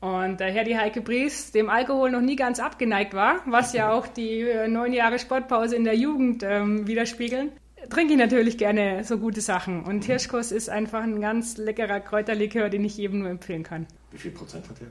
Und 0.00 0.40
daher 0.40 0.62
die 0.64 0.78
Heike 0.78 1.00
Bries 1.00 1.50
dem 1.50 1.68
Alkohol 1.68 2.10
noch 2.10 2.20
nie 2.20 2.36
ganz 2.36 2.60
abgeneigt 2.60 3.14
war, 3.14 3.40
was 3.46 3.72
ja 3.72 3.92
auch 3.92 4.06
die 4.06 4.42
äh, 4.42 4.68
neun 4.68 4.92
Jahre 4.92 5.18
Sportpause 5.18 5.74
in 5.74 5.84
der 5.84 5.96
Jugend 5.96 6.44
ähm, 6.44 6.86
widerspiegeln, 6.86 7.50
trinke 7.90 8.12
ich 8.12 8.18
natürlich 8.18 8.58
gerne 8.58 9.02
so 9.02 9.18
gute 9.18 9.40
Sachen. 9.40 9.82
Und 9.84 10.04
Hirschkuss 10.04 10.52
ist 10.52 10.68
einfach 10.68 11.02
ein 11.02 11.20
ganz 11.20 11.56
leckerer 11.56 12.00
Kräuterlikör, 12.00 12.68
den 12.68 12.84
ich 12.84 12.96
jedem 12.96 13.20
nur 13.20 13.30
empfehlen 13.30 13.64
kann. 13.64 13.86
Wie 14.12 14.18
viel 14.18 14.30
Prozent 14.30 14.68
hat 14.68 14.80
der? 14.80 14.88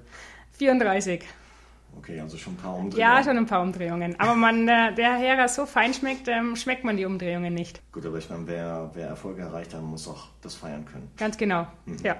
34. 0.58 1.24
Okay, 1.98 2.20
also 2.20 2.38
schon 2.38 2.54
ein 2.54 2.58
paar 2.58 2.76
Umdrehungen. 2.76 3.00
Ja, 3.00 3.24
schon 3.24 3.38
ein 3.38 3.46
paar 3.46 3.62
Umdrehungen. 3.62 4.20
Aber 4.20 4.36
man, 4.36 4.68
äh, 4.68 4.94
der 4.94 5.16
Herer 5.16 5.48
so 5.48 5.66
fein 5.66 5.94
schmeckt, 5.94 6.28
ähm, 6.28 6.56
schmeckt 6.56 6.84
man 6.84 6.98
die 6.98 7.06
Umdrehungen 7.06 7.54
nicht. 7.54 7.82
Gut, 7.92 8.06
aber 8.06 8.18
ich 8.18 8.30
meine, 8.30 8.46
wer, 8.48 8.92
wer 8.94 9.08
Erfolge 9.08 9.42
erreicht 9.42 9.74
hat, 9.74 9.82
muss 9.82 10.08
auch 10.08 10.28
das 10.42 10.56
feiern 10.56 10.86
können. 10.86 11.10
Ganz 11.18 11.38
genau. 11.38 11.66
Ja. 12.04 12.18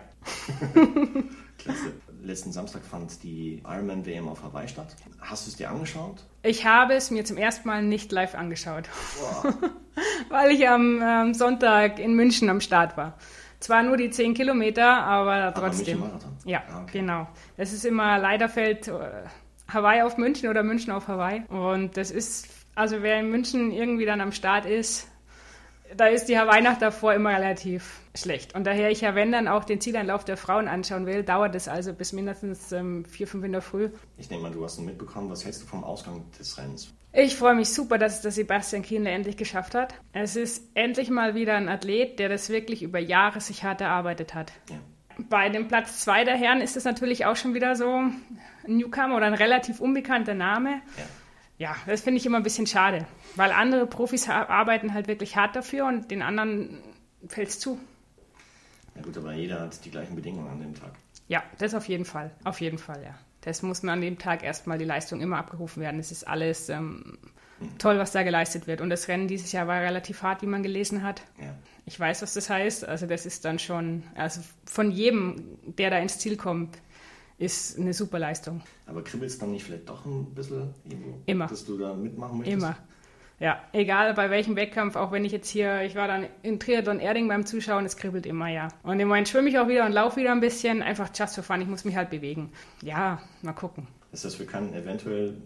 Klasse. 1.58 1.94
Letzten 2.24 2.52
Samstag 2.52 2.84
fand 2.84 3.24
die 3.24 3.62
Ironman 3.66 4.06
WM 4.06 4.28
auf 4.28 4.44
Hawaii 4.44 4.68
statt. 4.68 4.96
Hast 5.22 5.46
du 5.46 5.52
es 5.52 5.56
dir 5.58 5.70
angeschaut? 5.70 6.24
Ich 6.44 6.66
habe 6.66 6.94
es 6.94 7.12
mir 7.12 7.24
zum 7.26 7.38
ersten 7.38 7.68
Mal 7.68 7.84
nicht 7.84 8.12
live 8.12 8.36
angeschaut, 8.36 8.86
weil 10.30 10.52
ich 10.52 10.68
am 10.68 11.02
ähm, 11.04 11.34
Sonntag 11.34 12.00
in 12.00 12.14
München 12.16 12.50
am 12.50 12.62
Start 12.62 12.98
war. 12.98 13.18
Zwar 13.60 13.82
nur 13.84 13.98
die 13.98 14.10
10 14.12 14.34
Kilometer, 14.36 14.86
aber 15.04 15.54
trotzdem. 15.54 16.00
Marathon? 16.00 16.32
Ja, 16.46 16.62
Ah, 16.72 16.84
okay. 16.84 17.00
genau. 17.00 17.28
Es 17.58 17.74
ist 17.74 17.86
immer 17.86 18.20
leider 18.20 18.50
fällt 18.50 18.88
äh, 18.88 18.94
Hawaii 19.68 20.04
auf 20.04 20.18
München 20.18 20.50
oder 20.50 20.62
München 20.64 20.92
auf 20.92 21.08
Hawaii. 21.08 21.44
Und 21.50 21.98
das 21.98 22.12
ist, 22.12 22.48
also 22.76 23.02
wer 23.02 23.20
in 23.20 23.30
München 23.32 23.72
irgendwie 23.72 24.06
dann 24.06 24.22
am 24.22 24.32
Start 24.32 24.66
ist, 24.68 25.08
da 25.96 26.08
ist 26.08 26.26
die 26.26 26.38
Hawaii-Nacht 26.38 26.82
davor 26.82 27.14
immer 27.14 27.30
relativ 27.32 28.02
schlecht. 28.16 28.56
Und 28.56 28.66
daher 28.66 28.92
ich 28.92 29.02
ja, 29.02 29.16
wenn 29.16 29.32
dann 29.32 29.48
auch 29.48 29.64
den 29.64 29.80
Zieleinlauf 29.80 30.26
der 30.26 30.38
Frauen 30.38 30.68
anschauen 30.68 31.06
will, 31.06 31.24
dauert 31.24 31.56
es 31.56 31.68
also 31.68 31.94
bis 31.94 32.14
mindestens 32.14 32.72
ähm, 32.72 33.06
vier, 33.06 33.28
fünf 33.28 33.44
in 33.44 33.52
der 33.52 33.62
Früh. 33.62 33.90
Ich 34.18 34.30
nehme 34.30 34.44
mal, 34.44 34.52
du 34.52 34.64
hast 34.64 34.78
ihn 34.78 34.86
mitbekommen. 34.86 35.30
Was 35.30 35.46
hältst 35.46 35.62
du 35.62 35.66
vom 35.66 35.84
Ausgang 35.84 36.26
des 36.38 36.58
Rennens? 36.58 36.94
Ich 37.14 37.36
freue 37.36 37.56
mich 37.56 37.70
super, 37.70 37.98
dass 37.98 38.18
es 38.18 38.22
der 38.22 38.32
Sebastian 38.32 38.84
Kienle 38.84 39.10
endlich 39.10 39.38
geschafft 39.38 39.76
hat. 39.76 39.96
Es 40.14 40.36
ist 40.36 40.70
endlich 40.76 41.10
mal 41.10 41.36
wieder 41.36 41.56
ein 41.56 41.70
Athlet, 41.70 42.20
der 42.20 42.30
das 42.30 42.50
wirklich 42.50 42.84
über 42.84 43.00
Jahre 43.00 43.42
sich 43.42 43.64
hart 43.64 43.82
erarbeitet 43.82 44.34
hat. 44.34 44.52
Ja. 44.70 44.78
Bei 45.30 45.50
dem 45.50 45.68
Platz 45.68 46.02
2 46.02 46.26
der 46.26 46.36
Herren 46.36 46.62
ist 46.62 46.78
es 46.78 46.84
natürlich 46.84 47.26
auch 47.26 47.36
schon 47.36 47.56
wieder 47.56 47.76
so 47.76 47.90
ein 47.90 48.22
Newcomer 48.68 49.16
oder 49.16 49.26
ein 49.26 49.34
relativ 49.34 49.80
unbekannter 49.80 50.36
Name. 50.36 50.82
Ja. 50.98 51.04
Ja, 51.58 51.76
das 51.88 52.02
finde 52.02 52.20
ich 52.20 52.26
immer 52.26 52.38
ein 52.38 52.44
bisschen 52.44 52.68
schade, 52.68 53.08
weil 53.36 53.52
andere 53.52 53.88
Profis 53.88 54.30
arbeiten 54.30 54.94
halt 54.94 55.08
wirklich 55.08 55.36
hart 55.36 55.56
dafür 55.56 55.88
und 55.88 56.12
den 56.12 56.22
anderen 56.22 56.84
fällt 57.28 57.50
es 57.50 57.60
zu. 57.60 57.80
Ja 58.96 59.02
gut, 59.02 59.18
aber 59.18 59.34
jeder 59.34 59.62
hat 59.62 59.84
die 59.84 59.92
gleichen 59.92 60.16
Bedingungen 60.16 60.48
an 60.50 60.60
dem 60.60 60.76
Tag. 60.76 60.92
Ja, 61.28 61.44
das 61.58 61.74
auf 61.74 61.88
jeden 61.88 62.06
Fall. 62.06 62.32
Auf 62.44 62.62
jeden 62.62 62.78
Fall, 62.78 63.02
ja. 63.04 63.16
Das 63.42 63.62
muss 63.62 63.84
man 63.84 63.94
an 63.94 64.02
dem 64.02 64.18
Tag 64.18 64.44
erstmal 64.44 64.78
die 64.78 64.86
Leistung 64.86 65.22
immer 65.22 65.38
abgerufen 65.38 65.82
werden. 65.82 66.00
Es 66.00 66.12
ist 66.12 66.28
alles 66.28 66.70
ähm, 66.70 67.18
toll, 67.78 67.98
was 67.98 68.12
da 68.12 68.24
geleistet 68.24 68.68
wird. 68.68 68.82
Und 68.82 68.90
das 68.90 69.08
Rennen 69.08 69.28
dieses 69.28 69.52
Jahr 69.52 69.68
war 69.68 69.82
relativ 69.82 70.22
hart, 70.22 70.42
wie 70.42 70.48
man 70.48 70.64
gelesen 70.64 71.04
hat. 71.04 71.22
Ja. 71.40 71.56
Ich 71.86 72.00
weiß, 72.00 72.22
was 72.22 72.34
das 72.34 72.50
heißt. 72.50 72.86
Also 72.86 73.06
das 73.08 73.26
ist 73.26 73.46
dann 73.46 73.60
schon, 73.60 74.04
also 74.16 74.42
von 74.66 74.92
jedem, 74.92 75.58
der 75.66 75.90
da 75.90 75.98
ins 76.00 76.20
Ziel 76.20 76.38
kommt, 76.38 76.78
ist 77.38 77.78
eine 77.78 77.94
super 77.94 78.20
Leistung. 78.20 78.62
Aber 78.86 79.04
kribbelt 79.04 79.30
es 79.30 79.38
dann 79.38 79.52
nicht 79.52 79.64
vielleicht 79.64 79.90
doch 79.90 80.06
ein 80.06 80.34
bisschen 80.34 80.74
irgendwo, 80.84 81.22
Immer. 81.26 81.48
dass 81.48 81.66
du 81.66 81.78
da 81.78 81.94
mitmachen 81.94 82.40
möchtest? 82.40 82.58
Immer. 82.58 82.78
Ja, 83.40 83.62
egal 83.72 84.16
bei 84.16 84.32
welchem 84.32 84.56
Wettkampf, 84.56 84.96
auch 84.96 85.12
wenn 85.12 85.24
ich 85.24 85.32
jetzt 85.32 85.48
hier, 85.48 85.84
ich 85.84 85.94
war 85.94 86.08
dann 86.08 86.26
in 86.42 86.60
Triathlon 86.60 87.00
Erding 87.00 87.28
beim 87.28 87.46
Zuschauen, 87.46 87.86
es 87.86 87.96
kribbelt 87.96 88.26
immer, 88.26 88.48
ja. 88.48 88.70
Und 88.82 89.00
im 89.00 89.08
Moment 89.08 89.30
schwimme 89.30 89.50
ich 89.50 89.60
auch 89.60 89.68
wieder 89.68 89.86
und 89.86 89.92
laufe 89.92 90.20
wieder 90.20 90.32
ein 90.32 90.40
bisschen, 90.40 90.82
einfach 90.82 91.12
just 91.14 91.36
for 91.36 91.44
fun, 91.44 91.62
ich 91.62 91.68
muss 91.68 91.86
mich 91.86 91.96
halt 91.96 92.10
bewegen. 92.10 92.52
Ja, 92.82 93.22
mal 93.44 93.54
gucken. 93.54 93.88
Das 94.12 94.26
heißt, 94.26 94.40
wir 94.40 94.48
können 94.48 94.74
eventuell 94.74 95.38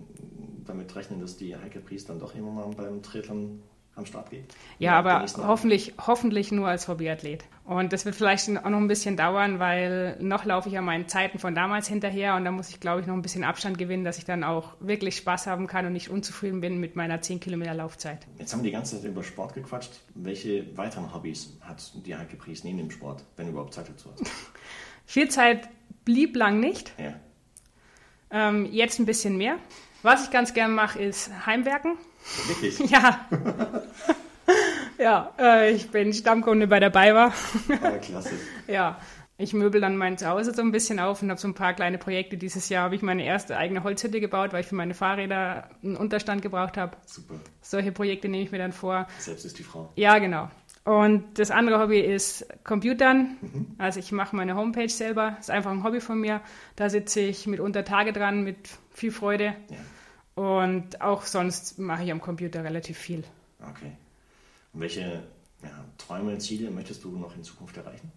damit 0.65 0.95
rechnen, 0.95 1.19
dass 1.19 1.35
die 1.35 1.53
Heike 1.57 1.81
Priest 1.81 2.07
dann 2.07 2.19
doch 2.19 2.33
irgendwann 2.33 2.55
mal 2.55 2.75
beim 2.75 3.01
Triathlon 3.01 3.61
am 3.95 4.05
Start 4.05 4.29
geht? 4.29 4.45
Ja, 4.79 4.97
aber 4.97 5.25
hoffentlich, 5.37 5.93
hoffentlich 6.05 6.51
nur 6.51 6.67
als 6.67 6.87
Hobbyathlet. 6.87 7.43
Und 7.65 7.93
das 7.93 8.05
wird 8.05 8.15
vielleicht 8.15 8.49
auch 8.49 8.69
noch 8.69 8.77
ein 8.77 8.87
bisschen 8.87 9.17
dauern, 9.17 9.59
weil 9.59 10.17
noch 10.19 10.45
laufe 10.45 10.69
ich 10.69 10.77
an 10.77 10.85
meinen 10.85 11.07
Zeiten 11.07 11.39
von 11.39 11.55
damals 11.55 11.87
hinterher 11.87 12.35
und 12.35 12.45
da 12.45 12.51
muss 12.51 12.69
ich, 12.69 12.79
glaube 12.79 13.01
ich, 13.01 13.07
noch 13.07 13.13
ein 13.13 13.21
bisschen 13.21 13.43
Abstand 13.43 13.77
gewinnen, 13.77 14.03
dass 14.03 14.17
ich 14.17 14.25
dann 14.25 14.43
auch 14.43 14.73
wirklich 14.79 15.17
Spaß 15.17 15.47
haben 15.47 15.67
kann 15.67 15.85
und 15.85 15.93
nicht 15.93 16.09
unzufrieden 16.09 16.61
bin 16.61 16.79
mit 16.79 16.95
meiner 16.95 17.21
10 17.21 17.39
Kilometer 17.39 17.73
Laufzeit. 17.73 18.25
Jetzt 18.39 18.53
haben 18.53 18.59
wir 18.59 18.65
die 18.65 18.71
ganze 18.71 18.95
Zeit 18.95 19.09
über 19.09 19.23
Sport 19.23 19.53
gequatscht. 19.53 20.01
Welche 20.15 20.75
weiteren 20.77 21.13
Hobbys 21.13 21.57
hat 21.61 21.91
die 22.05 22.15
Heike 22.15 22.37
Priest 22.37 22.65
neben 22.65 22.77
dem 22.77 22.91
Sport, 22.91 23.23
wenn 23.35 23.45
du 23.45 23.51
überhaupt 23.51 23.73
Zeit 23.73 23.89
dazu 23.89 24.09
hast? 24.11 24.29
Viel 25.05 25.29
Zeit 25.29 25.69
blieb 26.05 26.35
lang 26.35 26.59
nicht. 26.59 26.93
Ja. 26.97 27.13
Ähm, 28.31 28.65
jetzt 28.71 28.99
ein 28.99 29.05
bisschen 29.05 29.37
mehr. 29.37 29.57
Was 30.03 30.25
ich 30.25 30.31
ganz 30.31 30.53
gern 30.53 30.73
mache, 30.73 30.99
ist 30.99 31.29
Heimwerken. 31.45 31.97
Wirklich? 32.47 32.79
Ja. 32.91 33.25
ja, 34.97 35.31
äh, 35.39 35.71
ich 35.71 35.89
bin 35.91 36.13
Stammkunde 36.13 36.67
bei 36.67 36.79
der 36.79 36.89
BayWa. 36.89 37.31
Ah, 37.81 37.89
klasse. 38.01 38.33
ja. 38.67 38.99
Ich 39.37 39.53
möbel 39.53 39.81
dann 39.81 39.97
mein 39.97 40.19
Zuhause 40.19 40.53
so 40.53 40.61
ein 40.61 40.71
bisschen 40.71 40.99
auf 40.99 41.23
und 41.23 41.31
habe 41.31 41.41
so 41.41 41.47
ein 41.47 41.55
paar 41.55 41.73
kleine 41.73 41.97
Projekte. 41.97 42.37
Dieses 42.37 42.69
Jahr 42.69 42.83
habe 42.83 42.93
ich 42.95 43.01
meine 43.01 43.25
erste 43.25 43.57
eigene 43.57 43.83
Holzhütte 43.83 44.19
gebaut, 44.19 44.53
weil 44.53 44.61
ich 44.61 44.67
für 44.67 44.75
meine 44.75 44.93
Fahrräder 44.93 45.67
einen 45.81 45.95
Unterstand 45.95 46.43
gebraucht 46.43 46.77
habe. 46.77 46.95
Super. 47.07 47.33
Solche 47.59 47.91
Projekte 47.91 48.29
nehme 48.29 48.43
ich 48.43 48.51
mir 48.51 48.59
dann 48.59 48.71
vor. 48.71 49.07
Selbst 49.17 49.43
ist 49.45 49.57
die 49.57 49.63
Frau. 49.63 49.91
Ja, 49.95 50.19
genau. 50.19 50.51
Und 50.84 51.38
das 51.38 51.51
andere 51.51 51.79
Hobby 51.79 51.99
ist 51.99 52.45
Computern. 52.63 53.38
Also 53.77 53.99
ich 53.99 54.11
mache 54.11 54.36
meine 54.36 54.55
Homepage 54.55 54.89
selber. 54.89 55.38
ist 55.39 55.51
einfach 55.51 55.71
ein 55.71 55.84
Hobby 55.84 56.01
von 56.01 56.19
mir. 56.19 56.41
Da 56.75 56.89
sitze 56.89 57.19
ich 57.19 57.45
mitunter 57.45 57.86
Tage 57.86 58.13
dran 58.13 58.43
mit 58.43 58.57
viel 58.91 59.11
Freude. 59.11 59.55
Ja. 59.69 59.77
Und 60.43 61.01
auch 61.01 61.23
sonst 61.23 61.77
mache 61.77 62.03
ich 62.03 62.11
am 62.11 62.19
Computer 62.19 62.63
relativ 62.63 62.97
viel. 62.97 63.23
Okay. 63.59 63.91
Und 64.73 64.82
welche 64.82 65.23
ja, 65.61 65.86
Träume, 65.97 66.38
Ziele 66.39 66.71
möchtest 66.71 67.03
du 67.03 67.15
noch 67.15 67.36
in 67.36 67.43
Zukunft 67.43 67.77
erreichen? 67.77 68.11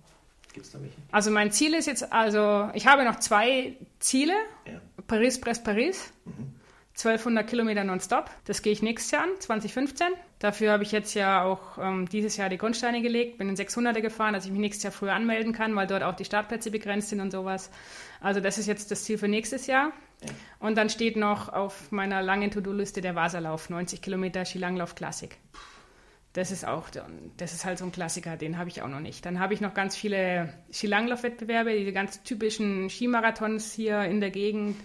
Gibt 0.55 0.65
es 0.65 0.73
da 0.73 0.81
welche? 0.81 0.97
Also 1.11 1.31
mein 1.31 1.51
Ziel 1.51 1.75
ist 1.75 1.87
jetzt, 1.87 2.12
also 2.12 2.71
ich 2.73 2.87
habe 2.87 3.05
noch 3.05 3.19
zwei 3.19 3.77
Ziele. 3.99 4.35
Ja. 4.67 4.81
Paris, 5.07 5.39
Brest, 5.39 5.65
Paris. 5.65 6.12
1200 6.97 7.49
Kilometer 7.49 7.83
nonstop. 7.83 8.31
Das 8.45 8.63
gehe 8.63 8.73
ich 8.73 8.81
nächstes 8.81 9.11
Jahr 9.11 9.25
an, 9.25 9.31
2015. 9.41 10.07
Dafür 10.39 10.71
habe 10.71 10.85
ich 10.85 10.93
jetzt 10.93 11.15
ja 11.15 11.43
auch 11.43 11.77
ähm, 11.79 12.09
dieses 12.09 12.37
Jahr 12.37 12.49
die 12.49 12.57
Grundsteine 12.57 13.03
gelegt, 13.03 13.39
bin 13.39 13.49
in 13.49 13.57
600er 13.57 14.01
gefahren, 14.01 14.33
dass 14.33 14.45
ich 14.45 14.53
mich 14.53 14.61
nächstes 14.61 14.85
Jahr 14.85 14.93
früher 14.93 15.13
anmelden 15.13 15.53
kann, 15.53 15.75
weil 15.75 15.89
dort 15.89 16.05
auch 16.05 16.15
die 16.15 16.25
Startplätze 16.25 16.71
begrenzt 16.71 17.09
sind 17.09 17.21
und 17.21 17.33
sowas. 17.33 17.71
Also 18.21 18.41
das 18.41 18.59
ist 18.59 18.69
jetzt 18.69 18.93
das 18.93 19.03
Ziel 19.03 19.19
für 19.19 19.27
nächstes 19.27 19.67
Jahr. 19.67 19.93
Ja. 20.23 20.31
Und 20.61 20.79
dann 20.79 20.89
steht 20.89 21.17
noch 21.17 21.49
auf 21.49 21.91
meiner 21.91 22.23
langen 22.23 22.53
To-Do-Liste 22.53 23.01
der 23.01 23.17
Vaserlauf, 23.17 23.71
90 23.71 24.01
Kilometer 24.01 24.45
Skilanglauf 24.45 24.95
Klassik. 24.95 25.37
Das 26.35 26.51
ist 26.51 26.66
auch, 26.66 26.91
das 27.37 27.55
ist 27.55 27.64
halt 27.64 27.78
so 27.78 27.85
ein 27.85 27.93
Klassiker, 27.93 28.37
den 28.37 28.59
habe 28.59 28.68
ich 28.68 28.82
auch 28.82 28.89
noch 28.89 28.99
nicht. 28.99 29.24
Dann 29.24 29.39
habe 29.39 29.55
ich 29.55 29.61
noch 29.61 29.72
ganz 29.72 29.95
viele 29.95 30.53
Skilanglauf-Wettbewerbe, 30.72 31.78
diese 31.78 31.93
ganz 31.93 32.24
typischen 32.24 32.91
Skimarathons 32.91 33.72
hier 33.72 34.03
in 34.03 34.20
der 34.20 34.30
Gegend. 34.30 34.76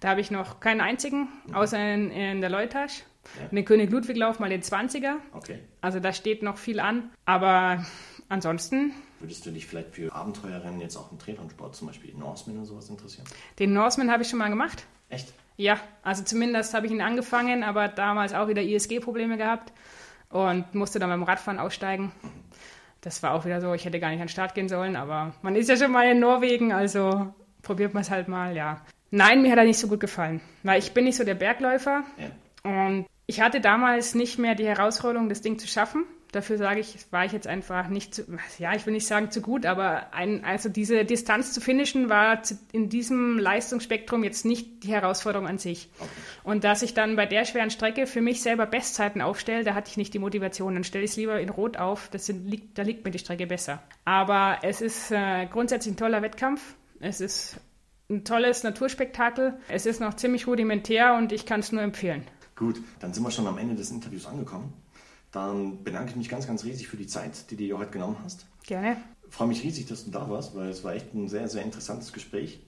Da 0.00 0.10
habe 0.10 0.20
ich 0.20 0.30
noch 0.30 0.60
keinen 0.60 0.82
einzigen, 0.82 1.28
außer 1.54 1.78
in, 1.94 2.10
in 2.10 2.40
der 2.42 2.50
Leutasch. 2.50 3.04
Ja. 3.40 3.48
Den 3.48 3.64
König-Ludwig-Lauf 3.64 4.38
mal 4.38 4.50
den 4.50 4.60
20er. 4.60 5.14
Okay. 5.32 5.60
Also 5.80 5.98
da 5.98 6.12
steht 6.12 6.42
noch 6.42 6.58
viel 6.58 6.78
an. 6.78 7.10
Aber 7.24 7.86
ansonsten, 8.28 8.92
Würdest 9.20 9.46
du 9.46 9.50
dich 9.50 9.66
vielleicht 9.66 9.94
für 9.94 10.12
Abenteuerrennen 10.12 10.80
jetzt 10.82 10.98
auch 10.98 11.10
im 11.10 11.18
Triathlonsport, 11.18 11.74
zum 11.74 11.88
Beispiel 11.88 12.14
Norseman 12.14 12.58
oder 12.58 12.66
sowas 12.66 12.90
interessieren? 12.90 13.26
den 13.58 13.72
Norseman 13.72 14.10
habe 14.10 14.24
ich 14.24 14.28
schon 14.28 14.38
mal 14.38 14.50
gemacht. 14.50 14.84
Echt? 15.08 15.32
Ja, 15.56 15.80
also 16.02 16.22
zumindest 16.22 16.74
habe 16.74 16.84
ich 16.84 16.92
ihn 16.92 17.00
angefangen, 17.00 17.64
aber 17.64 17.88
damals 17.88 18.34
auch 18.34 18.46
wieder 18.46 18.60
ISG-Probleme 18.60 19.38
gehabt 19.38 19.72
und 20.30 20.74
musste 20.74 20.98
dann 20.98 21.10
beim 21.10 21.22
Radfahren 21.22 21.58
aussteigen. 21.58 22.12
Das 23.00 23.22
war 23.22 23.32
auch 23.34 23.44
wieder 23.44 23.60
so, 23.60 23.72
ich 23.74 23.84
hätte 23.84 24.00
gar 24.00 24.08
nicht 24.08 24.20
an 24.20 24.26
den 24.26 24.30
Start 24.32 24.54
gehen 24.54 24.68
sollen, 24.68 24.96
aber 24.96 25.32
man 25.42 25.54
ist 25.56 25.68
ja 25.68 25.76
schon 25.76 25.92
mal 25.92 26.10
in 26.10 26.20
Norwegen, 26.20 26.72
also 26.72 27.32
probiert 27.62 27.94
man 27.94 28.00
es 28.02 28.10
halt 28.10 28.28
mal, 28.28 28.56
ja. 28.56 28.80
Nein, 29.10 29.40
mir 29.42 29.52
hat 29.52 29.58
er 29.58 29.64
nicht 29.64 29.78
so 29.78 29.88
gut 29.88 30.00
gefallen, 30.00 30.40
weil 30.64 30.78
ich 30.80 30.92
bin 30.92 31.04
nicht 31.04 31.16
so 31.16 31.24
der 31.24 31.34
Bergläufer 31.34 32.02
Ja. 32.16 32.70
und 32.70 33.06
Ich 33.26 33.40
hatte 33.40 33.60
damals 33.60 34.14
nicht 34.14 34.38
mehr 34.38 34.54
die 34.54 34.66
Herausforderung, 34.66 35.28
das 35.28 35.42
Ding 35.42 35.58
zu 35.58 35.68
schaffen. 35.68 36.04
Dafür 36.32 36.58
sage 36.58 36.80
ich, 36.80 36.94
war 37.10 37.24
ich 37.24 37.32
jetzt 37.32 37.46
einfach 37.46 37.88
nicht 37.88 38.14
zu, 38.14 38.24
ja, 38.58 38.74
ich 38.74 38.84
will 38.84 38.92
nicht 38.92 39.06
sagen 39.06 39.30
zu 39.30 39.40
gut, 39.40 39.64
aber 39.64 40.12
ein, 40.12 40.44
also 40.44 40.68
diese 40.68 41.06
Distanz 41.06 41.54
zu 41.54 41.60
finishen 41.62 42.10
war 42.10 42.42
in 42.72 42.90
diesem 42.90 43.38
Leistungsspektrum 43.38 44.24
jetzt 44.24 44.44
nicht 44.44 44.84
die 44.84 44.88
Herausforderung 44.88 45.46
an 45.46 45.56
sich. 45.56 45.88
Okay. 45.98 46.10
Und 46.44 46.64
dass 46.64 46.82
ich 46.82 46.92
dann 46.92 47.16
bei 47.16 47.24
der 47.24 47.46
schweren 47.46 47.70
Strecke 47.70 48.06
für 48.06 48.20
mich 48.20 48.42
selber 48.42 48.66
Bestzeiten 48.66 49.22
aufstelle, 49.22 49.64
da 49.64 49.74
hatte 49.74 49.90
ich 49.90 49.96
nicht 49.96 50.12
die 50.12 50.18
Motivation. 50.18 50.74
Dann 50.74 50.84
stelle 50.84 51.04
ich 51.04 51.12
es 51.12 51.16
lieber 51.16 51.40
in 51.40 51.48
Rot 51.48 51.78
auf, 51.78 52.08
das 52.10 52.26
sind, 52.26 52.52
da 52.74 52.82
liegt 52.82 53.06
mir 53.06 53.10
die 53.10 53.18
Strecke 53.18 53.46
besser. 53.46 53.82
Aber 54.04 54.58
es 54.62 54.82
ist 54.82 55.10
äh, 55.10 55.46
grundsätzlich 55.46 55.94
ein 55.94 55.98
toller 55.98 56.20
Wettkampf. 56.20 56.74
Es 57.00 57.22
ist 57.22 57.58
ein 58.10 58.24
tolles 58.24 58.62
Naturspektakel. 58.64 59.58
Es 59.68 59.86
ist 59.86 60.00
noch 60.00 60.14
ziemlich 60.14 60.46
rudimentär 60.46 61.14
und 61.14 61.32
ich 61.32 61.46
kann 61.46 61.60
es 61.60 61.72
nur 61.72 61.82
empfehlen. 61.82 62.22
Gut, 62.56 62.80
dann 63.00 63.14
sind 63.14 63.22
wir 63.22 63.30
schon 63.30 63.46
am 63.46 63.56
Ende 63.56 63.76
des 63.76 63.90
Interviews 63.90 64.26
angekommen. 64.26 64.72
Dann 65.32 65.84
bedanke 65.84 66.10
ich 66.10 66.16
mich 66.16 66.28
ganz, 66.28 66.46
ganz 66.46 66.64
riesig 66.64 66.88
für 66.88 66.96
die 66.96 67.06
Zeit, 67.06 67.50
die 67.50 67.56
du 67.56 67.64
dir 67.64 67.78
heute 67.78 67.90
genommen 67.90 68.16
hast. 68.24 68.46
Gerne. 68.66 68.96
Ich 69.28 69.34
freue 69.34 69.48
mich 69.48 69.62
riesig, 69.62 69.86
dass 69.86 70.04
du 70.04 70.10
da 70.10 70.28
warst, 70.30 70.54
weil 70.54 70.70
es 70.70 70.84
war 70.84 70.94
echt 70.94 71.12
ein 71.14 71.28
sehr, 71.28 71.48
sehr 71.48 71.62
interessantes 71.62 72.12
Gespräch. 72.12 72.60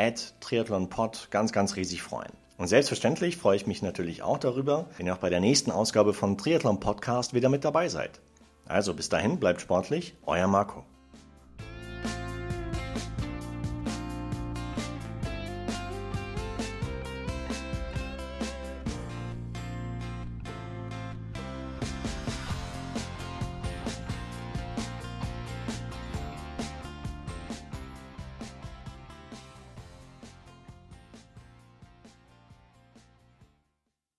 triathlonpod 0.41 1.29
ganz, 1.31 1.53
ganz 1.53 1.77
riesig 1.77 2.01
freuen. 2.03 2.33
Und 2.57 2.69
selbstverständlich 2.69 3.37
freue 3.37 3.57
ich 3.57 3.67
mich 3.67 3.83
natürlich 3.83 4.23
auch 4.23 4.39
darüber, 4.39 4.87
wenn 4.97 5.05
ihr 5.07 5.13
auch 5.15 5.19
bei 5.19 5.29
der 5.29 5.41
nächsten 5.41 5.71
Ausgabe 5.71 6.15
von 6.15 6.39
Triathlon 6.39 6.81
Podcast 6.81 7.35
wieder 7.35 7.51
mit 7.51 7.65
dabei 7.65 7.89
seid. 7.89 8.23
Also 8.65 8.95
bis 8.95 9.11
dahin, 9.11 9.39
bleibt 9.39 9.61
sportlich, 9.61 10.15
euer 10.27 10.49
Marco. 10.49 10.85